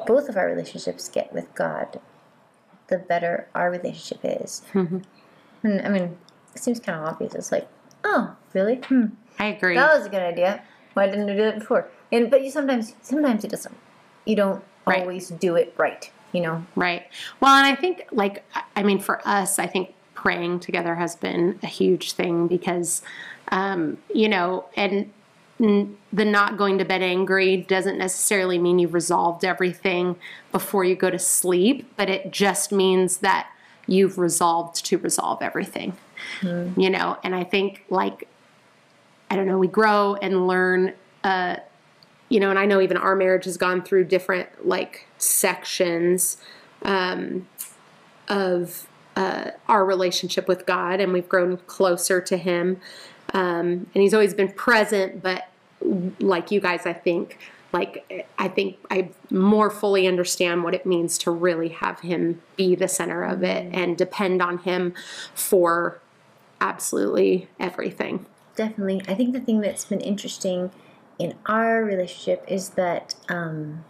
both 0.05 0.29
of 0.29 0.37
our 0.37 0.47
relationships 0.47 1.09
get 1.09 1.33
with 1.33 1.53
God, 1.55 1.99
the 2.87 2.97
better 2.97 3.47
our 3.55 3.71
relationship 3.71 4.19
is. 4.23 4.61
Mm-hmm. 4.73 4.99
And 5.63 5.81
I 5.81 5.89
mean, 5.89 6.17
it 6.53 6.61
seems 6.61 6.79
kind 6.79 6.99
of 6.99 7.05
obvious. 7.05 7.33
It's 7.33 7.51
like, 7.51 7.67
oh, 8.03 8.35
really? 8.53 8.75
Hmm. 8.75 9.05
I 9.39 9.47
agree. 9.47 9.75
That 9.75 9.97
was 9.97 10.05
a 10.05 10.09
good 10.09 10.21
idea. 10.21 10.63
Why 10.93 11.07
didn't 11.07 11.29
I 11.29 11.35
do 11.35 11.41
that 11.43 11.59
before? 11.59 11.89
And 12.11 12.29
but 12.29 12.43
you 12.43 12.51
sometimes 12.51 12.95
sometimes 13.01 13.43
it 13.43 13.51
doesn't. 13.51 13.75
You 14.25 14.35
don't 14.35 14.63
Right. 14.85 15.01
always 15.01 15.29
do 15.29 15.55
it 15.55 15.73
right. 15.77 16.09
You 16.31 16.41
know. 16.41 16.65
Right. 16.75 17.07
Well, 17.39 17.55
and 17.55 17.65
I 17.65 17.75
think, 17.75 18.07
like, 18.11 18.43
I- 18.75 18.83
mean, 18.83 18.99
for 18.99 19.21
us, 19.25 19.57
I 19.57 19.67
think 19.67 19.93
praying 20.15 20.59
together 20.59 20.95
has 20.95 21.15
been 21.15 21.59
a 21.63 21.67
huge 21.67 22.11
thing 22.13 22.47
because, 22.47 23.01
um, 23.51 23.97
you 24.13 24.27
know, 24.27 24.65
and 24.75 25.09
the 25.57 26.25
not 26.25 26.57
going 26.57 26.77
to 26.79 26.85
bed 26.85 27.01
angry 27.01 27.55
doesn't 27.55 27.97
necessarily 27.97 28.57
mean 28.57 28.77
you've 28.79 28.93
resolved 28.93 29.45
everything 29.45 30.17
before 30.51 30.83
you 30.83 30.95
go 30.95 31.09
to 31.09 31.19
sleep, 31.19 31.89
but 31.95 32.09
it 32.09 32.31
just 32.31 32.71
means 32.73 33.17
that 33.17 33.47
you've 33.87 34.17
resolved 34.17 34.83
to 34.83 34.97
resolve 34.97 35.41
everything, 35.41 35.95
you 36.41 36.89
know, 36.89 37.17
and 37.23 37.33
I 37.33 37.43
think, 37.43 37.85
like, 37.89 38.27
I 39.29 39.35
don't 39.35 39.47
know, 39.47 39.57
we 39.57 39.67
grow 39.67 40.15
and 40.15 40.47
learn 40.47 40.93
uh, 41.23 41.57
you 42.29 42.39
know, 42.39 42.49
and 42.49 42.57
I 42.57 42.65
know 42.65 42.81
even 42.81 42.97
our 42.97 43.15
marriage 43.15 43.45
has 43.45 43.57
gone 43.57 43.83
through 43.83 44.05
different 44.05 44.67
like 44.67 45.07
sections 45.17 46.37
um, 46.81 47.47
of 48.27 48.87
uh, 49.15 49.51
our 49.67 49.85
relationship 49.85 50.47
with 50.47 50.65
God, 50.65 50.99
and 50.99 51.13
we've 51.13 51.29
grown 51.29 51.57
closer 51.57 52.21
to 52.21 52.37
Him. 52.37 52.79
Um, 53.33 53.87
and 53.93 54.01
He's 54.01 54.13
always 54.13 54.33
been 54.33 54.51
present, 54.51 55.21
but 55.21 55.47
like 56.19 56.51
you 56.51 56.59
guys, 56.59 56.85
I 56.85 56.93
think, 56.93 57.37
like 57.71 58.27
I 58.37 58.47
think 58.47 58.77
I 58.89 59.11
more 59.29 59.69
fully 59.69 60.07
understand 60.07 60.63
what 60.63 60.73
it 60.73 60.85
means 60.85 61.17
to 61.19 61.31
really 61.31 61.69
have 61.69 61.99
Him 61.99 62.41
be 62.55 62.75
the 62.75 62.87
center 62.87 63.23
of 63.23 63.43
it 63.43 63.69
and 63.73 63.97
depend 63.97 64.41
on 64.41 64.59
Him 64.59 64.93
for 65.33 65.99
absolutely 66.59 67.47
everything. 67.59 68.25
Definitely. 68.55 69.01
I 69.07 69.13
think 69.13 69.33
the 69.33 69.41
thing 69.41 69.59
that's 69.59 69.85
been 69.85 69.99
interesting 69.99 70.71
in 71.17 71.35
our 71.45 71.83
relationship 71.83 72.43
is 72.47 72.69
that 72.71 73.15
um, 73.29 73.85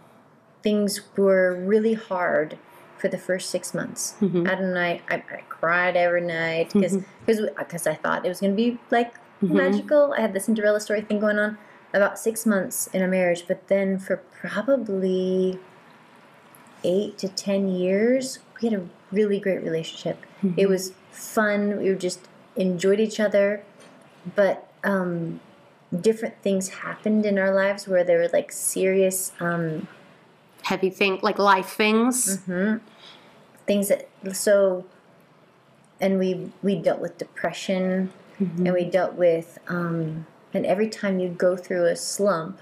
things 0.62 1.00
were 1.16 1.54
really 1.54 1.94
hard 1.94 2.58
for 2.98 3.08
the 3.08 3.18
first 3.18 3.50
six 3.50 3.74
months. 3.74 4.14
Mm-hmm. 4.20 4.46
Adam 4.46 4.64
and 4.66 4.78
I, 4.78 5.00
I, 5.08 5.16
I 5.16 5.42
cried 5.48 5.96
every 5.96 6.22
night 6.22 6.72
because 6.72 6.98
because 7.26 7.86
I 7.86 7.94
thought 7.94 8.24
it 8.24 8.28
was 8.28 8.40
going 8.40 8.52
to 8.52 8.56
be 8.56 8.78
like 8.90 9.14
magical. 9.40 10.14
I 10.16 10.20
had 10.20 10.32
the 10.32 10.40
Cinderella 10.40 10.80
story 10.80 11.02
thing 11.02 11.20
going 11.20 11.38
on 11.38 11.58
about 11.92 12.18
six 12.18 12.46
months 12.46 12.88
in 12.88 13.02
a 13.02 13.08
marriage, 13.08 13.44
but 13.46 13.68
then 13.68 13.98
for 13.98 14.16
probably 14.32 15.58
eight 16.84 17.18
to 17.18 17.28
ten 17.28 17.68
years, 17.68 18.38
we 18.60 18.68
had 18.68 18.80
a 18.80 18.86
really 19.12 19.38
great 19.40 19.62
relationship. 19.62 20.18
It 20.56 20.68
was 20.68 20.92
fun. 21.10 21.78
We 21.78 21.94
just 21.94 22.28
enjoyed 22.56 23.00
each 23.00 23.20
other, 23.20 23.64
but 24.34 24.70
um, 24.84 25.40
different 26.00 26.40
things 26.42 26.68
happened 26.68 27.24
in 27.24 27.38
our 27.38 27.54
lives 27.54 27.86
where 27.86 28.04
there 28.04 28.18
were 28.18 28.28
like 28.32 28.50
serious 28.52 29.32
um, 29.40 29.88
Heavy 30.62 30.90
thing, 30.90 31.20
like 31.22 31.38
life 31.38 31.68
things. 31.68 32.40
things 33.66 33.88
that 33.88 34.08
so 34.32 34.84
and 36.00 36.18
we 36.18 36.50
we 36.62 36.76
dealt 36.76 37.00
with 37.00 37.18
depression 37.18 38.12
and 38.38 38.72
we 38.72 38.84
dealt 38.84 39.14
with 39.14 39.58
um, 39.68 40.26
and 40.52 40.66
every 40.66 40.88
time 40.88 41.18
you 41.18 41.28
go 41.28 41.56
through 41.56 41.84
a 41.86 41.96
slump 41.96 42.58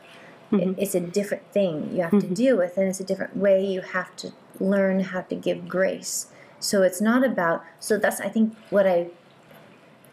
it, 0.53 0.75
it's 0.79 0.95
a 0.95 1.01
different 1.01 1.43
thing 1.53 1.95
you 1.95 2.03
have 2.03 2.13
to 2.13 2.27
deal 2.27 2.57
with 2.57 2.77
and 2.79 2.89
it's 2.89 3.01
a 3.01 3.05
different 3.05 3.37
way 3.37 3.65
you 3.65 3.81
have 3.81 4.15
to 4.17 4.33
learn 4.61 5.01
how 5.01 5.21
to 5.23 5.35
give 5.35 5.69
grace. 5.69 6.29
So 6.61 6.83
it's 6.83 7.01
not 7.01 7.25
about 7.25 7.65
so 7.81 7.99
that's 7.99 8.21
i 8.21 8.29
think 8.29 8.57
what 8.71 8.87
i 8.87 9.09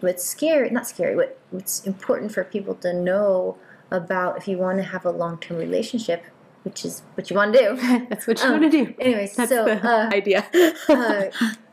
what's 0.01 0.23
scary 0.23 0.69
not 0.69 0.87
scary 0.87 1.15
what 1.15 1.39
what's 1.51 1.85
important 1.85 2.31
for 2.31 2.43
people 2.43 2.75
to 2.75 2.93
know 2.93 3.57
about 3.91 4.37
if 4.37 4.47
you 4.47 4.57
want 4.57 4.77
to 4.77 4.83
have 4.83 5.05
a 5.05 5.11
long-term 5.11 5.57
relationship 5.57 6.23
which 6.63 6.85
is 6.85 7.01
what 7.15 7.29
you 7.29 7.35
want 7.35 7.53
to 7.53 7.59
do. 7.59 8.05
That's 8.09 8.27
what 8.27 8.41
you 8.43 8.51
want 8.51 8.63
to 8.63 8.69
do. 8.69 8.93
anyways 8.99 9.35
That's 9.35 9.49
so 9.49 9.65
the 9.65 9.83
uh, 9.83 10.09
idea. 10.13 10.47
uh, 10.89 11.25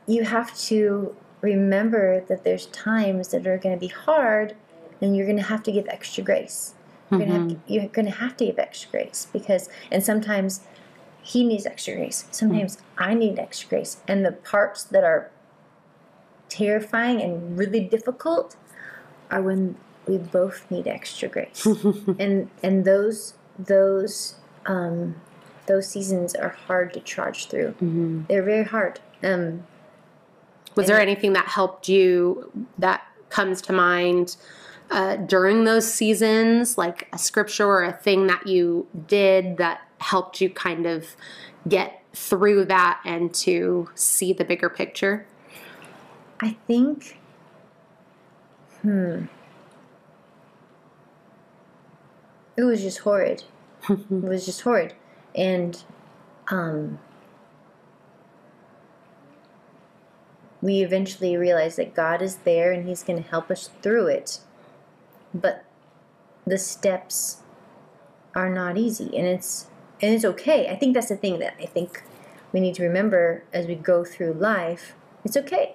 you 0.07 0.25
have 0.25 0.57
to 0.61 1.15
remember 1.41 2.25
that 2.29 2.45
there's 2.45 2.67
times 2.67 3.29
that 3.29 3.47
are 3.47 3.59
going 3.59 3.75
to 3.75 3.81
be 3.81 3.89
hard 3.89 4.57
and 5.01 5.17
you're 5.17 5.27
going 5.27 5.37
to 5.37 5.43
have 5.45 5.63
to 5.65 5.73
give 5.73 5.87
extra 5.89 6.25
grace. 6.25 6.75
You're 7.11 7.21
going 7.21 7.31
to 7.31 7.39
have 7.39 7.49
to, 7.49 7.73
you're 7.73 7.89
going 7.89 8.07
to 8.07 8.13
have 8.13 8.37
to 8.39 8.47
give 8.47 8.59
extra 8.59 8.91
grace 8.91 9.29
because 9.33 9.69
and 9.91 10.05
sometimes 10.05 10.61
he 11.23 11.45
needs 11.45 11.67
extra 11.67 11.95
grace. 11.95 12.27
Sometimes 12.31 12.79
i 12.97 13.15
need 13.15 13.39
extra 13.39 13.69
grace. 13.69 13.99
And 14.09 14.25
the 14.25 14.33
parts 14.33 14.85
that 14.85 15.05
are 15.05 15.31
terrifying 16.49 17.21
and 17.21 17.59
really 17.59 17.81
difficult 17.81 18.57
are 19.31 19.43
when 19.43 19.77
we 20.07 20.19
both 20.19 20.69
need 20.71 20.87
extra 20.87 21.29
grace. 21.29 21.67
And 22.19 22.51
and 22.63 22.85
those 22.85 23.35
those 23.59 24.35
um 24.67 25.17
those 25.67 25.87
seasons 25.89 26.35
are 26.35 26.49
hard 26.49 26.95
to 26.95 27.01
charge 27.01 27.49
through. 27.49 27.75
They're 28.29 28.43
very 28.43 28.65
hard. 28.65 29.01
Um 29.23 29.65
Was 30.75 30.87
there 30.87 31.01
anything 31.01 31.35
that 31.35 31.47
helped 31.47 31.89
you 31.89 32.51
that 32.79 33.03
comes 33.29 33.61
to 33.63 33.73
mind 33.73 34.37
uh, 34.91 35.17
during 35.17 35.65
those 35.65 35.93
seasons, 35.93 36.79
like 36.79 37.09
a 37.13 37.19
scripture 37.19 37.67
or 37.67 37.85
a 37.85 37.93
thing 37.93 38.27
that 38.27 38.47
you 38.47 38.87
did 39.07 39.59
that 39.59 39.83
helped 39.99 40.41
you 40.41 40.49
kind 40.49 40.87
of 40.87 41.15
get 41.69 42.03
through 42.15 42.65
that 42.65 43.01
and 43.05 43.35
to 43.35 43.91
see 43.95 44.33
the 44.33 44.45
bigger 44.45 44.71
picture? 44.71 45.27
I 46.41 46.57
think, 46.67 47.19
hmm, 48.83 49.25
it 52.57 52.63
was 52.63 52.83
just 52.83 52.99
horrid. 52.99 53.45
it 53.89 54.11
was 54.11 54.47
just 54.47 54.61
horrid, 54.63 54.95
and 55.35 55.83
um, 56.51 56.99
we 60.61 60.81
eventually 60.83 61.37
realized 61.37 61.79
that 61.79 61.95
God 61.95 62.23
is 62.23 62.37
there 62.39 62.73
and 62.73 62.87
He's 62.89 63.03
going 63.03 63.23
to 63.23 63.29
help 63.29 63.51
us 63.51 63.71
through 63.83 64.07
it. 64.09 64.41
But 65.35 65.65
the 66.47 66.59
steps 66.59 67.39
are 68.35 68.49
not 68.49 68.77
easy, 68.79 69.17
and 69.17 69.27
it's 69.27 69.67
and 70.01 70.15
it's 70.15 70.25
okay. 70.25 70.69
I 70.69 70.77
think 70.77 70.95
that's 70.95 71.09
the 71.09 71.17
thing 71.17 71.41
that 71.41 71.55
I 71.61 71.67
think 71.67 72.05
we 72.53 72.61
need 72.61 72.77
to 72.77 72.85
remember 72.85 73.43
as 73.53 73.67
we 73.67 73.75
go 73.75 74.05
through 74.05 74.35
life. 74.35 74.95
It's 75.25 75.37
okay. 75.37 75.75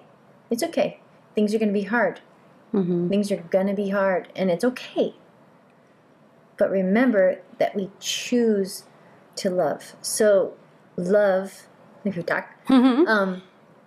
It's 0.50 0.62
okay. 0.62 1.00
Things 1.34 1.54
are 1.54 1.58
going 1.58 1.70
to 1.70 1.74
be 1.74 1.84
hard. 1.84 2.20
Things 3.08 3.30
are 3.32 3.36
going 3.36 3.66
to 3.68 3.74
be 3.74 3.90
hard, 3.90 4.28
and 4.34 4.50
it's 4.50 4.64
okay. 4.64 5.14
But 6.56 6.70
remember 6.70 7.40
that 7.58 7.74
we 7.74 7.90
choose 8.00 8.84
to 9.36 9.50
love. 9.50 9.94
So, 10.02 10.54
love, 10.96 11.66
if 12.04 12.16
you 12.16 12.22
talk, 12.22 12.50
um, 13.08 13.42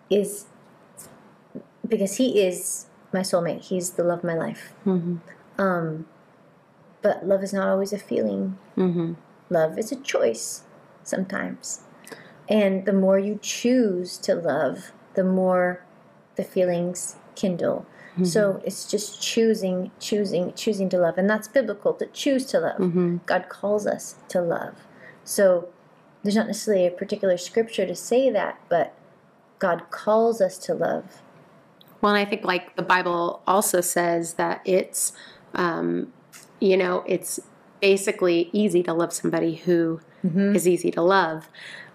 is 0.10 0.46
because 1.88 2.16
he 2.18 2.42
is 2.42 2.88
my 3.14 3.22
soulmate. 3.22 3.62
He's 3.62 3.92
the 3.92 4.04
love 4.04 4.20
of 4.20 4.24
my 4.26 4.36
life. 4.36 4.74
Um, 5.58 6.06
but 7.02 7.26
love 7.26 7.44
is 7.44 7.54
not 7.54 7.68
always 7.68 7.94
a 7.94 7.98
feeling. 7.98 8.58
Love 9.50 9.78
is 9.78 9.92
a 9.92 9.96
choice 9.96 10.64
sometimes. 11.04 11.82
And 12.50 12.86
the 12.86 12.94
more 12.94 13.18
you 13.20 13.40
choose 13.42 14.18
to 14.20 14.36
love, 14.36 14.92
the 15.16 15.24
more 15.24 15.84
the 16.38 16.44
feelings 16.44 17.18
kindle. 17.36 17.86
Mm-hmm. 18.14 18.26
So 18.26 18.62
it's 18.66 18.90
just 18.90 19.22
choosing, 19.22 19.92
choosing, 20.00 20.54
choosing 20.54 20.90
to 20.90 20.98
love. 20.98 21.18
And 21.18 21.30
that's 21.30 21.48
biblical 21.48 21.94
to 21.96 22.08
choose 22.08 22.46
to 22.48 22.60
love. 22.60 22.80
Mm-hmm. 22.80 23.18
God 23.26 23.48
calls 23.50 23.86
us 23.86 24.16
to 24.30 24.42
love. 24.42 24.76
So 25.24 25.70
there's 26.24 26.36
not 26.36 26.48
necessarily 26.48 26.88
a 26.88 26.92
particular 26.92 27.38
scripture 27.38 27.86
to 27.86 27.96
say 27.96 28.32
that, 28.32 28.60
but 28.70 28.96
God 29.60 29.84
calls 29.92 30.42
us 30.42 30.58
to 30.60 30.74
love. 30.74 31.22
Well, 32.02 32.14
and 32.14 32.20
I 32.20 32.30
think 32.30 32.44
like 32.44 32.76
the 32.76 32.82
Bible 32.84 33.42
also 33.46 33.82
says 33.82 34.34
that 34.36 34.62
it's, 34.66 35.14
um, 35.54 36.12
you 36.60 36.78
know, 36.78 37.04
it's 37.06 37.40
basically 37.82 38.50
easy 38.52 38.82
to 38.84 38.94
love 38.94 39.14
somebody 39.14 39.56
who 39.56 40.00
mm-hmm. 40.26 40.56
is 40.56 40.68
easy 40.68 40.92
to 40.92 41.02
love, 41.02 41.50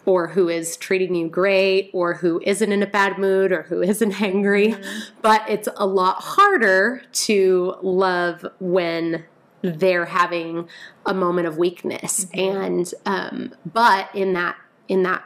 or 0.05 0.29
who 0.29 0.49
is 0.49 0.77
treating 0.77 1.15
you 1.15 1.29
great, 1.29 1.91
or 1.93 2.15
who 2.15 2.41
isn't 2.45 2.73
in 2.73 2.83
a 2.83 2.87
bad 2.87 3.19
mood, 3.19 3.53
or 3.53 3.63
who 3.63 3.83
isn't 3.83 4.21
angry. 4.21 4.75
But 5.21 5.49
it's 5.49 5.69
a 5.77 5.87
lot 5.87 6.17
harder 6.23 7.03
to 7.13 7.77
love 7.83 8.47
when 8.61 9.25
they're 9.63 10.07
having 10.07 10.69
a 11.07 11.15
moment 11.15 11.47
of 11.47 11.57
weakness, 11.57 12.27
and 12.35 12.93
um, 13.07 13.55
but 13.65 14.13
in 14.15 14.33
that 14.33 14.57
in 14.89 15.05
that 15.05 15.25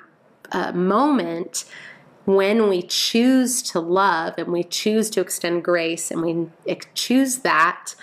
uh, 0.52 0.72
moment 0.72 1.64
when 2.26 2.68
we 2.68 2.82
choose 2.82 3.62
to 3.62 3.80
love 3.80 4.34
and 4.36 4.48
we 4.48 4.64
choose 4.64 5.08
to 5.10 5.20
extend 5.20 5.64
grace 5.64 6.10
and 6.10 6.22
we 6.22 6.76
choose 6.94 7.38
that, 7.38 7.94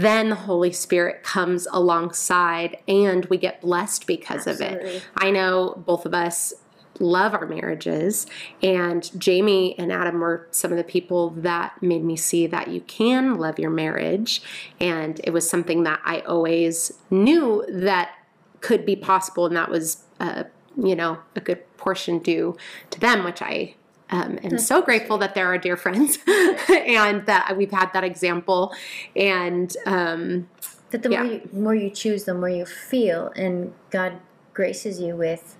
then 0.00 0.30
the 0.30 0.36
Holy 0.36 0.72
Spirit 0.72 1.22
comes 1.22 1.66
alongside 1.70 2.78
and 2.88 3.26
we 3.26 3.36
get 3.36 3.60
blessed 3.60 4.06
because 4.06 4.46
of 4.46 4.60
it. 4.60 5.02
I 5.16 5.30
know 5.30 5.82
both 5.84 6.06
of 6.06 6.14
us 6.14 6.54
love 6.98 7.34
our 7.34 7.46
marriages, 7.46 8.26
and 8.62 9.10
Jamie 9.18 9.76
and 9.78 9.92
Adam 9.92 10.20
were 10.20 10.46
some 10.50 10.70
of 10.70 10.78
the 10.78 10.84
people 10.84 11.30
that 11.30 11.82
made 11.82 12.04
me 12.04 12.16
see 12.16 12.46
that 12.46 12.68
you 12.68 12.80
can 12.82 13.36
love 13.38 13.58
your 13.58 13.70
marriage. 13.70 14.42
And 14.80 15.20
it 15.24 15.30
was 15.30 15.48
something 15.48 15.82
that 15.82 16.00
I 16.04 16.20
always 16.20 16.92
knew 17.10 17.64
that 17.68 18.14
could 18.60 18.86
be 18.86 18.96
possible, 18.96 19.46
and 19.46 19.56
that 19.56 19.70
was, 19.70 20.04
uh, 20.20 20.44
you 20.76 20.94
know, 20.94 21.18
a 21.34 21.40
good 21.40 21.60
portion 21.76 22.18
due 22.18 22.56
to 22.90 23.00
them, 23.00 23.24
which 23.24 23.42
I 23.42 23.74
um, 24.12 24.38
am 24.44 24.58
so 24.58 24.80
grateful 24.82 25.18
that 25.18 25.34
they're 25.34 25.46
our 25.48 25.58
dear 25.58 25.76
friends 25.76 26.18
and 26.68 27.26
that 27.26 27.54
we've 27.56 27.70
had 27.72 27.92
that 27.94 28.04
example. 28.04 28.72
And 29.16 29.74
um, 29.86 30.48
But 30.90 31.02
the 31.02 31.10
Yeah. 31.10 31.22
more, 31.22 31.32
you, 31.32 31.48
more 31.52 31.74
you 31.74 31.90
choose, 31.90 32.24
the 32.24 32.34
more 32.34 32.48
you 32.50 32.66
feel, 32.66 33.32
and 33.34 33.72
God 33.90 34.12
graces 34.54 35.00
you 35.00 35.16
with 35.16 35.56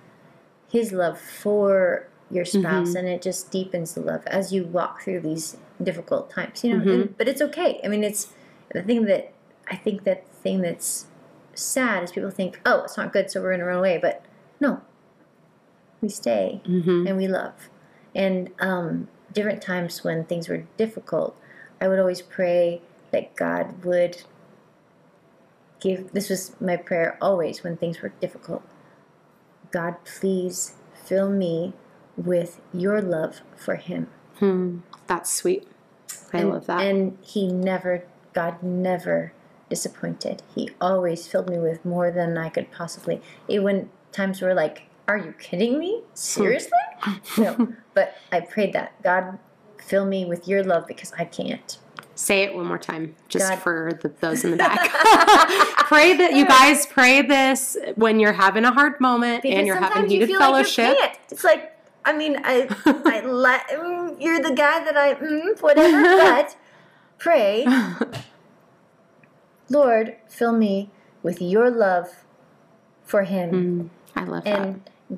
His 0.69 0.91
love 0.91 1.19
for 1.19 2.07
your 2.31 2.45
spouse, 2.45 2.95
and 2.95 3.07
it 3.07 3.21
just 3.21 3.51
deepens 3.51 3.93
the 3.95 4.01
love 4.01 4.23
as 4.27 4.51
you 4.53 4.63
walk 4.63 5.01
through 5.03 5.19
these 5.21 5.57
difficult 5.81 6.29
times. 6.29 6.63
You 6.63 6.77
know, 6.77 6.83
and- 6.93 7.17
but 7.17 7.27
it's 7.27 7.41
okay. 7.41 7.79
I 7.83 7.87
mean, 7.87 8.03
it's 8.03 8.33
the 8.73 8.81
thing 8.83 9.05
that 9.05 9.33
I 9.69 9.75
think 9.75 10.03
that 10.03 10.27
thing 10.43 10.61
that's 10.61 11.05
sad 11.55 12.03
is 12.03 12.11
people 12.11 12.29
think, 12.31 12.59
oh, 12.65 12.83
it's 12.83 12.97
not 12.97 13.13
good, 13.13 13.29
so 13.31 13.41
we're 13.41 13.51
gonna 13.51 13.65
run 13.65 13.77
away. 13.79 13.97
But 14.01 14.23
no, 14.59 14.81
we 16.01 16.09
stay 16.09 16.61
and 17.07 17.17
we 17.17 17.27
love. 17.27 17.53
And 18.15 18.51
um, 18.59 19.07
different 19.31 19.61
times 19.61 20.03
when 20.03 20.25
things 20.25 20.47
were 20.47 20.65
difficult, 20.77 21.35
I 21.81 21.87
would 21.87 21.99
always 21.99 22.21
pray 22.21 22.81
that 23.11 23.35
God 23.35 23.83
would 23.83 24.23
give 25.79 26.13
this 26.13 26.29
was 26.29 26.55
my 26.61 26.77
prayer 26.77 27.17
always 27.21 27.63
when 27.63 27.77
things 27.77 28.01
were 28.01 28.13
difficult. 28.21 28.63
God 29.71 29.95
please 30.05 30.73
fill 30.93 31.29
me 31.29 31.73
with 32.15 32.61
your 32.73 33.01
love 33.01 33.41
for 33.55 33.75
him. 33.75 34.07
That's 35.07 35.31
sweet. 35.31 35.67
I 36.31 36.39
and, 36.39 36.49
love 36.49 36.65
that. 36.67 36.81
and 36.81 37.17
he 37.21 37.47
never 37.47 38.05
god 38.33 38.63
never 38.63 39.33
disappointed. 39.69 40.41
He 40.55 40.69
always 40.79 41.27
filled 41.27 41.49
me 41.49 41.57
with 41.57 41.83
more 41.83 42.11
than 42.11 42.37
i 42.37 42.49
could 42.49 42.71
possibly 42.71 43.21
even 43.47 43.63
when 43.63 43.89
times 44.11 44.41
were 44.41 44.53
like 44.53 44.83
are 45.05 45.17
you 45.17 45.33
kidding 45.33 45.77
me? 45.77 46.01
Seriously 46.13 46.71
no 47.37 47.73
but 47.93 48.15
i 48.31 48.39
prayed 48.39 48.73
that 48.73 49.01
god 49.03 49.37
fill 49.77 50.05
me 50.05 50.25
with 50.25 50.47
your 50.47 50.63
love 50.63 50.87
because 50.87 51.13
i 51.17 51.25
can't 51.25 51.77
Say 52.15 52.43
it 52.43 52.53
one 52.53 52.67
more 52.67 52.77
time, 52.77 53.15
just 53.27 53.49
God- 53.49 53.59
for 53.59 53.99
the, 54.03 54.09
those 54.19 54.43
in 54.45 54.51
the 54.51 54.57
back. 54.57 54.77
pray 55.87 56.15
that 56.15 56.33
you 56.33 56.45
guys 56.45 56.85
pray 56.85 57.23
this 57.23 57.75
when 57.95 58.19
you're 58.19 58.33
having 58.33 58.65
a 58.65 58.71
hard 58.71 58.99
moment 58.99 59.43
and 59.43 59.65
you're 59.65 59.75
having 59.75 60.03
you 60.03 60.09
heated 60.09 60.27
feel 60.27 60.39
fellowship. 60.39 60.95
Like 60.99 61.13
you. 61.13 61.19
It's 61.31 61.43
like 61.43 61.75
I 62.05 62.13
mean, 62.13 62.39
I, 62.43 62.67
I 62.85 63.21
let 63.25 63.67
mm, 63.69 64.21
you're 64.21 64.39
the 64.41 64.53
guy 64.53 64.83
that 64.83 64.95
I 64.95 65.15
mm, 65.15 65.59
whatever, 65.61 66.01
but 66.03 66.55
pray, 67.17 67.65
Lord, 69.69 70.17
fill 70.27 70.53
me 70.53 70.91
with 71.23 71.41
your 71.41 71.71
love 71.71 72.25
for 73.03 73.23
him. 73.23 73.89
Mm, 74.15 74.21
I 74.21 74.25
love 74.25 74.43
that. 74.43 74.75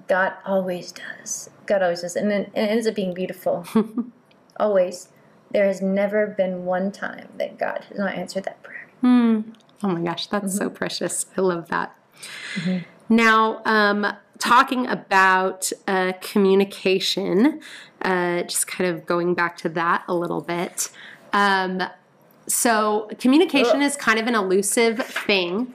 God 0.08 0.34
always 0.46 0.92
does. 0.92 1.50
God 1.66 1.82
always 1.82 2.02
does. 2.02 2.16
And 2.16 2.32
it, 2.32 2.52
it 2.54 2.60
ends 2.60 2.88
up 2.88 2.96
being 2.96 3.14
beautiful. 3.14 3.66
always. 4.58 5.10
There 5.52 5.66
has 5.66 5.82
never 5.82 6.28
been 6.28 6.66
one 6.66 6.92
time 6.92 7.30
that 7.38 7.58
God 7.58 7.86
has 7.90 7.98
not 7.98 8.16
answered 8.16 8.44
that 8.46 8.62
prayer. 8.64 8.90
Mm. 9.04 9.56
Oh 9.84 9.90
my 9.90 10.02
gosh, 10.02 10.28
that's 10.28 10.56
so 10.58 10.70
precious. 10.70 11.26
I 11.38 11.42
love 11.42 11.70
that. 11.70 11.96
Now, 13.10 13.62
um, 13.66 14.08
talking 14.40 14.88
about 14.88 15.72
uh, 15.88 16.14
communication, 16.22 17.62
uh, 18.02 18.44
just 18.44 18.68
kind 18.68 18.90
of 18.90 19.06
going 19.06 19.34
back 19.34 19.58
to 19.58 19.70
that 19.70 20.04
a 20.08 20.16
little 20.16 20.42
bit. 20.42 20.90
Um, 21.34 21.84
so, 22.48 23.10
communication 23.20 23.82
is 23.82 23.96
kind 23.96 24.20
of 24.20 24.28
an 24.28 24.36
elusive 24.36 25.00
thing. 25.00 25.74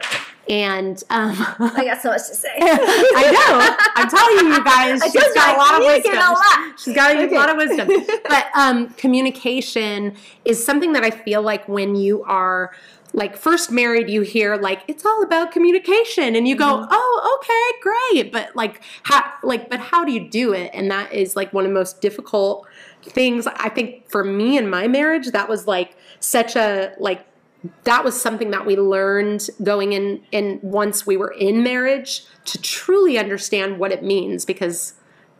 And 0.48 1.02
um, 1.10 1.36
I 1.58 1.84
got 1.84 2.02
so 2.02 2.10
much 2.10 2.26
to 2.28 2.34
say. 2.34 2.48
I 2.60 3.30
know. 3.30 3.76
I'm 3.94 4.08
telling 4.08 4.46
you, 4.46 4.54
you 4.54 4.64
guys, 4.64 5.02
she's 5.12 5.34
got 5.34 5.54
a 5.54 5.58
lot 5.58 5.74
of 5.80 5.86
wisdom. 5.86 6.14
a 6.14 6.32
lot. 6.32 6.80
She's 6.80 6.94
got 6.94 7.14
a 7.16 7.34
lot 7.34 7.50
of 7.50 7.56
wisdom. 7.56 7.88
But 8.28 8.46
um, 8.56 8.88
communication 8.90 10.16
is 10.44 10.64
something 10.64 10.92
that 10.94 11.04
I 11.04 11.10
feel 11.10 11.42
like 11.42 11.68
when 11.68 11.94
you 11.94 12.22
are 12.24 12.72
like 13.12 13.36
first 13.36 13.70
married, 13.72 14.08
you 14.08 14.22
hear 14.22 14.56
like 14.56 14.82
it's 14.88 15.04
all 15.04 15.22
about 15.22 15.52
communication, 15.52 16.36
and 16.36 16.46
you 16.46 16.56
go, 16.56 16.64
Mm-hmm. 16.64 16.88
"Oh, 16.90 17.40
okay, 17.42 17.80
great." 17.82 18.32
But 18.32 18.54
like, 18.54 18.82
how 19.04 19.32
like, 19.42 19.68
but 19.68 19.80
how 19.80 20.04
do 20.04 20.12
you 20.12 20.28
do 20.28 20.52
it? 20.52 20.70
And 20.72 20.90
that 20.90 21.12
is 21.12 21.36
like 21.36 21.52
one 21.52 21.64
of 21.64 21.70
the 21.70 21.74
most 21.74 22.00
difficult 22.00 22.66
things. 23.02 23.46
I 23.46 23.68
think 23.68 24.08
for 24.08 24.22
me 24.24 24.56
in 24.58 24.68
my 24.70 24.86
marriage, 24.88 25.28
that 25.28 25.48
was 25.48 25.66
like 25.66 25.96
such 26.20 26.54
a 26.56 26.92
like 26.98 27.26
that 27.84 28.04
was 28.04 28.20
something 28.20 28.50
that 28.52 28.64
we 28.64 28.76
learned 28.76 29.48
going 29.62 29.92
in 29.92 30.22
in 30.32 30.58
once 30.62 31.06
we 31.06 31.16
were 31.16 31.32
in 31.32 31.62
marriage 31.62 32.24
to 32.46 32.60
truly 32.60 33.18
understand 33.18 33.78
what 33.78 33.92
it 33.92 34.02
means 34.02 34.44
because 34.44 34.94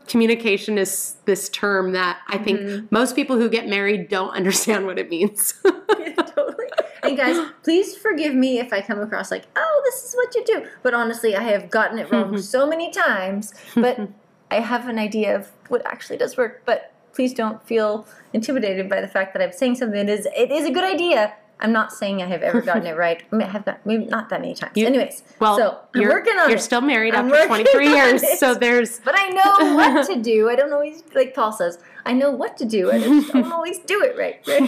communication 0.07 0.77
is 0.77 1.15
this 1.25 1.49
term 1.49 1.93
that 1.93 2.19
I 2.27 2.37
think 2.37 2.59
Mm-hmm. 2.59 2.85
most 2.91 3.15
people 3.15 3.37
who 3.37 3.49
get 3.49 3.67
married 3.67 4.09
don't 4.09 4.29
understand 4.35 4.85
what 4.85 4.99
it 4.99 5.09
means. 5.09 5.53
totally. 5.63 6.65
And 7.03 7.17
guys, 7.17 7.43
please 7.63 7.95
forgive 7.95 8.33
me 8.35 8.59
if 8.59 8.71
I 8.73 8.81
come 8.81 8.99
across 8.99 9.31
like, 9.31 9.45
oh, 9.55 9.81
this 9.85 10.03
is 10.03 10.15
what 10.15 10.35
you 10.35 10.43
do. 10.45 10.67
But 10.83 10.93
honestly, 10.93 11.35
I 11.35 11.43
have 11.43 11.69
gotten 11.69 11.97
it 11.97 12.11
wrong 12.11 12.37
so 12.41 12.67
many 12.67 12.91
times. 12.91 13.53
But 13.75 14.09
I 14.49 14.59
have 14.59 14.87
an 14.87 14.99
idea 14.99 15.35
of 15.35 15.49
what 15.69 15.85
actually 15.85 16.17
does 16.17 16.35
work. 16.37 16.63
But 16.65 16.93
please 17.13 17.33
don't 17.33 17.65
feel 17.65 18.05
intimidated 18.33 18.89
by 18.89 19.01
the 19.01 19.07
fact 19.07 19.33
that 19.33 19.41
I'm 19.41 19.51
saying 19.51 19.75
something 19.75 20.05
that 20.05 20.09
is 20.09 20.27
it 20.35 20.51
is 20.51 20.65
a 20.65 20.71
good 20.71 20.83
idea. 20.83 21.33
I'm 21.61 21.71
not 21.71 21.91
saying 21.93 22.21
I 22.23 22.25
have 22.25 22.41
ever 22.41 22.61
gotten 22.61 22.87
it 22.87 22.97
right. 22.97 23.21
I, 23.31 23.35
mean, 23.35 23.47
I 23.47 23.51
have 23.51 23.65
got 23.65 23.85
maybe 23.85 24.05
not 24.05 24.29
that 24.29 24.41
many 24.41 24.55
times. 24.55 24.71
You- 24.75 24.87
Anyways, 24.87 25.23
well, 25.39 25.55
so 25.57 25.77
I'm 25.93 26.01
you're, 26.01 26.09
working 26.11 26.35
on 26.37 26.49
you're 26.49 26.57
it. 26.57 26.61
still 26.61 26.81
married 26.81 27.13
I'm 27.13 27.31
after 27.31 27.45
23 27.47 27.87
years, 27.87 28.23
it. 28.23 28.39
so 28.39 28.55
there's 28.55 28.99
But 28.99 29.15
I 29.17 29.29
know 29.29 29.75
what 29.75 30.07
to 30.07 30.21
do. 30.31 30.49
I 30.49 30.55
don't 30.55 30.73
always 30.73 31.03
like 31.13 31.33
Paul 31.35 31.51
says. 31.51 31.77
I 32.03 32.13
know 32.13 32.31
what 32.31 32.57
to 32.57 32.65
do. 32.65 32.91
I 32.91 32.97
just 32.97 33.31
don't 33.31 33.51
always 33.57 33.77
do 33.77 34.01
it 34.03 34.17
right. 34.17 34.41
right? 34.47 34.67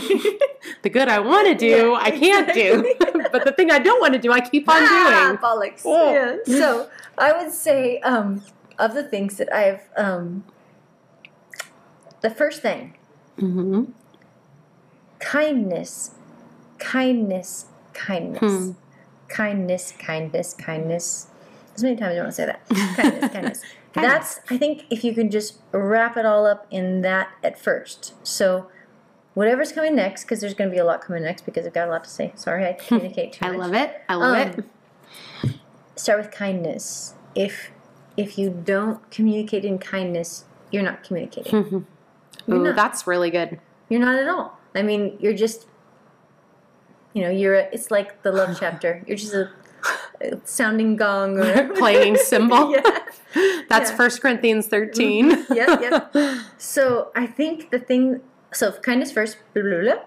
the 0.84 0.90
good 0.90 1.10
I 1.10 1.20
want 1.20 1.48
to 1.48 1.56
do, 1.56 1.68
Yeah, 1.94 1.98
I 2.00 2.12
can't 2.12 2.54
do, 2.54 2.96
but 3.32 3.44
the 3.44 3.52
thing 3.54 3.72
I 3.72 3.80
don't 3.80 4.00
want 4.00 4.14
to 4.14 4.20
do, 4.20 4.32
I 4.32 4.40
keep 4.40 4.70
on 4.70 4.76
Ah, 4.78 5.26
doing. 5.30 5.38
bollocks. 5.40 5.82
Oh. 5.84 6.14
Yeah. 6.14 6.38
So 6.60 6.90
I 7.18 7.34
would 7.36 7.52
say 7.52 8.00
um, 8.02 8.44
of 8.78 8.94
the 8.94 9.04
things 9.04 9.38
that 9.38 9.52
I've 9.52 9.82
um, 9.98 10.44
the 12.22 12.30
first 12.30 12.62
thing 12.62 12.94
hmm 13.40 13.86
kindness, 15.20 16.12
kindness, 16.84 17.66
kindness, 17.94 18.40
Hmm. 18.42 18.72
kindness, 19.30 19.94
kindness, 19.98 20.54
kindness. 20.54 21.28
As 21.76 21.84
many 21.84 21.96
times 21.96 22.14
you 22.16 22.22
want 22.22 22.30
to 22.32 22.36
say 22.36 22.46
that. 22.46 22.68
Kindness, 22.96 23.32
kindness. 23.32 23.62
That's 23.94 24.40
I 24.50 24.58
think 24.58 24.86
if 24.90 25.04
you 25.04 25.14
can 25.14 25.32
just 25.32 25.60
wrap 25.72 26.18
it 26.18 26.26
all 26.26 26.46
up 26.46 26.68
in 26.70 27.02
that 27.02 27.30
at 27.44 27.60
first. 27.60 28.14
So 28.26 28.68
whatever's 29.34 29.72
coming 29.72 29.96
next, 29.96 30.24
because 30.24 30.40
there's 30.42 30.54
going 30.54 30.70
to 30.70 30.74
be 30.74 30.80
a 30.80 30.86
lot 30.86 31.02
coming 31.02 31.24
next 31.24 31.46
because 31.46 31.66
I've 31.66 31.74
got 31.74 31.88
a 31.88 31.92
lot 31.92 32.04
to 32.04 32.10
say. 32.10 32.32
Sorry, 32.36 32.66
I 32.66 32.74
communicate 32.88 33.34
too 33.34 33.46
I 33.46 33.50
much. 33.52 33.60
love 33.60 33.74
it. 33.74 34.02
I 34.10 34.16
love 34.16 34.48
Um, 34.60 34.66
it. 35.44 35.56
start 35.96 36.20
with 36.20 36.32
kindness. 36.32 37.14
If 37.36 37.72
if 38.18 38.38
you 38.38 38.50
don't 38.52 39.10
communicate 39.10 39.66
in 39.66 39.80
kindness, 39.80 40.46
you're 40.72 40.84
not 40.84 41.04
communicating. 41.04 41.54
you're 42.48 42.58
Ooh, 42.58 42.64
not. 42.64 42.76
that's 42.76 43.08
really 43.08 43.32
good. 43.32 43.60
You're 43.90 44.02
not 44.02 44.16
at 44.16 44.28
all. 44.28 44.60
I 44.76 44.82
mean, 44.84 45.18
you're 45.20 45.34
just 45.34 45.66
you 47.14 47.22
know, 47.22 47.30
you're 47.30 47.56
a, 47.56 47.70
it's 47.72 47.92
like 47.92 48.24
the 48.24 48.32
love 48.32 48.58
chapter. 48.60 49.04
You're 49.08 49.18
just 49.18 49.34
a, 49.34 49.50
sounding 50.46 50.96
gong 50.96 51.40
or 51.40 51.70
playing 51.76 52.16
cymbal. 52.18 52.72
yeah. 52.76 52.82
That's 53.70 53.90
Yeah. 53.90 53.98
First 53.98 54.22
Corinthians 54.22 54.68
13. 54.68 55.46
Yep, 55.50 55.82
yep. 55.82 56.16
So, 56.58 57.12
I 57.16 57.26
think 57.26 57.72
the 57.72 57.80
thing 57.80 58.22
so 58.54 58.72
kindness 58.72 59.12
first, 59.12 59.38
blah, 59.54 59.64
blah, 59.64 59.82
blah. 59.82 60.02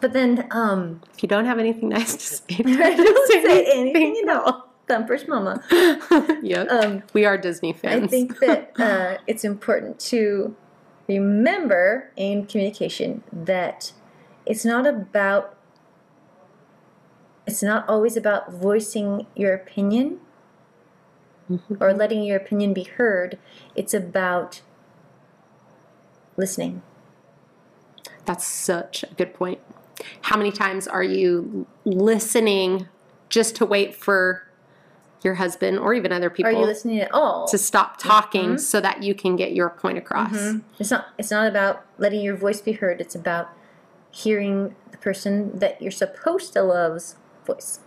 But 0.00 0.12
then 0.12 0.48
um 0.50 1.00
If 1.14 1.22
you 1.22 1.28
don't 1.28 1.44
have 1.44 1.58
anything 1.58 1.88
nice 1.90 2.14
to 2.14 2.20
say, 2.20 2.62
I 2.64 2.94
don't 2.96 3.28
say 3.44 3.66
anything 3.72 4.22
at 4.24 4.36
all. 4.36 4.68
Thumper's 4.88 5.28
mama. 5.28 5.62
yep. 6.42 6.68
Um 6.70 7.02
we 7.12 7.24
are 7.24 7.38
Disney 7.38 7.72
fans. 7.72 8.04
I 8.04 8.06
think 8.06 8.38
that 8.40 8.72
uh, 8.78 9.18
it's 9.26 9.44
important 9.44 10.00
to 10.10 10.56
remember 11.08 12.10
in 12.16 12.46
communication 12.46 13.22
that 13.32 13.92
it's 14.44 14.64
not 14.64 14.86
about 14.86 15.56
it's 17.46 17.62
not 17.62 17.88
always 17.88 18.16
about 18.16 18.52
voicing 18.52 19.26
your 19.34 19.52
opinion 19.52 20.20
mm-hmm. 21.50 21.74
or 21.80 21.92
letting 21.92 22.22
your 22.22 22.36
opinion 22.36 22.72
be 22.72 22.84
heard. 22.84 23.38
It's 23.74 23.94
about 23.94 24.62
listening. 26.36 26.82
That's 28.24 28.44
such 28.44 29.02
a 29.02 29.14
good 29.14 29.34
point. 29.34 29.60
How 30.22 30.36
many 30.36 30.52
times 30.52 30.86
are 30.86 31.02
you 31.02 31.66
listening 31.84 32.88
just 33.28 33.56
to 33.56 33.66
wait 33.66 33.94
for 33.94 34.46
your 35.22 35.34
husband 35.34 35.78
or 35.78 35.94
even 35.94 36.12
other 36.12 36.30
people? 36.30 36.50
Are 36.50 36.54
you 36.54 36.64
listening 36.64 37.00
at 37.00 37.12
all? 37.12 37.46
to 37.48 37.58
stop 37.58 37.98
talking 37.98 38.50
mm-hmm. 38.50 38.56
so 38.56 38.80
that 38.80 39.02
you 39.02 39.14
can 39.14 39.36
get 39.36 39.52
your 39.52 39.70
point 39.70 39.98
across? 39.98 40.32
Mm-hmm. 40.32 40.58
It's 40.78 40.90
not 40.90 41.08
it's 41.18 41.30
not 41.30 41.46
about 41.46 41.84
letting 41.98 42.20
your 42.20 42.36
voice 42.36 42.60
be 42.60 42.72
heard. 42.72 43.00
It's 43.00 43.14
about 43.14 43.50
hearing 44.10 44.74
the 44.90 44.98
person 44.98 45.58
that 45.58 45.80
you're 45.80 45.90
supposed 45.90 46.52
to 46.52 46.62
love's 46.62 47.16
voice. 47.44 47.80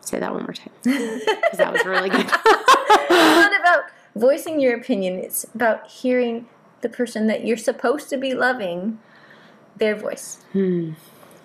Say 0.00 0.20
that 0.20 0.32
one 0.32 0.44
more 0.44 0.52
time 0.52 0.70
because 0.82 1.58
that 1.58 1.72
was 1.72 1.84
really 1.84 2.08
good. 2.10 2.26
it's 2.26 3.10
not 3.10 3.60
about 3.60 3.84
voicing 4.14 4.60
your 4.60 4.76
opinion. 4.76 5.18
It's 5.18 5.44
about 5.54 5.88
hearing 5.88 6.46
the 6.80 6.88
person 6.88 7.26
that 7.26 7.44
you're 7.44 7.56
supposed 7.56 8.08
to 8.10 8.16
be 8.16 8.34
loving, 8.34 9.00
their 9.76 9.96
voice. 9.96 10.44
Hmm. 10.52 10.92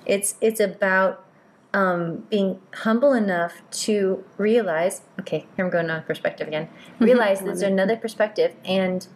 It's 0.05 0.35
it's 0.41 0.59
about 0.59 1.25
um, 1.73 2.25
being 2.29 2.59
humble 2.75 3.13
enough 3.13 3.61
to 3.71 4.23
realize. 4.37 5.01
Okay, 5.19 5.45
here 5.55 5.65
I'm 5.65 5.71
going 5.71 5.89
on 5.89 6.03
perspective 6.03 6.47
again. 6.47 6.69
Realize 6.99 7.41
there's 7.41 7.61
another 7.61 7.95
perspective, 7.95 8.55
and 8.65 9.07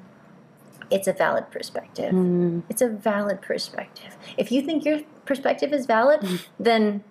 it's 0.90 1.08
a 1.08 1.14
valid 1.14 1.52
perspective. 1.52 2.12
Hmm. 2.12 2.62
It's 2.70 2.82
a 2.82 2.90
valid 2.90 3.42
perspective. 3.42 4.18
If 4.38 4.52
you 4.52 4.62
think 4.62 4.86
your 4.86 5.02
perspective 5.26 5.74
is 5.74 5.86
valid, 5.86 6.42
then 6.60 7.04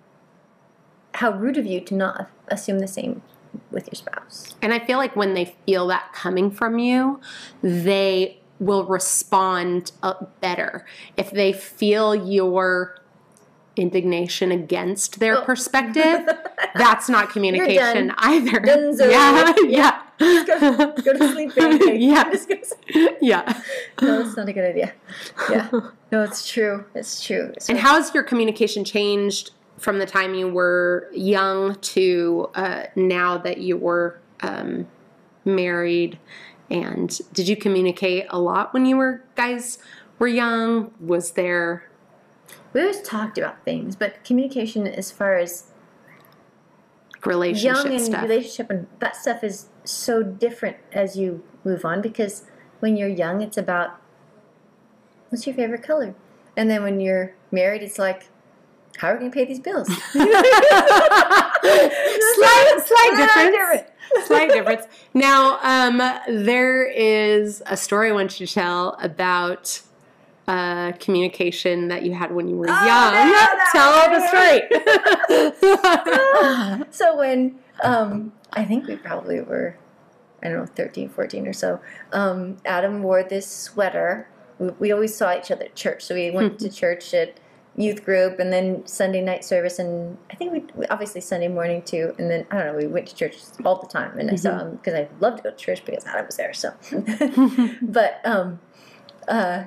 how 1.15 1.31
rude 1.31 1.57
of 1.57 1.65
you 1.65 1.81
to 1.81 1.93
not 1.95 2.29
assume 2.49 2.79
the 2.79 2.87
same 2.87 3.21
with 3.71 3.87
your 3.87 3.95
spouse. 3.95 4.55
And 4.61 4.73
I 4.73 4.79
feel 4.79 4.97
like 4.97 5.15
when 5.15 5.33
they 5.33 5.55
feel 5.65 5.87
that 5.87 6.11
coming 6.13 6.51
from 6.51 6.77
you, 6.79 7.19
they 7.61 8.39
will 8.59 8.85
respond 8.85 9.91
uh, 10.03 10.13
better. 10.41 10.85
If 11.17 11.31
they 11.31 11.51
feel 11.53 12.13
your 12.15 12.97
indignation 13.75 14.51
against 14.51 15.19
their 15.19 15.37
Oh. 15.37 15.43
perspective, 15.45 16.27
that's 16.75 17.09
not 17.09 17.29
communication 17.29 18.13
either. 18.17 18.59
Donezo. 18.61 19.09
Yeah, 19.67 20.01
yeah. 20.19 20.43
go, 20.45 20.91
go 20.93 21.13
to 21.13 21.31
sleep, 21.33 21.55
baby. 21.55 21.97
Yeah. 22.05 22.23
Just 22.31 22.47
go 22.47 22.55
to 22.55 22.65
sleep. 22.65 23.17
yeah. 23.21 23.61
No, 24.01 24.21
it's 24.21 24.37
not 24.37 24.47
a 24.47 24.53
good 24.53 24.63
idea. 24.69 24.93
Yeah. 25.49 25.69
No, 26.11 26.23
it's 26.23 26.47
true. 26.49 26.85
It's 26.93 27.21
true. 27.21 27.53
So, 27.59 27.71
And 27.71 27.79
how's 27.79 28.13
your 28.13 28.23
communication 28.23 28.85
changed 28.85 29.51
from 29.77 29.99
the 29.99 30.05
time 30.05 30.33
you 30.33 30.47
were 30.47 31.09
young 31.13 31.75
to 31.75 32.49
uh, 32.55 32.83
now 32.95 33.37
that 33.37 33.59
you 33.59 33.77
were 33.77 34.19
um, 34.41 34.87
married? 35.43 36.19
And 36.69 37.17
did 37.33 37.47
you 37.47 37.55
communicate 37.55 38.25
a 38.29 38.39
lot 38.39 38.73
when 38.73 38.85
you 38.85 38.97
were 38.97 39.23
guys 39.35 39.77
were 40.17 40.27
young? 40.27 40.91
Was 40.99 41.31
there 41.31 41.89
we 42.75 42.81
always 42.81 43.01
talked 43.03 43.37
about 43.37 43.63
things, 43.63 43.95
but 43.95 44.21
communication 44.25 44.85
as 44.85 45.09
far 45.09 45.37
as 45.37 45.71
relationship 47.25 47.83
young 47.83 47.93
and 47.93 48.01
stuff? 48.01 48.23
relationship 48.23 48.69
and 48.69 48.87
that 48.99 49.15
stuff 49.15 49.43
is 49.45 49.67
so 49.85 50.21
different 50.21 50.75
as 50.91 51.15
you 51.15 51.41
move 51.63 51.85
on 51.85 52.01
because 52.01 52.43
when 52.81 52.97
you're 52.97 53.09
young 53.09 53.41
it's 53.41 53.57
about 53.57 53.99
what's 55.29 55.47
your 55.47 55.55
favorite 55.55 55.81
color 55.81 56.13
and 56.55 56.69
then 56.69 56.83
when 56.83 56.99
you're 56.99 57.33
married 57.49 57.81
it's 57.81 57.97
like 57.97 58.27
how 58.97 59.09
are 59.09 59.13
we 59.13 59.19
going 59.19 59.31
to 59.31 59.35
pay 59.35 59.45
these 59.45 59.59
bills? 59.59 59.87
slight, 60.11 60.31
slight 62.85 63.11
difference. 63.15 63.89
Slight 64.25 64.49
difference. 64.49 64.85
Now, 65.13 65.59
um, 65.61 65.97
there 66.27 66.85
is 66.85 67.61
a 67.65 67.75
story 67.75 68.09
I 68.09 68.13
want 68.13 68.39
you 68.39 68.47
to 68.47 68.53
tell 68.53 68.95
about 69.01 69.81
uh, 70.47 70.93
communication 70.93 71.87
that 71.89 72.03
you 72.03 72.13
had 72.13 72.31
when 72.31 72.47
you 72.47 72.55
were 72.55 72.67
young. 72.67 72.77
Oh, 72.77 73.11
no, 73.11 73.47
no. 73.57 73.63
tell 73.71 74.09
the 74.11 74.27
story. 76.77 76.87
so 76.91 77.17
when 77.17 77.57
um, 77.83 78.31
I 78.53 78.63
think 78.63 78.87
we 78.87 78.95
probably 78.95 79.41
were, 79.41 79.75
I 80.43 80.49
don't 80.49 80.59
know, 80.59 80.65
13, 80.65 81.09
14 81.09 81.47
or 81.47 81.53
so, 81.53 81.79
um, 82.13 82.57
Adam 82.65 83.03
wore 83.03 83.23
this 83.23 83.47
sweater. 83.47 84.27
We, 84.59 84.69
we 84.79 84.91
always 84.91 85.15
saw 85.15 85.35
each 85.35 85.51
other 85.51 85.65
at 85.65 85.75
church. 85.75 86.03
So 86.03 86.15
we 86.15 86.31
went 86.31 86.59
to 86.59 86.69
church 86.69 87.13
at 87.13 87.39
youth 87.77 88.05
group 88.05 88.39
and 88.39 88.53
then 88.53 88.85
Sunday 88.87 89.21
night 89.21 89.43
service. 89.43 89.79
And 89.79 90.17
I 90.31 90.35
think 90.35 90.71
we, 90.75 90.85
obviously 90.87 91.21
Sunday 91.21 91.47
morning 91.47 91.81
too. 91.81 92.15
And 92.17 92.31
then, 92.31 92.45
I 92.51 92.57
don't 92.57 92.67
know, 92.67 92.77
we 92.77 92.87
went 92.87 93.07
to 93.07 93.15
church 93.15 93.37
all 93.65 93.79
the 93.79 93.87
time. 93.87 94.17
And 94.17 94.31
I 94.31 94.35
saw 94.35 94.59
him 94.59 94.77
because 94.77 94.93
I 94.93 95.07
loved 95.19 95.37
to 95.37 95.43
go 95.43 95.51
to 95.51 95.57
church 95.57 95.83
because 95.85 96.05
Adam 96.05 96.25
was 96.25 96.37
there. 96.37 96.53
So, 96.53 96.73
but, 97.81 98.21
um, 98.25 98.59
uh, 99.27 99.65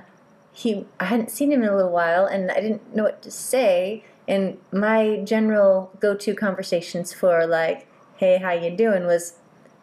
he 0.58 0.86
I 0.98 1.04
hadn't 1.04 1.30
seen 1.30 1.52
him 1.52 1.62
in 1.62 1.68
a 1.68 1.76
little 1.76 1.92
while 1.92 2.26
and 2.26 2.50
I 2.50 2.60
didn't 2.60 2.92
know 2.94 3.04
what 3.04 3.22
to 3.22 3.30
say 3.30 4.02
and 4.26 4.58
my 4.72 5.20
general 5.24 5.92
go-to 6.00 6.34
conversations 6.34 7.12
for 7.12 7.46
like 7.46 7.86
hey 8.16 8.38
how 8.38 8.50
you 8.50 8.70
doing 8.76 9.06
was 9.06 9.34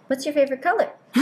what's 0.08 0.26
your 0.26 0.34
favorite 0.34 0.62
color 0.62 0.92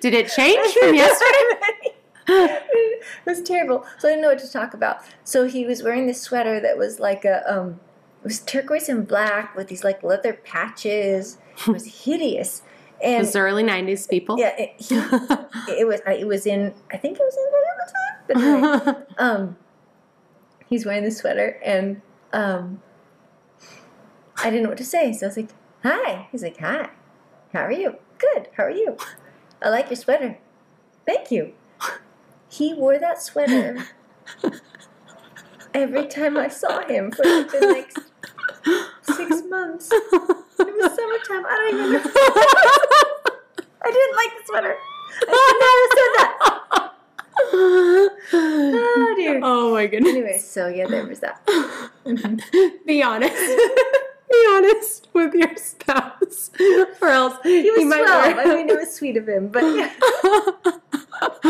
Did 0.00 0.14
it 0.14 0.28
change 0.28 0.74
from 0.74 0.94
yesterday? 0.94 1.83
It 2.28 3.02
was 3.26 3.42
terrible 3.42 3.84
so 3.98 4.08
I 4.08 4.12
didn't 4.12 4.22
know 4.22 4.28
what 4.28 4.38
to 4.40 4.50
talk 4.50 4.74
about 4.74 4.98
so 5.24 5.46
he 5.46 5.66
was 5.66 5.82
wearing 5.82 6.06
this 6.06 6.20
sweater 6.20 6.60
that 6.60 6.78
was 6.78 6.98
like 7.00 7.24
a 7.24 7.42
um 7.52 7.80
it 8.22 8.24
was 8.28 8.40
turquoise 8.40 8.88
and 8.88 9.06
black 9.06 9.54
with 9.54 9.68
these 9.68 9.84
like 9.84 10.02
leather 10.02 10.32
patches 10.32 11.38
it 11.66 11.68
was 11.68 11.84
hideous 12.04 12.62
It 13.02 13.18
was 13.18 13.32
the 13.34 13.40
early 13.40 13.62
90s, 13.62 14.08
people. 14.08 14.38
yeah 14.38 14.54
it, 14.58 14.74
he, 14.78 14.94
it 15.80 15.86
was 15.86 16.00
it 16.06 16.26
was 16.26 16.46
in 16.46 16.72
I 16.90 16.96
think 16.96 17.18
it 17.20 17.22
was 17.22 17.36
in 17.36 17.44
the 17.52 17.92
time 17.92 18.14
but 18.26 18.86
anyway, 18.88 19.04
um, 19.18 19.56
he's 20.70 20.86
wearing 20.86 21.04
the 21.04 21.10
sweater, 21.10 21.60
and 21.62 22.00
um, 22.32 22.80
I 24.38 24.44
didn't 24.48 24.62
know 24.62 24.70
what 24.70 24.78
to 24.78 24.84
say, 24.84 25.12
so 25.12 25.26
I 25.26 25.28
was 25.28 25.36
like, 25.36 25.50
"Hi." 25.82 26.28
He's 26.32 26.42
like, 26.42 26.56
"Hi. 26.58 26.88
How 27.52 27.60
are 27.64 27.72
you? 27.72 27.96
Good. 28.16 28.48
How 28.56 28.64
are 28.64 28.70
you? 28.70 28.96
I 29.60 29.68
like 29.68 29.90
your 29.90 29.96
sweater. 29.96 30.38
Thank 31.06 31.30
you." 31.30 31.52
He 32.54 32.72
wore 32.72 32.98
that 33.00 33.20
sweater 33.20 33.84
every 35.74 36.06
time 36.06 36.36
I 36.36 36.46
saw 36.46 36.86
him 36.86 37.10
for 37.10 37.24
like 37.24 37.50
the 37.50 37.60
next 37.60 37.98
six 39.02 39.42
months. 39.48 39.90
It 39.92 40.02
was 40.58 40.94
summertime. 40.94 41.46
I 41.46 41.56
don't 41.56 41.80
even 41.80 41.92
know. 41.94 42.00
I 43.82 43.90
didn't 43.90 44.16
like 44.16 44.30
the 44.38 44.44
sweater. 44.46 44.76
I 45.26 45.34
should 45.42 45.60
never 45.64 45.86
said 45.96 46.12
that. 46.20 46.90
Oh 48.32 49.14
dear. 49.16 49.40
oh 49.42 49.72
my 49.74 49.86
goodness. 49.88 50.12
Anyway, 50.12 50.38
so 50.38 50.68
yeah, 50.68 50.86
there 50.86 51.06
was 51.06 51.20
that. 51.20 51.44
Be 52.86 53.02
honest. 53.02 53.34
Be 54.30 54.46
honest 54.52 55.08
with 55.12 55.34
your 55.34 55.56
spouse, 55.56 56.50
or 57.02 57.08
else 57.08 57.34
He 57.42 57.68
was 57.70 57.84
might 57.84 58.04
12. 58.04 58.38
I 58.38 58.44
mean, 58.54 58.68
it 58.70 58.78
was 58.78 58.94
sweet 58.94 59.16
of 59.16 59.28
him, 59.28 59.48
but 59.48 59.62
yeah. 59.62 59.90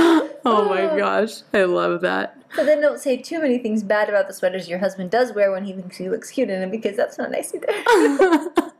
oh 0.44 0.66
my 0.68 0.96
gosh, 0.96 1.42
I 1.52 1.64
love 1.64 2.00
that. 2.02 2.36
But 2.56 2.66
then 2.66 2.80
don't 2.80 3.00
say 3.00 3.16
too 3.16 3.40
many 3.40 3.58
things 3.58 3.82
bad 3.82 4.08
about 4.08 4.28
the 4.28 4.32
sweaters 4.34 4.68
your 4.68 4.78
husband 4.78 5.10
does 5.10 5.32
wear 5.32 5.50
when 5.50 5.64
he 5.64 5.72
thinks 5.72 5.96
he 5.96 6.08
looks 6.08 6.30
cute 6.30 6.50
in 6.50 6.60
them 6.60 6.70
because 6.70 6.96
that's 6.96 7.18
not 7.18 7.30
nice 7.30 7.52
either. 7.54 7.66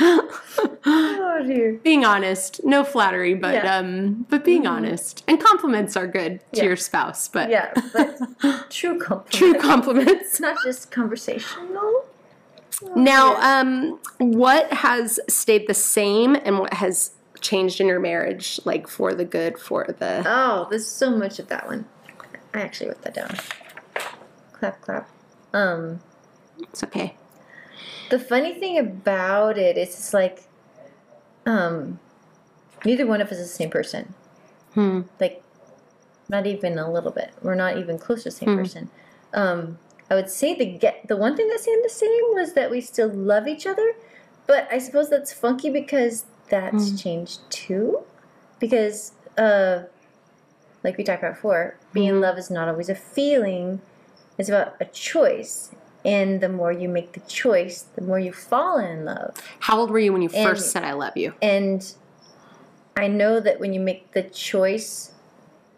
oh 0.00 1.42
dear. 1.46 1.72
being 1.82 2.04
honest, 2.04 2.60
no 2.64 2.84
flattery, 2.84 3.34
but 3.34 3.54
Yeah. 3.54 3.76
um, 3.78 4.26
but 4.30 4.44
being 4.44 4.66
honest 4.66 5.24
and 5.28 5.40
compliments 5.40 5.96
are 5.96 6.06
good 6.06 6.40
to 6.52 6.58
Yeah. 6.58 6.64
your 6.64 6.76
spouse, 6.76 7.28
but 7.28 7.50
Yeah, 7.50 7.72
but 7.92 8.70
true 8.70 8.98
compliment. 9.00 9.32
true 9.32 9.54
compliments. 9.54 10.40
Not 10.40 10.56
just 10.64 10.90
conversational. 10.90 12.04
Oh, 12.80 12.92
Now, 12.94 13.34
um, 13.42 13.98
what 14.18 14.72
has 14.72 15.18
stayed 15.28 15.66
the 15.66 15.74
same 15.74 16.36
and 16.36 16.60
what 16.60 16.74
has 16.74 17.10
changed 17.40 17.80
in 17.80 17.86
your 17.86 18.00
marriage, 18.00 18.60
like 18.64 18.88
for 18.88 19.14
the 19.14 19.24
good, 19.24 19.58
for 19.58 19.84
the 19.86 20.22
oh, 20.26 20.66
there's 20.70 20.86
so 20.86 21.10
much 21.10 21.38
of 21.38 21.48
that 21.48 21.66
one. 21.66 21.84
I 22.54 22.60
actually 22.60 22.88
wrote 22.88 23.02
that 23.02 23.14
down. 23.14 23.34
Clap, 24.52 24.80
clap. 24.80 25.08
Um, 25.52 26.00
it's 26.60 26.82
okay. 26.84 27.14
The 28.10 28.18
funny 28.18 28.54
thing 28.54 28.78
about 28.78 29.58
it 29.58 29.76
is, 29.76 29.88
it's 29.90 30.14
like, 30.14 30.44
um, 31.46 31.98
neither 32.84 33.06
one 33.06 33.20
of 33.20 33.28
us 33.28 33.38
is 33.38 33.50
the 33.50 33.54
same 33.56 33.70
person. 33.70 34.14
Hmm. 34.74 35.02
Like, 35.20 35.42
not 36.28 36.46
even 36.46 36.78
a 36.78 36.90
little 36.90 37.10
bit. 37.10 37.32
We're 37.42 37.54
not 37.54 37.76
even 37.78 37.98
close 37.98 38.22
to 38.22 38.30
the 38.30 38.34
same 38.36 38.50
Hmm. 38.50 38.56
person. 38.56 38.90
Um, 39.34 39.78
I 40.10 40.14
would 40.14 40.30
say 40.30 40.54
the 40.54 40.64
get 40.64 41.06
the 41.06 41.16
one 41.16 41.36
thing 41.36 41.48
that 41.48 41.60
stayed 41.60 41.84
the 41.84 41.90
same 41.90 42.22
was 42.34 42.54
that 42.54 42.70
we 42.70 42.80
still 42.80 43.08
love 43.08 43.46
each 43.46 43.66
other, 43.66 43.92
but 44.46 44.66
I 44.72 44.78
suppose 44.78 45.10
that's 45.10 45.34
funky 45.34 45.68
because 45.68 46.24
that's 46.48 46.90
Hmm. 46.90 46.96
changed 46.96 47.40
too. 47.50 48.00
Because, 48.58 49.12
uh, 49.36 49.82
like 50.82 50.96
we 50.98 51.04
talked 51.04 51.22
about 51.22 51.34
before, 51.34 51.76
being 51.92 52.08
in 52.08 52.14
Mhm. 52.16 52.20
love 52.22 52.38
is 52.38 52.50
not 52.50 52.68
always 52.68 52.88
a 52.88 52.94
feeling; 52.94 53.80
it's 54.36 54.48
about 54.48 54.74
a 54.80 54.84
choice. 54.86 55.70
And 56.04 56.40
the 56.40 56.48
more 56.48 56.70
you 56.72 56.88
make 56.88 57.12
the 57.12 57.20
choice, 57.20 57.82
the 57.96 58.02
more 58.02 58.18
you 58.20 58.32
fall 58.32 58.78
in 58.78 59.04
love. 59.04 59.34
How 59.60 59.78
old 59.78 59.90
were 59.90 59.98
you 59.98 60.12
when 60.12 60.22
you 60.22 60.30
And- 60.32 60.48
first 60.48 60.70
said 60.70 60.84
I 60.84 60.92
love 60.92 61.16
you? 61.16 61.34
And 61.42 61.92
I 62.96 63.08
know 63.08 63.40
that 63.40 63.58
when 63.60 63.72
you 63.72 63.80
make 63.80 64.12
the 64.12 64.22
choice 64.22 65.12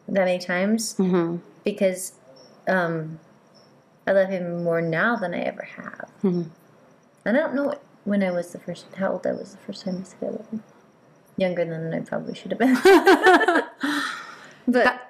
that 0.06 0.24
many 0.26 0.38
times, 0.38 0.94
Mm-hmm. 0.98 1.36
because 1.64 2.12
um, 2.68 3.18
I 4.06 4.12
love 4.12 4.28
him 4.28 4.62
more 4.62 4.80
now 4.82 5.16
than 5.16 5.34
I 5.34 5.40
ever 5.40 5.62
have. 5.76 6.10
Mhm. 6.22 6.50
And 7.24 7.36
I 7.36 7.40
don't 7.40 7.54
know 7.54 7.74
when 8.04 8.22
I 8.22 8.30
was 8.30 8.52
the 8.52 8.58
first, 8.58 8.86
how 8.96 9.12
old 9.12 9.26
I 9.26 9.32
was 9.32 9.52
the 9.52 9.58
first 9.58 9.84
time 9.84 9.98
I 10.00 10.04
said 10.04 10.18
I 10.22 10.26
love. 10.26 10.60
Younger 11.36 11.64
than 11.64 11.92
I 11.94 12.00
probably 12.00 12.34
should 12.34 12.50
have 12.52 12.58
been. 12.58 12.74
but 14.66 14.84
That- 14.84 15.06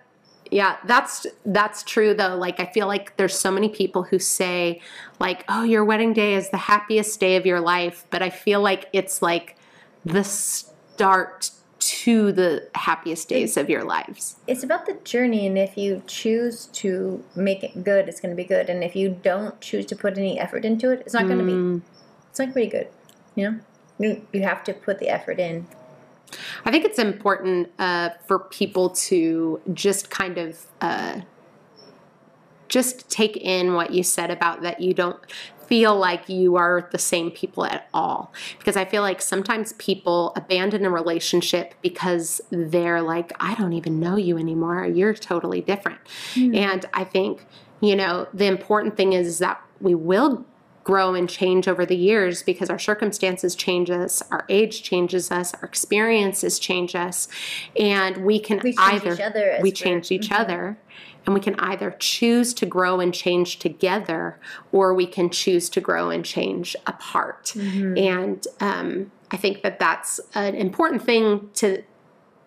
yeah, 0.50 0.78
that's 0.84 1.26
that's 1.46 1.84
true 1.84 2.12
though. 2.12 2.36
Like 2.36 2.58
I 2.58 2.66
feel 2.66 2.88
like 2.88 3.16
there's 3.16 3.38
so 3.38 3.52
many 3.52 3.68
people 3.68 4.02
who 4.02 4.18
say 4.18 4.80
like, 5.20 5.44
"Oh, 5.48 5.62
your 5.62 5.84
wedding 5.84 6.12
day 6.12 6.34
is 6.34 6.50
the 6.50 6.56
happiest 6.56 7.20
day 7.20 7.36
of 7.36 7.46
your 7.46 7.60
life," 7.60 8.04
but 8.10 8.20
I 8.20 8.30
feel 8.30 8.60
like 8.60 8.88
it's 8.92 9.22
like 9.22 9.56
the 10.04 10.24
start 10.24 11.52
to 11.78 12.32
the 12.32 12.68
happiest 12.74 13.28
days 13.28 13.56
of 13.56 13.70
your 13.70 13.84
lives. 13.84 14.36
it's 14.46 14.62
about 14.64 14.86
the 14.86 14.94
journey, 15.04 15.46
and 15.46 15.56
if 15.56 15.78
you 15.78 16.02
choose 16.06 16.66
to 16.66 17.22
make 17.36 17.62
it 17.62 17.84
good, 17.84 18.08
it's 18.08 18.20
going 18.20 18.30
to 18.30 18.36
be 18.36 18.44
good. 18.44 18.68
And 18.68 18.82
if 18.84 18.94
you 18.96 19.18
don't 19.22 19.58
choose 19.60 19.86
to 19.86 19.96
put 19.96 20.18
any 20.18 20.38
effort 20.38 20.64
into 20.64 20.90
it, 20.90 21.00
it's 21.00 21.14
not 21.14 21.26
going 21.26 21.38
to 21.38 21.44
be. 21.44 21.52
Mm. 21.52 21.82
Mm. 22.30 22.32
It's 22.32 22.38
not 22.38 22.52
pretty 22.52 22.70
good. 22.70 22.88
You 23.34 23.50
know, 23.50 23.60
you, 23.98 24.26
you 24.32 24.42
have 24.42 24.64
to 24.64 24.72
put 24.72 24.98
the 24.98 25.08
effort 25.08 25.38
in. 25.38 25.66
I 26.64 26.70
think 26.70 26.84
it's 26.84 26.98
important 26.98 27.70
uh, 27.78 28.10
for 28.26 28.38
people 28.38 28.90
to 28.90 29.60
just 29.72 30.10
kind 30.10 30.38
of 30.38 30.66
uh, 30.80 31.20
just 32.68 33.10
take 33.10 33.36
in 33.36 33.74
what 33.74 33.90
you 33.90 34.02
said 34.02 34.30
about 34.30 34.62
that 34.62 34.80
you 34.80 34.94
don't 34.94 35.18
feel 35.66 35.96
like 35.96 36.28
you 36.28 36.56
are 36.56 36.88
the 36.90 36.98
same 36.98 37.30
people 37.30 37.64
at 37.64 37.88
all. 37.94 38.32
Because 38.58 38.76
I 38.76 38.84
feel 38.84 39.02
like 39.02 39.22
sometimes 39.22 39.72
people 39.74 40.32
abandon 40.34 40.84
a 40.84 40.90
relationship 40.90 41.74
because 41.82 42.40
they're 42.50 43.02
like, 43.02 43.32
I 43.38 43.54
don't 43.54 43.72
even 43.72 44.00
know 44.00 44.16
you 44.16 44.36
anymore. 44.36 44.84
You're 44.86 45.14
totally 45.14 45.60
different. 45.60 46.00
And 46.36 46.86
I 46.92 47.04
think, 47.04 47.46
you 47.80 47.94
know, 47.94 48.26
the 48.34 48.46
important 48.46 48.96
thing 48.96 49.12
is 49.12 49.38
that 49.38 49.60
we 49.80 49.94
will 49.94 50.44
grow 50.82 51.14
and 51.14 51.28
change 51.28 51.68
over 51.68 51.84
the 51.84 51.96
years 51.96 52.42
because 52.42 52.70
our 52.70 52.78
circumstances 52.78 53.54
change 53.54 53.90
us, 53.90 54.22
our 54.30 54.44
age 54.48 54.82
changes 54.82 55.30
us, 55.30 55.52
our 55.54 55.64
experiences 55.64 56.58
change 56.58 56.94
us, 56.94 57.28
and 57.78 58.18
we 58.18 58.38
can 58.38 58.60
We 58.62 58.74
either 58.78 59.12
each 59.14 59.20
other 59.20 59.58
we 59.60 59.72
change 59.72 60.10
each 60.10 60.30
Mhm. 60.30 60.40
other 60.40 60.78
and 61.26 61.34
we 61.34 61.40
can 61.40 61.54
either 61.60 61.94
choose 61.98 62.54
to 62.54 62.64
grow 62.66 62.98
and 62.98 63.12
change 63.12 63.58
together 63.58 64.38
or 64.72 64.94
we 64.94 65.06
can 65.06 65.28
choose 65.28 65.68
to 65.70 65.80
grow 65.80 66.08
and 66.08 66.24
change 66.24 66.74
apart. 66.86 67.54
And 67.54 68.46
um, 68.60 69.12
I 69.30 69.36
think 69.36 69.62
that 69.62 69.78
that's 69.78 70.18
an 70.34 70.54
important 70.54 71.02
thing 71.02 71.50
to 71.54 71.82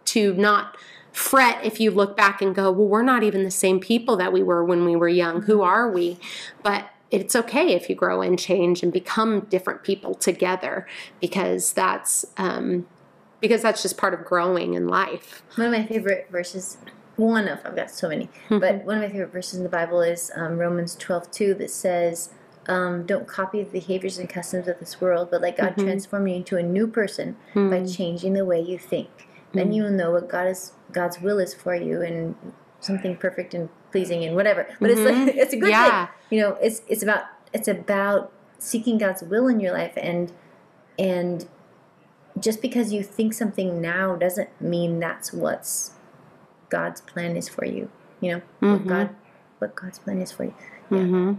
to 0.05 0.33
not 0.33 0.75
fret 1.11 1.63
if 1.63 1.79
you 1.79 1.91
look 1.91 2.17
back 2.17 2.41
and 2.41 2.55
go, 2.55 2.71
well, 2.71 2.87
we're 2.87 3.03
not 3.03 3.21
even 3.23 3.43
the 3.43 3.51
same 3.51 3.79
people 3.79 4.17
that 4.17 4.33
we 4.33 4.41
were 4.41 4.65
when 4.65 4.83
we 4.83 4.95
were 4.95 5.07
young. 5.07 5.43
Who 5.43 5.61
are 5.61 5.89
we? 5.89 6.17
But 6.63 6.89
it's 7.13 7.35
okay 7.35 7.73
if 7.73 7.89
you 7.89 7.95
grow 7.95 8.23
and 8.23 8.39
change 8.39 8.81
and 8.81 8.91
become 8.91 9.41
different 9.41 9.83
people 9.83 10.15
together 10.15 10.87
because 11.21 11.71
that's 11.73 12.25
um, 12.37 12.87
because 13.39 13.61
that's 13.61 13.83
just 13.83 13.97
part 13.97 14.15
of 14.15 14.25
growing 14.25 14.73
in 14.73 14.87
life. 14.87 15.43
One 15.55 15.67
of 15.67 15.73
my 15.73 15.85
favorite 15.85 16.27
verses 16.31 16.77
one 17.15 17.47
of 17.47 17.59
I've 17.63 17.75
got 17.75 17.91
so 17.91 18.09
many, 18.09 18.29
but 18.49 18.83
one 18.83 18.97
of 18.97 19.03
my 19.03 19.09
favorite 19.09 19.31
verses 19.31 19.57
in 19.59 19.63
the 19.63 19.69
Bible 19.69 20.01
is 20.01 20.31
um, 20.35 20.57
Romans 20.57 20.95
twelve 20.95 21.29
two 21.29 21.53
that 21.55 21.69
says, 21.69 22.31
um, 22.67 23.05
"Don't 23.05 23.27
copy 23.27 23.61
the 23.61 23.69
behaviors 23.69 24.17
and 24.17 24.27
customs 24.27 24.67
of 24.67 24.79
this 24.79 24.99
world, 24.99 25.29
but 25.29 25.41
let 25.41 25.57
God 25.57 25.77
transform 25.77 26.27
you 26.27 26.37
into 26.37 26.57
a 26.57 26.63
new 26.63 26.87
person 26.87 27.35
by 27.53 27.85
changing 27.85 28.33
the 28.33 28.43
way 28.43 28.59
you 28.59 28.79
think. 28.79 29.27
Then 29.53 29.71
you 29.71 29.83
will 29.83 29.91
know 29.91 30.09
what 30.09 30.27
God 30.27 30.47
is 30.47 30.73
God's 30.91 31.21
will 31.21 31.37
is 31.37 31.53
for 31.53 31.75
you 31.75 32.01
and 32.01 32.35
something 32.79 33.15
perfect 33.15 33.53
and 33.53 33.69
pleasing 33.93 34.25
and 34.25 34.35
whatever. 34.35 34.67
But 34.81 34.89
it's 34.91 34.99
like 35.01 35.35
it's 35.41 35.53
a 35.53 35.57
good 35.57 35.69
Yeah. 35.69 36.07
thing. 36.07 36.15
You 36.31 36.41
know, 36.41 36.57
it's 36.61 36.81
it's 36.89 37.03
about 37.03 37.23
it's 37.53 37.69
about 37.69 38.31
seeking 38.59 38.97
God's 38.97 39.21
will 39.23 39.47
in 39.47 39.59
your 39.61 39.71
life 39.71 39.93
and 39.95 40.33
and 40.99 41.45
just 42.39 42.61
because 42.61 42.91
you 42.91 43.03
think 43.03 43.33
something 43.33 43.79
now 43.79 44.15
doesn't 44.15 44.49
mean 44.59 44.99
that's 44.99 45.31
what's 45.31 45.91
God's 46.69 46.99
plan 47.01 47.37
is 47.37 47.47
for 47.47 47.65
you. 47.65 47.89
You 48.19 48.41
know, 48.59 48.71
what 48.73 48.87
God 48.87 49.09
what 49.59 49.75
God's 49.75 49.99
plan 49.99 50.19
is 50.21 50.31
for 50.31 50.43
you. 50.45 50.55
mm-hmm 50.91 51.33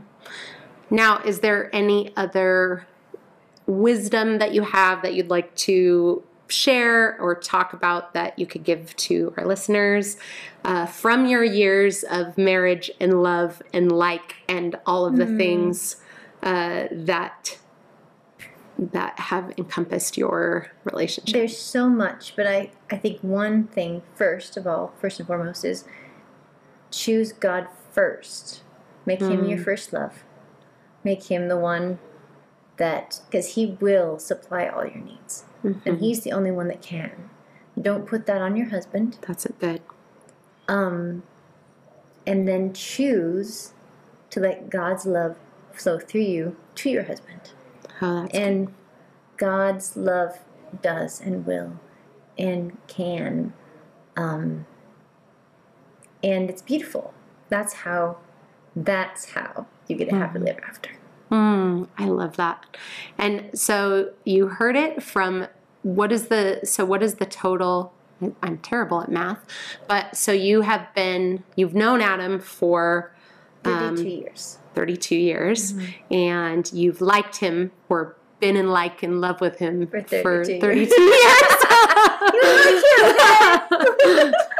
Now, 0.90 1.18
is 1.24 1.40
there 1.40 1.74
any 1.74 2.12
other 2.16 2.86
wisdom 3.66 4.38
that 4.38 4.52
you 4.54 4.62
have 4.62 5.02
that 5.02 5.14
you'd 5.14 5.30
like 5.30 5.54
to 5.56 6.22
share 6.54 7.20
or 7.20 7.34
talk 7.34 7.72
about 7.72 8.14
that 8.14 8.38
you 8.38 8.46
could 8.46 8.64
give 8.64 8.94
to 8.96 9.34
our 9.36 9.44
listeners 9.44 10.16
uh, 10.64 10.86
from 10.86 11.26
your 11.26 11.44
years 11.44 12.04
of 12.04 12.38
marriage 12.38 12.90
and 13.00 13.22
love 13.22 13.62
and 13.72 13.90
like 13.92 14.36
and 14.48 14.76
all 14.86 15.04
of 15.06 15.16
the 15.16 15.26
things 15.26 15.96
uh, 16.42 16.84
that 16.90 17.58
that 18.78 19.18
have 19.18 19.52
encompassed 19.56 20.16
your 20.16 20.70
relationship? 20.84 21.32
There's 21.32 21.56
so 21.56 21.88
much, 21.88 22.34
but 22.34 22.46
I, 22.46 22.70
I 22.90 22.96
think 22.96 23.20
one 23.20 23.68
thing 23.68 24.02
first 24.14 24.56
of 24.56 24.66
all, 24.66 24.92
first 25.00 25.20
and 25.20 25.26
foremost, 25.26 25.64
is 25.64 25.84
choose 26.90 27.32
God 27.32 27.68
first. 27.92 28.62
Make 29.06 29.20
him 29.20 29.48
your 29.48 29.58
first 29.58 29.92
love. 29.92 30.24
Make 31.04 31.24
him 31.24 31.48
the 31.48 31.58
one 31.58 31.98
that 32.78 33.20
because 33.26 33.54
he 33.54 33.76
will 33.80 34.18
supply 34.18 34.66
all 34.66 34.84
your 34.84 35.02
needs. 35.02 35.44
And 35.64 36.00
he's 36.00 36.20
the 36.20 36.32
only 36.32 36.50
one 36.50 36.68
that 36.68 36.82
can. 36.82 37.30
Don't 37.80 38.06
put 38.06 38.26
that 38.26 38.40
on 38.40 38.56
your 38.56 38.68
husband. 38.68 39.18
That's 39.26 39.46
it. 39.46 39.58
Good. 39.58 39.80
Um 40.68 41.22
and 42.26 42.48
then 42.48 42.72
choose 42.72 43.72
to 44.30 44.40
let 44.40 44.70
God's 44.70 45.06
love 45.06 45.36
flow 45.72 45.98
through 45.98 46.22
you 46.22 46.56
to 46.76 46.90
your 46.90 47.04
husband. 47.04 47.52
Oh, 48.00 48.22
that's 48.22 48.34
And 48.34 48.72
God's 49.36 49.96
love 49.96 50.38
does 50.82 51.20
and 51.20 51.44
will 51.46 51.78
and 52.38 52.76
can. 52.86 53.52
Um, 54.16 54.66
and 56.22 56.48
it's 56.48 56.62
beautiful. 56.62 57.12
That's 57.48 57.74
how 57.74 58.18
that's 58.74 59.30
how 59.30 59.66
you 59.86 59.96
get 59.96 60.08
to 60.08 60.16
happily 60.16 60.46
live 60.46 60.58
after. 60.66 60.90
Mm, 61.30 61.88
I 61.98 62.06
love 62.06 62.36
that. 62.36 62.64
And 63.18 63.50
so 63.58 64.12
you 64.24 64.48
heard 64.48 64.76
it 64.76 65.02
from 65.02 65.46
what 65.82 66.12
is 66.12 66.28
the 66.28 66.60
so 66.64 66.84
what 66.84 67.02
is 67.02 67.14
the 67.14 67.26
total 67.26 67.92
I'm 68.42 68.58
terrible 68.58 69.02
at 69.02 69.10
math, 69.10 69.44
but 69.86 70.16
so 70.16 70.32
you 70.32 70.62
have 70.62 70.94
been 70.94 71.44
you've 71.56 71.74
known 71.74 72.00
Adam 72.00 72.40
for 72.40 73.14
32 73.64 74.08
years. 74.08 74.58
32 74.74 75.16
years 75.16 75.74
and 76.10 76.72
you've 76.72 77.00
liked 77.00 77.36
him 77.36 77.70
or 77.88 78.16
been 78.40 78.56
in 78.56 78.68
like 78.68 79.02
in 79.02 79.20
love 79.20 79.40
with 79.40 79.58
him 79.58 79.86
For 79.86 80.02
32 80.02 80.60
32 80.60 81.02
years. 81.02 81.42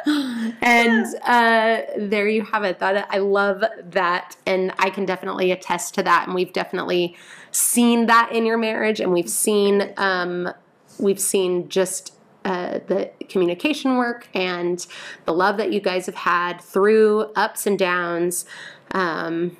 and 0.63 1.07
uh, 1.25 1.83
there 1.97 2.29
you 2.29 2.45
have 2.45 2.65
it. 2.65 2.79
That 2.79 3.07
I 3.11 3.19
love 3.19 3.65
that, 3.83 4.37
and 4.47 4.73
I 4.79 4.91
can 4.91 5.05
definitely 5.05 5.51
attest 5.51 5.95
to 5.95 6.03
that. 6.03 6.27
And 6.27 6.35
we've 6.35 6.53
definitely 6.53 7.17
seen 7.51 8.07
that 8.07 8.31
in 8.33 8.47
your 8.47 8.59
marriage, 8.59 9.01
and 9.01 9.13
we've 9.13 9.29
seen 9.31 9.93
um, 9.97 10.53
we've 10.99 11.21
seen 11.21 11.69
just 11.69 12.15
uh, 12.45 12.79
the 12.87 13.11
communication 13.29 13.97
work 13.97 14.29
and 14.35 14.87
the 15.25 15.33
love 15.33 15.57
that 15.57 15.73
you 15.73 15.81
guys 15.81 16.07
have 16.07 16.15
had 16.15 16.61
through 16.61 17.23
ups 17.37 17.67
and 17.67 17.79
downs, 17.79 18.45
um, 18.93 19.57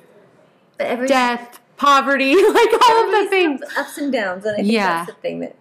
But 0.77 0.87
every, 0.87 1.07
death, 1.07 1.59
poverty, 1.77 2.35
like 2.35 2.69
all 2.89 3.05
of 3.05 3.11
the 3.23 3.27
things. 3.29 3.61
ups 3.77 3.97
and 3.97 4.13
downs. 4.13 4.45
And 4.45 4.53
I 4.53 4.57
think 4.57 4.71
Yeah. 4.71 4.97
that's 5.05 5.15
the 5.15 5.21
thing 5.21 5.39
that 5.39 5.55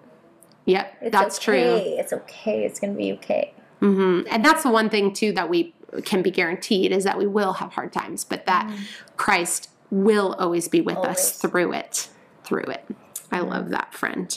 Yep, 0.67 0.95
it's 1.03 1.13
that's 1.13 1.39
true. 1.39 1.77
It's 1.83 2.13
okay. 2.13 2.65
It's 2.65 2.79
going 2.81 2.93
to 2.95 2.97
be 2.99 3.13
okay. 3.15 3.53
Hmm 3.85 4.23
And 4.31 4.43
that's 4.43 4.63
the 4.63 4.71
one 4.71 4.89
thing 4.89 5.13
too 5.13 5.33
that 5.33 5.51
we 5.51 5.75
can 6.07 6.23
be 6.23 6.31
guaranteed 6.31 6.91
is 6.91 7.05
that 7.05 7.19
we 7.19 7.27
will 7.27 7.53
have 7.55 7.73
hard 7.73 7.93
times, 7.93 8.25
but 8.25 8.47
that 8.47 8.73
Christ 9.19 9.69
will 9.91 10.35
always 10.39 10.69
be 10.69 10.81
with 10.81 10.97
us 10.97 11.39
through 11.39 11.75
it. 11.75 12.09
Through 12.45 12.65
it. 12.65 12.85
I 13.31 13.41
love 13.41 13.69
that, 13.71 13.93
friend. 13.93 14.37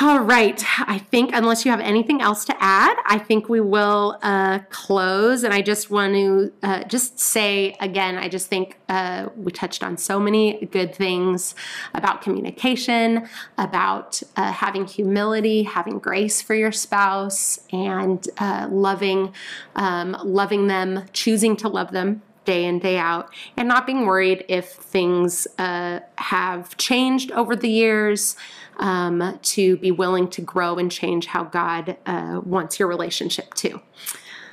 All 0.00 0.20
right. 0.20 0.64
I 0.80 0.98
think, 0.98 1.32
unless 1.34 1.66
you 1.66 1.70
have 1.70 1.80
anything 1.80 2.22
else 2.22 2.46
to 2.46 2.56
add, 2.58 2.96
I 3.04 3.18
think 3.18 3.50
we 3.50 3.60
will 3.60 4.18
uh, 4.22 4.60
close. 4.70 5.42
And 5.42 5.52
I 5.52 5.60
just 5.60 5.90
want 5.90 6.14
to 6.14 6.52
uh, 6.62 6.84
just 6.84 7.20
say 7.20 7.76
again, 7.78 8.16
I 8.16 8.30
just 8.30 8.48
think 8.48 8.78
uh, 8.88 9.28
we 9.36 9.52
touched 9.52 9.84
on 9.84 9.98
so 9.98 10.18
many 10.18 10.64
good 10.66 10.94
things 10.94 11.54
about 11.92 12.22
communication, 12.22 13.28
about 13.58 14.22
uh, 14.36 14.50
having 14.50 14.86
humility, 14.86 15.64
having 15.64 15.98
grace 15.98 16.40
for 16.40 16.54
your 16.54 16.72
spouse, 16.72 17.58
and 17.70 18.26
uh, 18.38 18.68
loving, 18.70 19.34
um, 19.76 20.16
loving 20.24 20.68
them, 20.68 21.04
choosing 21.12 21.54
to 21.56 21.68
love 21.68 21.90
them 21.90 22.22
day 22.44 22.64
in 22.64 22.78
day 22.78 22.98
out 22.98 23.32
and 23.56 23.68
not 23.68 23.86
being 23.86 24.04
worried 24.04 24.44
if 24.48 24.72
things 24.72 25.46
uh, 25.58 26.00
have 26.18 26.76
changed 26.76 27.30
over 27.32 27.54
the 27.54 27.68
years 27.68 28.36
um, 28.76 29.38
to 29.42 29.76
be 29.78 29.90
willing 29.90 30.28
to 30.28 30.42
grow 30.42 30.76
and 30.76 30.90
change 30.90 31.26
how 31.26 31.44
god 31.44 31.96
uh, 32.06 32.40
wants 32.44 32.78
your 32.78 32.88
relationship 32.88 33.54
to. 33.54 33.80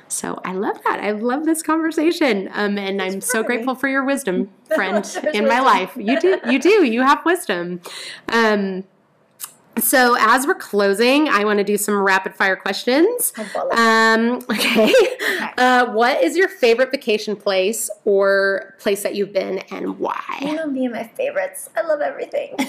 So 0.08 0.40
i 0.44 0.52
love 0.52 0.82
that. 0.84 1.00
I 1.02 1.12
love 1.12 1.44
this 1.44 1.62
conversation 1.62 2.48
um, 2.52 2.76
and 2.78 3.00
i'm 3.00 3.20
so 3.20 3.32
proud 3.32 3.40
of 3.40 3.42
me. 3.42 3.46
grateful 3.46 3.74
for 3.76 3.88
your 3.88 4.04
wisdom 4.04 4.50
friend 4.74 5.04
in 5.32 5.46
my 5.46 5.60
life. 5.60 5.92
You 5.96 6.20
do 6.20 6.40
you 6.46 6.58
do. 6.58 6.84
You 6.84 7.02
have 7.02 7.24
wisdom. 7.24 7.80
Um, 8.28 8.84
so 9.80 10.16
as 10.18 10.46
we're 10.46 10.54
closing 10.54 11.28
i 11.28 11.44
want 11.44 11.58
to 11.58 11.64
do 11.64 11.76
some 11.76 11.94
rapid 11.94 12.34
fire 12.34 12.56
questions 12.56 13.32
um, 13.72 14.40
okay. 14.50 14.92
Uh, 15.56 15.86
what 15.92 16.22
is 16.22 16.36
your 16.36 16.48
favorite 16.48 16.90
vacation 16.90 17.36
place 17.36 17.88
or 18.04 18.74
place 18.78 19.02
that 19.02 19.14
you've 19.14 19.32
been 19.32 19.58
and 19.70 19.98
why? 19.98 20.38
You 20.40 20.54
know 20.54 20.66
me 20.66 20.84
and 20.86 20.94
my 20.94 21.04
favorites. 21.04 21.68
I 21.76 21.82
love 21.82 22.00
everything. 22.00 22.54
I 22.58 22.64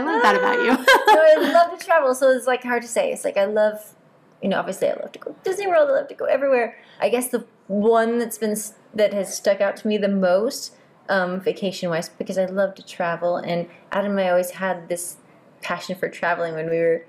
love 0.00 0.22
that 0.22 0.36
about 0.36 0.62
you. 0.62 0.72
so 0.72 0.84
I 0.86 1.36
love 1.52 1.78
to 1.78 1.84
travel, 1.84 2.14
so 2.14 2.30
it's 2.30 2.46
like 2.46 2.62
hard 2.62 2.82
to 2.82 2.88
say. 2.88 3.12
It's 3.12 3.24
like 3.24 3.38
I 3.38 3.46
love, 3.46 3.94
you 4.42 4.48
know, 4.48 4.58
obviously 4.58 4.88
I 4.88 4.94
love 4.94 5.12
to 5.12 5.18
go 5.18 5.32
to 5.32 5.36
Disney 5.42 5.66
World. 5.66 5.88
I 5.88 5.92
love 5.92 6.08
to 6.08 6.14
go 6.14 6.26
everywhere. 6.26 6.76
I 7.00 7.08
guess 7.08 7.28
the 7.28 7.46
one 7.66 8.18
that's 8.18 8.36
been 8.36 8.56
that 8.94 9.14
has 9.14 9.34
stuck 9.34 9.62
out 9.62 9.76
to 9.78 9.88
me 9.88 9.96
the 9.96 10.08
most, 10.08 10.74
um, 11.10 11.40
vacation 11.40 11.90
wise, 11.90 12.08
because 12.08 12.38
I 12.38 12.46
love 12.46 12.74
to 12.76 12.86
travel, 12.86 13.36
and 13.36 13.68
Adam 13.92 14.12
and 14.12 14.20
I 14.20 14.30
always 14.30 14.52
had 14.52 14.88
this 14.88 15.16
passion 15.60 15.96
for 15.96 16.08
traveling 16.08 16.54
when 16.54 16.70
we 16.70 16.78
were 16.78 17.04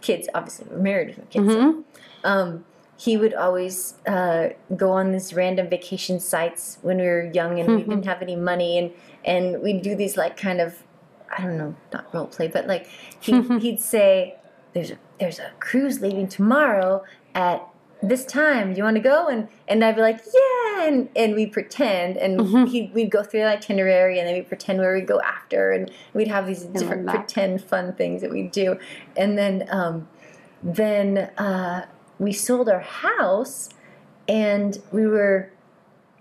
kids. 0.00 0.28
Obviously, 0.34 0.66
we 0.68 0.76
were 0.76 0.82
married 0.82 1.16
with 1.16 1.30
kids. 1.30 1.52
so, 1.52 1.84
um, 2.24 2.64
he 2.96 3.16
would 3.16 3.34
always 3.34 3.94
uh, 4.06 4.50
go 4.76 4.92
on 4.92 5.12
these 5.12 5.34
random 5.34 5.68
vacation 5.68 6.20
sites 6.20 6.78
when 6.82 6.98
we 6.98 7.04
were 7.04 7.30
young 7.32 7.58
and 7.58 7.74
we 7.74 7.82
didn't 7.82 8.04
have 8.04 8.22
any 8.22 8.36
money 8.36 8.78
and 8.78 8.92
and 9.24 9.60
we'd 9.60 9.82
do 9.82 9.96
these 9.96 10.16
like 10.16 10.36
kind 10.36 10.60
of 10.60 10.84
I 11.36 11.42
don't 11.42 11.58
know 11.58 11.74
not 11.92 12.14
role 12.14 12.26
play 12.26 12.46
but 12.46 12.68
like 12.68 12.86
he, 13.18 13.42
he'd 13.58 13.80
say 13.80 14.36
there's 14.72 14.92
a 14.92 14.98
there's 15.18 15.40
a 15.40 15.50
cruise 15.58 16.00
leaving 16.00 16.28
tomorrow 16.28 17.02
at 17.34 17.66
this 18.02 18.24
time 18.24 18.72
do 18.72 18.78
you 18.78 18.84
want 18.84 18.96
to 18.96 19.02
go? 19.02 19.28
And 19.28 19.48
and 19.68 19.84
I'd 19.84 19.96
be 19.96 20.02
like 20.02 20.20
yeah 20.26 20.86
and 20.86 21.08
and 21.14 21.34
we 21.34 21.46
pretend 21.46 22.16
and 22.16 22.68
he 22.68 22.90
we'd 22.94 23.10
go 23.10 23.22
through 23.22 23.40
the 23.40 23.48
itinerary 23.48 24.18
and 24.18 24.26
then 24.26 24.34
we'd 24.34 24.48
pretend 24.48 24.80
where 24.80 24.94
we'd 24.94 25.06
go 25.06 25.20
after 25.20 25.70
and 25.70 25.90
we'd 26.12 26.28
have 26.28 26.46
these 26.46 26.64
different 26.64 27.06
pretend 27.06 27.62
fun 27.62 27.94
things 27.94 28.20
that 28.22 28.30
we'd 28.30 28.50
do. 28.50 28.78
And 29.16 29.38
then 29.38 29.68
um, 29.70 30.08
then 30.62 31.30
uh, 31.38 31.86
we 32.18 32.32
sold 32.32 32.68
our 32.68 32.80
house 32.80 33.68
and 34.28 34.80
we 34.92 35.06
were 35.06 35.50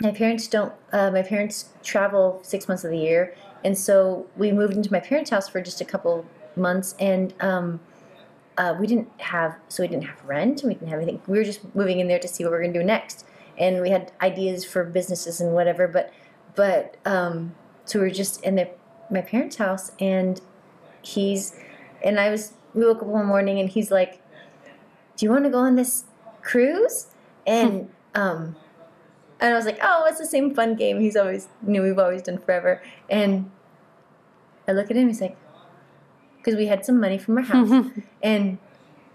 my 0.01 0.11
parents 0.11 0.47
don't 0.47 0.73
uh, 0.91 1.11
my 1.11 1.21
parents 1.21 1.69
travel 1.83 2.39
six 2.43 2.67
months 2.67 2.83
of 2.83 2.91
the 2.91 2.97
year 2.97 3.35
and 3.63 3.77
so 3.77 4.25
we 4.35 4.51
moved 4.51 4.73
into 4.73 4.91
my 4.91 4.99
parents 4.99 5.29
house 5.29 5.47
for 5.47 5.61
just 5.61 5.81
a 5.81 5.85
couple 5.85 6.25
months 6.55 6.95
and 6.99 7.33
um, 7.39 7.79
uh, 8.57 8.75
we 8.79 8.87
didn't 8.87 9.09
have 9.19 9.55
so 9.69 9.83
we 9.83 9.87
didn't 9.87 10.05
have 10.05 10.23
rent 10.25 10.61
and 10.61 10.69
we 10.69 10.75
didn't 10.75 10.89
have 10.89 10.99
anything. 10.99 11.21
We 11.27 11.37
were 11.37 11.43
just 11.43 11.73
moving 11.75 11.99
in 11.99 12.07
there 12.07 12.19
to 12.19 12.27
see 12.27 12.43
what 12.43 12.51
we 12.51 12.57
are 12.57 12.61
going 12.61 12.73
to 12.73 12.79
do 12.79 12.85
next. 12.85 13.25
And 13.57 13.81
we 13.81 13.89
had 13.89 14.11
ideas 14.21 14.65
for 14.65 14.83
businesses 14.83 15.41
and 15.41 15.53
whatever 15.53 15.87
but 15.87 16.11
but 16.55 16.97
um, 17.05 17.55
so 17.85 17.99
we 17.99 18.05
were 18.05 18.11
just 18.11 18.43
in 18.43 18.55
the, 18.55 18.69
my 19.09 19.21
parents 19.21 19.55
house 19.57 19.91
and 19.99 20.41
he's 21.01 21.57
and 22.03 22.19
i 22.19 22.29
was 22.29 22.53
we 22.73 22.85
woke 22.85 23.01
up 23.01 23.07
one 23.07 23.25
morning 23.25 23.59
and 23.59 23.69
he's 23.69 23.89
like 23.89 24.21
do 25.21 25.25
you 25.27 25.31
want 25.31 25.43
to 25.43 25.51
go 25.51 25.59
on 25.59 25.75
this 25.75 26.05
cruise, 26.41 27.05
and 27.45 27.89
um, 28.15 28.55
and 29.39 29.53
I 29.53 29.55
was 29.55 29.65
like, 29.65 29.77
oh, 29.81 30.05
it's 30.07 30.17
the 30.17 30.25
same 30.25 30.55
fun 30.55 30.75
game 30.75 30.99
he's 30.99 31.15
always 31.15 31.47
knew 31.61 31.83
we've 31.83 31.99
always 31.99 32.23
done 32.23 32.39
forever. 32.39 32.81
And 33.07 33.51
I 34.67 34.71
look 34.71 34.89
at 34.89 34.97
him, 34.97 35.07
he's 35.07 35.21
like, 35.21 35.37
because 36.41 36.57
we 36.57 36.67
had 36.67 36.85
some 36.85 36.99
money 36.99 37.17
from 37.17 37.37
our 37.37 37.43
house, 37.43 37.69
mm-hmm. 37.69 37.99
and 38.23 38.57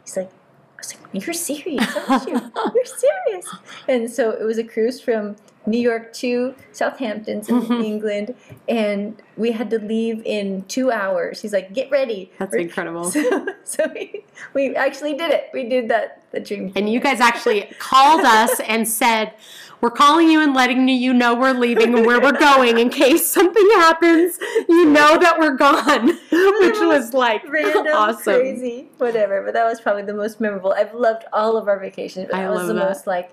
he's 0.04 0.16
like, 0.16 0.30
I 0.30 0.78
was 0.78 0.94
like, 0.94 1.26
you're 1.26 1.34
serious, 1.34 1.96
aren't 2.08 2.28
you? 2.28 2.52
You're 2.74 2.84
serious. 2.84 3.54
And 3.88 4.10
so 4.10 4.30
it 4.30 4.44
was 4.44 4.58
a 4.58 4.64
cruise 4.64 5.00
from 5.00 5.36
New 5.66 5.78
York 5.78 6.12
to 6.14 6.54
Southampton 6.72 7.38
in 7.38 7.42
mm-hmm. 7.44 7.82
England, 7.82 8.34
and 8.68 9.20
we 9.36 9.52
had 9.52 9.68
to 9.70 9.78
leave 9.78 10.22
in 10.24 10.62
two 10.68 10.92
hours. 10.92 11.42
He's 11.42 11.52
like, 11.52 11.72
get 11.74 11.90
ready. 11.90 12.30
That's 12.38 12.52
We're- 12.52 12.64
incredible. 12.64 13.12
So, 13.16 13.46
so 13.64 13.90
we, 13.94 14.24
we 14.52 14.76
actually 14.76 15.14
did 15.14 15.30
it. 15.30 15.48
We 15.52 15.68
did 15.68 15.88
that, 15.88 16.22
the 16.32 16.40
dream. 16.40 16.72
And 16.76 16.88
you 16.88 17.00
guys 17.00 17.20
actually 17.20 17.62
called 17.78 18.24
us 18.24 18.60
and 18.68 18.86
said, 18.86 19.34
We're 19.80 19.90
calling 19.90 20.30
you 20.30 20.40
and 20.40 20.54
letting 20.54 20.88
you 20.88 21.12
know 21.14 21.34
we're 21.34 21.52
leaving 21.52 21.94
and 21.94 22.06
where 22.06 22.20
we're 22.20 22.38
going 22.38 22.78
in 22.78 22.90
case 22.90 23.30
something 23.30 23.66
happens. 23.74 24.38
You 24.68 24.86
know 24.86 25.18
that 25.18 25.38
we're 25.38 25.56
gone. 25.56 26.06
Which 26.30 26.80
was 26.80 27.14
like 27.14 27.42
random, 27.48 27.86
awesome. 27.94 28.34
crazy, 28.34 28.88
whatever. 28.98 29.42
But 29.42 29.54
that 29.54 29.64
was 29.64 29.80
probably 29.80 30.02
the 30.02 30.14
most 30.14 30.40
memorable. 30.40 30.72
I've 30.72 30.94
loved 30.94 31.24
all 31.32 31.56
of 31.56 31.68
our 31.68 31.78
vacations, 31.78 32.28
but 32.30 32.36
I 32.36 32.42
that 32.42 32.50
was 32.50 32.68
the 32.68 32.74
that. 32.74 32.88
most 32.88 33.06
like 33.06 33.32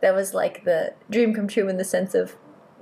that 0.00 0.14
was 0.14 0.34
like 0.34 0.64
the 0.64 0.94
dream 1.10 1.34
come 1.34 1.48
true 1.48 1.68
in 1.68 1.76
the 1.76 1.84
sense 1.84 2.14
of 2.14 2.36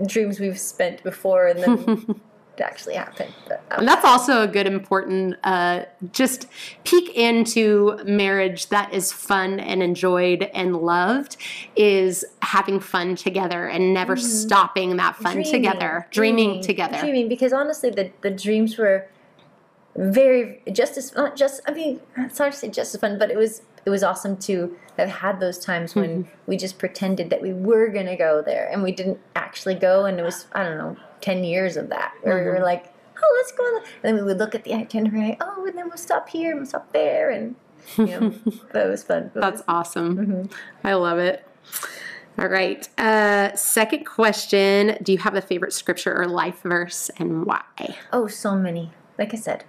dreams 0.07 0.41
we've 0.41 0.59
spent 0.59 1.03
before 1.03 1.47
and 1.47 1.63
then 1.63 2.21
it 2.57 2.63
actually 2.63 2.95
happened. 2.95 3.33
That 3.49 3.63
And 3.71 3.87
that's 3.87 4.05
also 4.05 4.43
a 4.43 4.47
good, 4.47 4.67
important, 4.67 5.37
uh, 5.45 5.85
just 6.13 6.47
peek 6.85 7.15
into 7.17 7.99
marriage 8.05 8.69
that 8.69 8.93
is 8.93 9.13
fun 9.13 9.61
and 9.61 9.83
enjoyed 9.83 10.45
and 10.55 10.77
loved 10.77 11.37
is 11.77 12.25
having 12.43 12.81
fun 12.81 13.17
together 13.17 13.67
and 13.67 13.93
never 13.93 14.17
stopping 14.17 14.97
that 14.97 15.17
fun 15.17 15.35
dreaming, 15.35 15.53
together, 15.53 16.07
dreaming, 16.11 16.63
together. 16.63 16.99
Dreaming 17.01 17.29
because 17.29 17.53
honestly, 17.53 17.91
the 17.91 18.11
the 18.21 18.31
dreams 18.31 18.79
were 18.79 19.09
very 19.97 20.61
just 20.73 20.97
as 20.97 21.15
not 21.15 21.37
just. 21.37 21.61
I 21.67 21.73
mean, 21.73 22.01
it's 22.17 22.39
hard 22.39 22.53
to 22.53 22.59
say 22.59 22.69
just 22.69 22.95
as 22.95 23.01
fun, 23.01 23.19
but 23.19 23.31
it 23.31 23.37
was 23.37 23.63
it 23.85 23.91
was 23.91 24.03
awesome 24.03 24.37
to 24.39 24.77
have 24.97 25.09
had 25.09 25.41
those 25.41 25.59
times 25.59 25.95
when 25.95 26.25
Mm-hmm. 26.25 26.31
we 26.47 26.57
just 26.57 26.79
pretended 26.79 27.31
that 27.31 27.43
we 27.43 27.53
were 27.53 27.89
gonna 27.89 28.17
go 28.17 28.43
there 28.43 28.69
and 28.71 28.83
we 28.83 28.93
didn't 28.93 29.19
actually 29.37 29.75
go, 29.75 30.05
and 30.07 30.19
it 30.19 30.23
was 30.23 30.47
I 30.53 30.63
don't 30.65 30.79
know 30.79 30.97
ten 31.21 31.45
years 31.45 31.77
of 31.77 31.89
that 31.91 32.13
where 32.23 32.37
we 32.37 32.41
Mm-hmm. 32.43 32.59
were 32.59 32.65
like, 32.65 32.93
oh, 33.23 33.35
let's 33.39 33.53
go, 33.53 33.63
on 33.65 33.75
the-" 33.75 33.81
and 33.89 34.03
then 34.03 34.15
we 34.17 34.23
would 34.23 34.39
look 34.39 34.55
at 34.55 34.65
the 34.65 34.75
itinerary, 34.75 35.31
and 35.31 35.33
say 35.35 35.39
oh, 35.41 35.67
and 35.67 35.77
then 35.79 35.89
we'll 35.89 35.97
stop 35.99 36.29
here 36.29 36.51
and 36.51 36.61
we'll 36.61 36.67
stop 36.69 36.93
there, 36.93 37.31
and 37.31 37.57
you 37.99 38.07
know, 38.07 38.31
that 38.73 38.89
was 38.89 39.03
fun. 39.03 39.31
That's 39.35 39.63
awesome. 39.69 40.17
Mm-hmm. 40.17 40.87
I 40.87 40.95
love 40.95 41.19
it. 41.19 41.47
All 42.39 42.49
right. 42.49 42.89
Uh, 42.99 43.55
second 43.55 44.05
question 44.07 44.97
Do 45.03 45.13
you 45.13 45.19
have 45.19 45.35
a 45.35 45.41
favorite 45.43 45.73
scripture 45.73 46.17
or 46.21 46.27
life 46.27 46.61
verse 46.63 47.11
and 47.19 47.45
why? 47.47 47.63
Oh, 48.13 48.27
so 48.27 48.57
many. 48.57 48.91
Like 49.19 49.33
I 49.35 49.37
said, 49.37 49.65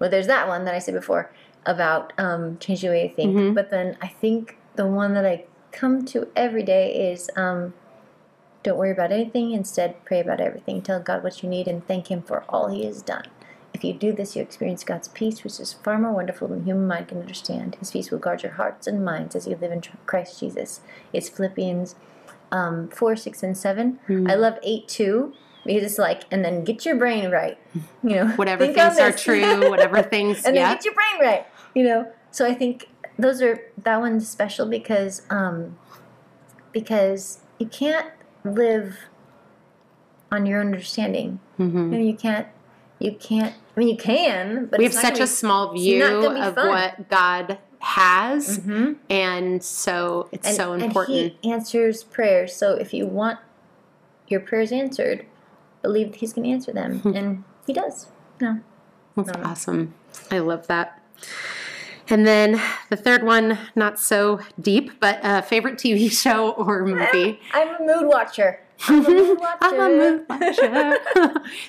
well, 0.00 0.10
there's 0.10 0.26
that 0.26 0.48
one 0.48 0.64
that 0.64 0.74
I 0.74 0.78
said 0.80 0.94
before 0.94 1.30
about 1.68 2.14
um, 2.18 2.56
change 2.58 2.80
the 2.80 2.88
way 2.88 3.04
you 3.04 3.14
think. 3.14 3.36
Mhm. 3.36 3.54
But 3.54 3.70
then 3.70 3.96
I 4.00 4.08
think 4.08 4.56
the 4.74 4.86
one 4.86 5.12
that 5.14 5.26
I 5.26 5.44
come 5.70 6.04
to 6.06 6.26
every 6.34 6.62
day 6.62 7.12
is 7.12 7.30
um, 7.36 7.74
don't 8.62 8.78
worry 8.78 8.90
about 8.90 9.12
anything. 9.12 9.52
Instead, 9.52 10.02
pray 10.04 10.18
about 10.20 10.40
everything. 10.40 10.80
Tell 10.82 10.98
God 10.98 11.22
what 11.22 11.42
you 11.42 11.48
need 11.48 11.68
and 11.68 11.86
thank 11.86 12.10
Him 12.10 12.22
for 12.22 12.42
all 12.48 12.68
He 12.68 12.84
has 12.86 13.02
done. 13.02 13.26
If 13.74 13.84
you 13.84 13.92
do 13.92 14.12
this, 14.12 14.34
you 14.34 14.42
experience 14.42 14.82
God's 14.82 15.08
peace, 15.08 15.44
which 15.44 15.60
is 15.60 15.74
far 15.74 15.98
more 15.98 16.12
wonderful 16.12 16.48
than 16.48 16.64
human 16.64 16.88
mind 16.88 17.08
can 17.08 17.20
understand. 17.20 17.76
His 17.78 17.90
peace 17.90 18.10
will 18.10 18.18
guard 18.18 18.42
your 18.42 18.52
hearts 18.52 18.86
and 18.86 19.04
minds 19.04 19.36
as 19.36 19.46
you 19.46 19.56
live 19.60 19.70
in 19.70 19.82
Christ 20.06 20.40
Jesus. 20.40 20.80
It's 21.12 21.28
Philippians 21.28 21.94
um, 22.50 22.88
4, 22.88 23.14
6, 23.14 23.42
and 23.42 23.56
7. 23.56 24.00
I 24.26 24.34
love 24.34 24.58
8 24.62 24.88
too. 24.88 25.34
Because 25.66 25.82
it's 25.82 25.98
like, 25.98 26.22
and 26.30 26.42
then 26.42 26.64
get 26.64 26.86
your 26.86 26.96
brain 26.96 27.30
right. 27.30 27.58
You 28.02 28.16
know, 28.16 28.26
Whatever 28.36 28.66
things 28.66 28.98
are 28.98 29.12
true, 29.12 29.68
whatever 29.68 30.02
things, 30.14 30.38
and 30.46 30.56
then 30.56 30.62
yeah. 30.62 30.74
get 30.74 30.84
your 30.84 30.94
brain 30.94 31.20
right. 31.20 31.46
You 31.74 31.84
know, 31.84 32.12
so 32.30 32.46
I 32.46 32.54
think 32.54 32.88
those 33.18 33.42
are 33.42 33.60
that 33.84 34.00
one's 34.00 34.28
special 34.28 34.66
because 34.66 35.22
um, 35.30 35.76
because 36.72 37.40
you 37.58 37.66
can't 37.66 38.08
live 38.44 38.96
on 40.30 40.46
your 40.46 40.60
own 40.60 40.66
understanding. 40.66 41.40
Mhm. 41.58 41.72
You 41.74 41.80
know, 41.90 41.98
you 41.98 42.14
can't. 42.14 42.46
You 42.98 43.12
can't. 43.12 43.54
I 43.76 43.80
mean, 43.80 43.88
you 43.88 43.96
can, 43.96 44.66
but 44.66 44.78
We 44.78 44.84
have 44.84 44.92
such 44.92 45.18
a 45.18 45.22
be- 45.22 45.26
small 45.26 45.72
view 45.72 46.00
not 46.00 46.22
gonna 46.22 46.34
be 46.34 46.46
of 46.46 46.54
fun. 46.56 46.68
what 46.68 47.08
God 47.08 47.58
has, 47.80 48.58
Mhm. 48.58 48.96
and 49.08 49.62
so 49.62 50.28
it's 50.32 50.48
and, 50.48 50.56
so 50.56 50.72
important. 50.72 51.18
And 51.18 51.32
he 51.40 51.52
answers 51.52 52.02
prayers. 52.02 52.54
So 52.56 52.72
if 52.74 52.92
you 52.92 53.06
want 53.06 53.38
your 54.26 54.40
prayers 54.40 54.72
answered, 54.72 55.24
believe 55.80 56.16
he's 56.16 56.32
going 56.32 56.44
to 56.44 56.50
answer 56.50 56.72
them, 56.72 57.00
and 57.14 57.44
he 57.66 57.72
does. 57.72 58.08
No. 58.40 58.58
That's 59.16 59.30
awesome. 59.44 59.94
I 60.30 60.40
love 60.40 60.66
that. 60.66 61.00
And 62.10 62.26
then 62.26 62.60
the 62.88 62.96
third 62.96 63.22
one, 63.22 63.58
not 63.76 63.98
so 63.98 64.40
deep, 64.60 64.98
but 65.00 65.22
uh, 65.24 65.42
favorite 65.42 65.76
TV 65.76 66.10
show 66.22 66.50
or 66.52 66.84
movie. 66.84 67.40
I'm 67.52 67.68
a 67.76 67.78
mood 67.80 68.06
watcher. 68.08 68.60
I'm 68.88 69.04
a 69.04 69.10
mood 69.10 69.38
watcher. 69.38 69.58
I'm 69.62 69.80
a 69.80 69.88
mood 69.96 70.26
watcher. 70.28 70.98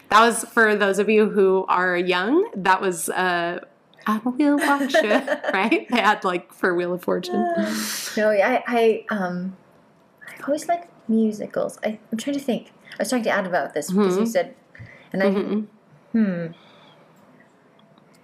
that 0.09 0.21
was 0.21 0.45
for 0.45 0.75
those 0.75 0.99
of 0.99 1.09
you 1.09 1.29
who 1.29 1.65
are 1.67 1.97
young. 1.97 2.49
That 2.55 2.79
was 2.81 3.09
uh, 3.09 3.59
I'm 4.07 4.21
a 4.25 4.29
wheel 4.29 4.57
watcher, 4.57 5.41
right? 5.53 5.87
They 5.89 5.99
had 6.01 6.23
like 6.23 6.53
for 6.53 6.73
Wheel 6.73 6.93
of 6.93 7.03
Fortune. 7.03 7.43
No, 8.15 8.29
I, 8.31 8.63
I, 8.65 9.05
um, 9.09 9.57
I 10.27 10.41
always 10.45 10.67
like 10.67 10.87
musicals. 11.07 11.77
I, 11.83 11.99
I'm 12.11 12.17
trying 12.17 12.35
to 12.37 12.41
think. 12.43 12.71
I 12.93 13.03
was 13.03 13.09
talking 13.09 13.23
to 13.25 13.29
Ad 13.29 13.45
about 13.45 13.73
this 13.73 13.91
because 13.91 14.17
you 14.17 14.23
Mhm. 14.23 14.27
said, 14.27 14.55
and 15.13 15.21
I, 15.23 15.25
Mhm. 15.27 15.67
hmm, 16.13 16.47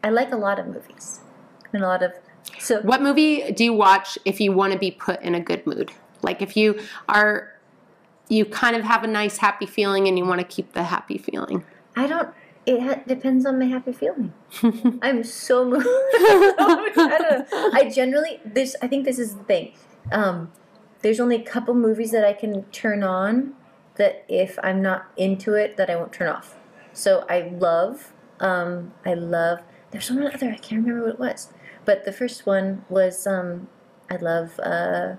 I 0.03 0.09
like 0.09 0.31
a 0.31 0.37
lot 0.37 0.59
of 0.59 0.67
movies 0.67 1.19
a 1.83 1.87
lot 1.87 2.03
of. 2.03 2.13
So 2.59 2.81
What 2.81 3.01
movie 3.01 3.51
do 3.51 3.63
you 3.63 3.73
watch 3.73 4.17
if 4.25 4.39
you 4.39 4.51
want 4.51 4.73
to 4.73 4.79
be 4.79 4.91
put 4.91 5.21
in 5.21 5.35
a 5.35 5.39
good 5.39 5.65
mood? 5.65 5.91
Like 6.21 6.41
if 6.41 6.55
you 6.55 6.79
are, 7.09 7.51
you 8.29 8.45
kind 8.45 8.75
of 8.75 8.83
have 8.83 9.03
a 9.03 9.07
nice 9.07 9.37
happy 9.37 9.65
feeling 9.65 10.07
and 10.07 10.17
you 10.17 10.25
want 10.25 10.41
to 10.41 10.45
keep 10.47 10.73
the 10.73 10.83
happy 10.83 11.17
feeling. 11.17 11.63
I 11.95 12.07
don't. 12.07 12.29
It 12.65 12.81
ha- 12.81 13.01
depends 13.05 13.45
on 13.45 13.59
my 13.59 13.65
happy 13.65 13.91
feeling. 13.91 14.33
I'm 15.01 15.23
so 15.23 15.65
moved. 15.65 15.85
I. 15.87 17.71
I 17.73 17.89
generally 17.93 18.39
this. 18.43 18.75
I 18.81 18.87
think 18.87 19.05
this 19.05 19.19
is 19.19 19.35
the 19.35 19.43
thing. 19.43 19.73
Um, 20.11 20.51
there's 21.01 21.19
only 21.19 21.35
a 21.35 21.43
couple 21.43 21.75
movies 21.75 22.11
that 22.11 22.25
I 22.25 22.33
can 22.33 22.63
turn 22.65 23.03
on 23.03 23.53
that 23.95 24.25
if 24.27 24.57
I'm 24.63 24.81
not 24.81 25.05
into 25.17 25.53
it, 25.53 25.77
that 25.77 25.89
I 25.89 25.95
won't 25.95 26.11
turn 26.11 26.27
off. 26.27 26.55
So 26.93 27.25
I 27.29 27.41
love. 27.41 28.11
Um, 28.39 28.93
I 29.05 29.13
love. 29.13 29.59
There's 29.91 30.09
one 30.09 30.25
other. 30.25 30.49
I 30.49 30.57
can't 30.57 30.83
remember 30.83 31.03
what 31.05 31.13
it 31.13 31.19
was, 31.19 31.49
but 31.85 32.05
the 32.05 32.11
first 32.11 32.45
one 32.45 32.83
was. 32.89 33.25
Um, 33.27 33.67
I 34.09 34.17
love. 34.17 34.59
Uh, 34.59 35.15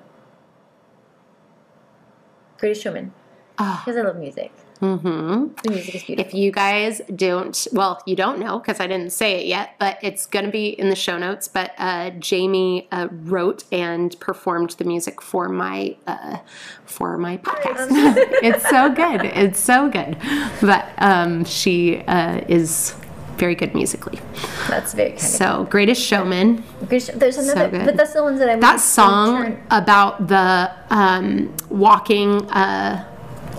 Greatest 2.58 2.82
Showman 2.82 3.12
Ah, 3.58 3.82
because 3.84 3.98
I 3.98 4.02
love 4.02 4.16
music. 4.16 4.52
hmm 4.80 5.48
The 5.62 5.70
music 5.70 5.94
is 5.94 6.02
beautiful. 6.04 6.28
If 6.28 6.34
you 6.34 6.50
guys 6.52 7.00
don't, 7.14 7.66
well, 7.72 8.02
you 8.06 8.14
don't 8.16 8.38
know 8.38 8.58
because 8.58 8.80
I 8.80 8.86
didn't 8.86 9.12
say 9.12 9.40
it 9.40 9.46
yet, 9.46 9.74
but 9.78 9.98
it's 10.02 10.26
going 10.26 10.44
to 10.44 10.50
be 10.50 10.68
in 10.68 10.90
the 10.90 10.96
show 10.96 11.16
notes. 11.16 11.48
But 11.48 11.72
uh, 11.78 12.10
Jamie 12.18 12.86
uh, 12.92 13.08
wrote 13.10 13.64
and 13.72 14.18
performed 14.20 14.70
the 14.72 14.84
music 14.84 15.22
for 15.22 15.48
my 15.48 15.96
uh, 16.06 16.38
for 16.84 17.16
my 17.16 17.38
podcast. 17.38 17.88
it's 18.42 18.68
so 18.68 18.90
good. 18.90 19.24
It's 19.24 19.60
so 19.60 19.88
good. 19.88 20.18
But 20.60 20.86
um, 20.98 21.44
she 21.44 21.98
uh, 22.06 22.42
is 22.48 22.94
very 23.38 23.54
good 23.54 23.74
musically. 23.74 24.20
That's 24.68 24.94
very 24.94 25.10
kind 25.10 25.22
of. 25.22 25.28
So, 25.28 25.66
Greatest 25.70 26.02
Showman. 26.02 26.64
There's, 26.82 27.08
another, 27.08 27.68
good. 27.70 27.84
but 27.84 27.96
that's 27.96 28.12
the 28.12 28.22
ones 28.22 28.38
that 28.38 28.48
I 28.48 28.56
That 28.56 28.80
song 28.80 29.62
about 29.70 30.26
the 30.28 30.70
um, 30.90 31.54
walking. 31.68 32.50
Uh, 32.50 33.04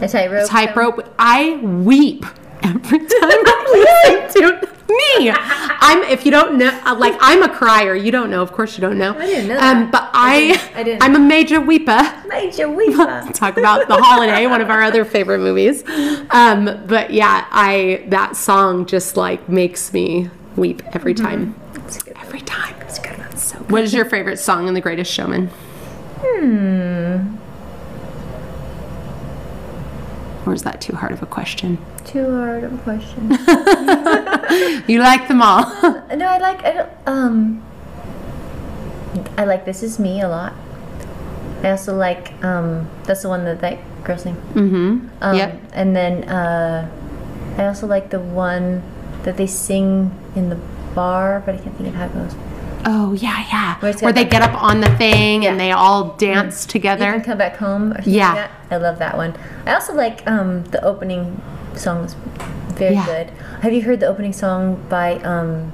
A 0.02 0.08
tightrope. 0.08 0.48
tightrope. 0.48 1.14
I 1.18 1.56
weep 1.58 2.26
every 2.64 3.00
time 3.00 3.08
I 3.12 4.26
listen 4.34 4.60
to 4.60 4.68
me. 4.90 5.32
I'm 5.80 6.04
if 6.12 6.26
you 6.26 6.32
don't 6.32 6.58
know, 6.58 6.70
uh, 6.86 6.96
like 6.98 7.16
I'm 7.20 7.44
a 7.44 7.50
crier. 7.50 7.94
You 7.96 8.12
don't 8.12 8.30
know, 8.30 8.42
of 8.42 8.52
course 8.52 8.78
you 8.78 8.82
don't 8.82 8.98
know. 8.98 9.14
I 9.18 9.26
didn't 9.26 9.48
know 9.50 9.58
Um, 9.60 9.92
but 9.92 10.10
I 10.14 10.60
I, 10.76 10.84
didn't- 10.84 11.02
I. 11.04 11.06
I'm 11.06 11.16
a 11.16 11.20
major 11.20 11.60
weeper. 11.60 12.02
Major 12.28 12.68
weeper. 12.68 13.32
Talk 13.34 13.58
about 13.58 13.88
the 13.88 13.96
holiday, 13.98 14.48
one 14.48 14.62
of 14.62 14.70
our 14.70 14.82
other 14.84 15.06
favorite 15.06 15.40
movies. 15.40 15.84
Um, 16.32 16.84
but 16.88 17.12
yeah, 17.12 17.48
I 17.52 18.06
that 18.08 18.36
song 18.36 18.86
just 18.86 19.18
like 19.18 19.48
makes 19.50 19.94
me 19.94 20.30
weep 20.56 20.82
every 20.96 21.14
Mm-hmm. 21.14 21.26
time. 21.26 21.56
Good. 21.74 22.18
Every 22.18 22.42
time. 22.42 22.76
That's 22.80 23.00
good. 23.00 23.38
So, 23.40 23.58
what 23.70 23.84
is 23.84 23.94
your 23.94 24.06
favorite 24.06 24.38
song 24.40 24.68
in 24.68 24.74
The 24.74 24.82
Greatest 24.82 25.12
Showman? 25.12 25.50
Hmm. 26.20 27.37
Or 30.48 30.54
is 30.54 30.64
that 30.64 30.80
too 30.80 30.96
hard 30.96 31.12
of 31.12 31.22
a 31.22 31.26
question? 31.26 31.78
Too 32.06 32.32
hard 32.32 32.64
of 32.64 32.74
a 32.74 32.78
question. 32.78 33.38
You 34.88 35.00
like 35.00 35.28
them 35.28 35.42
all. 35.42 35.66
no, 36.16 36.26
I 36.26 36.38
like. 36.38 36.64
I 36.64 36.72
don't. 36.72 36.90
Um. 37.06 37.64
I 39.38 39.44
like 39.44 39.66
This 39.66 39.84
Is 39.84 40.00
Me 40.00 40.22
a 40.22 40.30
lot. 40.30 40.54
I 41.64 41.72
also 41.72 41.94
like 41.94 42.32
um, 42.44 42.90
that's 43.04 43.24
the 43.24 43.30
one 43.30 43.44
that 43.44 43.60
that 43.60 43.78
girl's 44.06 44.24
name. 44.24 44.38
Mm-hmm. 44.54 45.08
Um, 45.20 45.36
yep. 45.36 45.60
And 45.74 45.94
then 45.94 46.24
uh, 46.30 46.90
I 47.58 47.66
also 47.68 47.88
like 47.88 48.10
the 48.10 48.22
one 48.22 48.82
that 49.24 49.36
they 49.36 49.48
sing 49.48 50.12
in 50.36 50.48
the 50.48 50.60
bar, 50.96 51.44
but 51.46 51.56
I 51.56 51.58
can't 51.58 51.76
think 51.76 51.90
of 51.90 51.96
how 51.96 52.06
it 52.06 52.14
goes. 52.14 52.36
Oh 52.90 53.12
yeah, 53.14 53.46
yeah. 53.52 53.80
Where 53.82 53.94
Where 53.96 54.14
they 54.14 54.24
get 54.24 54.42
up 54.42 54.64
on 54.64 54.80
the 54.80 54.90
thing 54.96 55.44
Yeah. 55.44 55.52
and 55.52 55.60
they 55.60 55.72
all 55.74 56.16
dance 56.16 56.66
You 56.66 56.72
together. 56.72 57.12
can 57.12 57.22
come 57.22 57.38
back 57.38 57.58
home. 57.58 57.94
Yeah. 58.06 58.34
Like. 58.34 58.52
I 58.72 58.78
love 58.78 58.98
that 59.00 59.18
one. 59.18 59.36
I 59.66 59.74
also 59.74 59.94
like 59.94 60.26
um, 60.26 60.64
the 60.66 60.82
opening 60.86 61.42
song 61.76 62.02
was 62.04 62.14
very 62.80 62.94
Yeah. 62.96 63.06
good. 63.06 63.30
Have 63.62 63.74
you 63.74 63.82
heard 63.82 64.00
the 64.00 64.08
opening 64.08 64.32
song 64.32 64.82
by 64.88 65.16
um, 65.16 65.74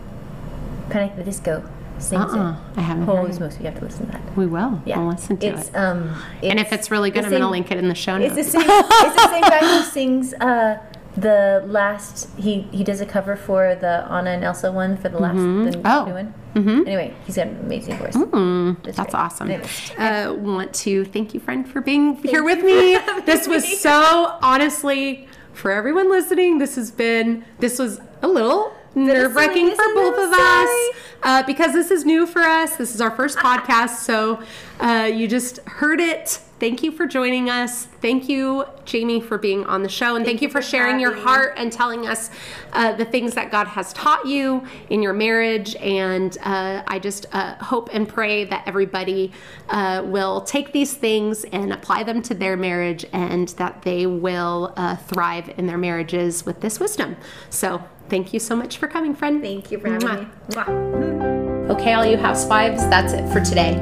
Panic 0.89 1.11
at 1.11 1.17
the 1.17 1.23
Disco? 1.23 1.63
Sings 1.99 2.33
Uh-uh, 2.33 2.51
it. 2.53 2.57
I 2.77 2.81
haven't 2.81 3.03
Holy 3.05 3.17
heard 3.21 3.29
it. 3.29 3.33
smokes, 3.35 3.57
you 3.59 3.65
have 3.65 3.77
to 3.77 3.85
listen 3.85 4.07
to 4.07 4.11
that. 4.13 4.35
We 4.35 4.47
will. 4.47 4.81
Yeah, 4.83 4.97
We'll 4.97 5.09
listen 5.09 5.37
to 5.37 5.45
it's, 5.47 5.69
it. 5.69 5.75
Um, 5.75 6.19
and 6.41 6.59
if 6.59 6.73
it's 6.73 6.89
really 6.89 7.11
good, 7.11 7.21
the 7.23 7.27
I'm 7.27 7.31
going 7.31 7.41
to 7.43 7.47
link 7.49 7.71
it 7.71 7.77
in 7.77 7.87
the 7.89 7.95
show 7.95 8.17
notes. 8.17 8.35
It's 8.35 8.51
the 8.53 8.59
same. 8.59 8.69
it's 8.69 9.15
the 9.15 9.29
same 9.29 9.41
guy 9.43 9.59
who 9.59 9.83
sings 9.91 10.33
uh, 10.33 10.79
the 11.15 11.63
last. 11.67 12.27
He 12.37 12.61
he 12.71 12.83
does 12.83 12.99
a 13.01 13.05
cover 13.05 13.35
for 13.35 13.75
the 13.75 14.05
Anna 14.09 14.31
and 14.31 14.43
Elsa 14.43 14.71
one 14.71 14.97
for 14.97 15.09
the 15.09 15.19
last 15.19 15.35
the 15.37 15.81
Oh. 15.85 16.05
new 16.05 16.13
one. 16.13 16.33
Mhm. 16.55 16.85
Anyway, 16.85 17.13
he's 17.25 17.35
got 17.35 17.47
an 17.47 17.59
amazing 17.61 17.97
voice. 17.97 18.15
Mm, 18.15 18.83
that's 18.83 18.97
great. 18.97 19.15
awesome. 19.15 19.51
Uh, 19.97 20.33
want 20.37 20.73
to 20.75 21.03
thank 21.05 21.33
you, 21.33 21.39
friend, 21.39 21.67
for 21.67 21.81
being 21.81 22.15
here 22.17 22.43
with 22.43 22.63
me. 22.63 22.97
This 23.25 23.47
was 23.47 23.79
so 23.81 24.37
honestly 24.41 25.27
for 25.53 25.71
everyone 25.71 26.09
listening. 26.09 26.59
This 26.59 26.75
has 26.75 26.91
been 26.91 27.43
this 27.59 27.79
was 27.79 27.99
a 28.21 28.27
little 28.27 28.73
nerve 28.95 29.35
wracking 29.35 29.71
for 29.71 29.93
both 29.95 30.17
of 30.19 30.31
us 30.31 30.89
uh, 31.23 31.43
because 31.47 31.73
this 31.73 31.89
is 31.89 32.05
new 32.05 32.27
for 32.27 32.41
us. 32.41 32.75
This 32.75 32.93
is 32.93 33.01
our 33.01 33.11
first 33.11 33.37
podcast, 33.47 33.95
so 34.03 34.41
uh, 34.79 35.09
you 35.11 35.27
just 35.27 35.57
heard 35.67 35.99
it. 35.99 36.39
Thank 36.63 36.81
you 36.81 36.93
for 36.93 37.05
joining 37.05 37.49
us. 37.49 37.87
Thank 37.87 38.29
you, 38.29 38.63
Jamie, 38.85 39.19
for 39.19 39.37
being 39.37 39.65
on 39.65 39.83
the 39.83 39.89
show, 39.89 40.15
and 40.15 40.23
thank, 40.23 40.41
you 40.41 40.47
for, 40.47 40.61
sharing 40.61 40.97
your 40.97 41.11
heart 41.11 41.55
and 41.57 41.69
telling 41.69 42.07
us 42.07 42.29
uh, 42.71 42.93
the 42.93 43.03
things 43.03 43.33
that 43.33 43.51
God 43.51 43.67
has 43.67 43.91
taught 43.91 44.25
you 44.25 44.65
in 44.89 45.01
your 45.01 45.11
marriage. 45.11 45.75
And 45.75 46.37
uh, 46.41 46.83
I 46.87 46.99
just 46.99 47.25
uh, 47.33 47.55
hope 47.55 47.89
and 47.91 48.07
pray 48.07 48.45
that 48.45 48.65
everybody 48.65 49.33
uh, 49.67 50.03
will 50.05 50.39
take 50.39 50.71
these 50.71 50.93
things 50.93 51.43
and 51.43 51.73
apply 51.73 52.03
them 52.03 52.21
to 52.21 52.33
their 52.33 52.55
marriage 52.55 53.05
and 53.11 53.49
that 53.49 53.81
they 53.81 54.05
will 54.05 54.73
uh, 54.77 54.95
thrive 54.95 55.53
in 55.57 55.67
their 55.67 55.77
marriages 55.77 56.45
with 56.45 56.61
this 56.61 56.79
wisdom. 56.79 57.17
So 57.49 57.83
thank 58.13 58.31
you 58.31 58.39
so 58.39 58.55
much 58.55 58.77
for 58.77 58.87
coming, 58.87 59.15
friend. 59.15 59.41
Thank 59.41 59.71
you 59.71 59.79
for 59.79 59.89
having 59.89 60.07
Mwah. 60.07 60.19
me. 60.19 60.27
Mwah. 60.55 61.69
Okay, 61.71 61.93
all 61.93 62.05
you 62.05 62.15
housewives, 62.15 62.87
that's 62.87 63.11
it 63.11 63.27
for 63.33 63.39
today. 63.43 63.81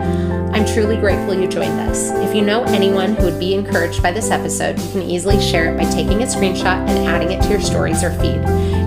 I'm 0.54 0.66
truly 0.66 0.96
grateful 0.96 1.34
you 1.34 1.50
joined 1.50 1.78
us. 1.82 2.12
If 2.12 2.34
you 2.34 2.42
know 2.42 2.64
anyone 2.64 3.16
who 3.16 3.26
would 3.26 3.40
be 3.42 3.54
encouraged 3.54 4.02
by 4.02 4.14
this 4.14 4.32
episode, 4.32 4.80
you 4.80 4.90
can 4.94 5.02
easily 5.02 5.38
share 5.42 5.74
it 5.74 5.78
by 5.78 5.84
taking 5.92 6.24
a 6.24 6.26
screenshot 6.26 6.88
and 6.88 7.10
adding 7.10 7.32
it 7.32 7.42
to 7.44 7.50
your 7.50 7.60
stories 7.60 8.06
or 8.06 8.12
feed. 8.22 8.40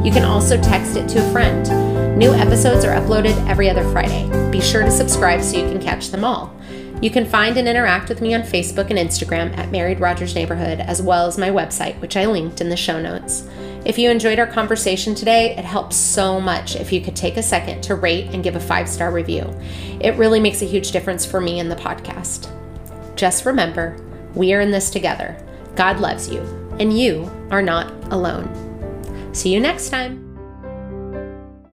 You 0.02 0.12
can 0.12 0.24
also 0.24 0.58
text 0.62 0.96
it 0.96 1.10
to 1.10 1.18
a 1.18 1.30
friend. 1.30 2.18
New 2.18 2.32
episodes 2.32 2.86
are 2.86 2.98
uploaded 2.98 3.36
every 3.46 3.68
other 3.68 3.84
Friday. 3.92 4.50
Be 4.50 4.62
sure 4.62 4.82
to 4.82 4.90
subscribe 4.90 5.42
so 5.42 5.58
you 5.58 5.68
can 5.68 5.78
catch 5.78 6.08
them 6.08 6.24
all. 6.24 6.56
You 7.02 7.10
can 7.10 7.26
find 7.26 7.58
and 7.58 7.68
interact 7.68 8.08
with 8.08 8.22
me 8.22 8.32
on 8.32 8.40
Facebook 8.40 8.88
and 8.88 8.98
Instagram 8.98 9.54
at 9.58 9.70
Married 9.70 10.00
Rogers 10.00 10.34
Neighborhood, 10.34 10.80
as 10.80 11.02
well 11.02 11.26
as 11.26 11.36
my 11.36 11.50
website, 11.50 12.00
which 12.00 12.16
I 12.16 12.24
linked 12.24 12.62
in 12.62 12.70
the 12.70 12.78
show 12.78 12.98
notes. 12.98 13.46
If 13.84 13.98
you 13.98 14.10
enjoyed 14.10 14.38
our 14.38 14.46
conversation 14.46 15.14
today, 15.14 15.54
it 15.56 15.64
helps 15.64 15.96
so 15.96 16.40
much 16.40 16.74
if 16.74 16.90
you 16.90 17.02
could 17.02 17.14
take 17.14 17.36
a 17.36 17.42
second 17.42 17.82
to 17.82 17.94
rate 17.94 18.28
and 18.32 18.42
give 18.42 18.56
a 18.56 18.60
five 18.60 18.88
star 18.88 19.10
review. 19.10 19.54
It 20.00 20.16
really 20.16 20.40
makes 20.40 20.62
a 20.62 20.66
huge 20.66 20.90
difference 20.90 21.26
for 21.26 21.40
me 21.40 21.60
and 21.60 21.70
the 21.70 21.76
podcast. 21.76 22.50
Just 23.14 23.44
remember, 23.44 23.96
we 24.34 24.54
are 24.54 24.60
in 24.60 24.70
this 24.70 24.90
together. 24.90 25.36
God 25.76 26.00
loves 26.00 26.30
you, 26.30 26.40
and 26.80 26.98
you 26.98 27.30
are 27.50 27.62
not 27.62 27.92
alone. 28.12 28.48
See 29.34 29.52
you 29.52 29.60
next 29.60 29.90
time. 29.90 30.23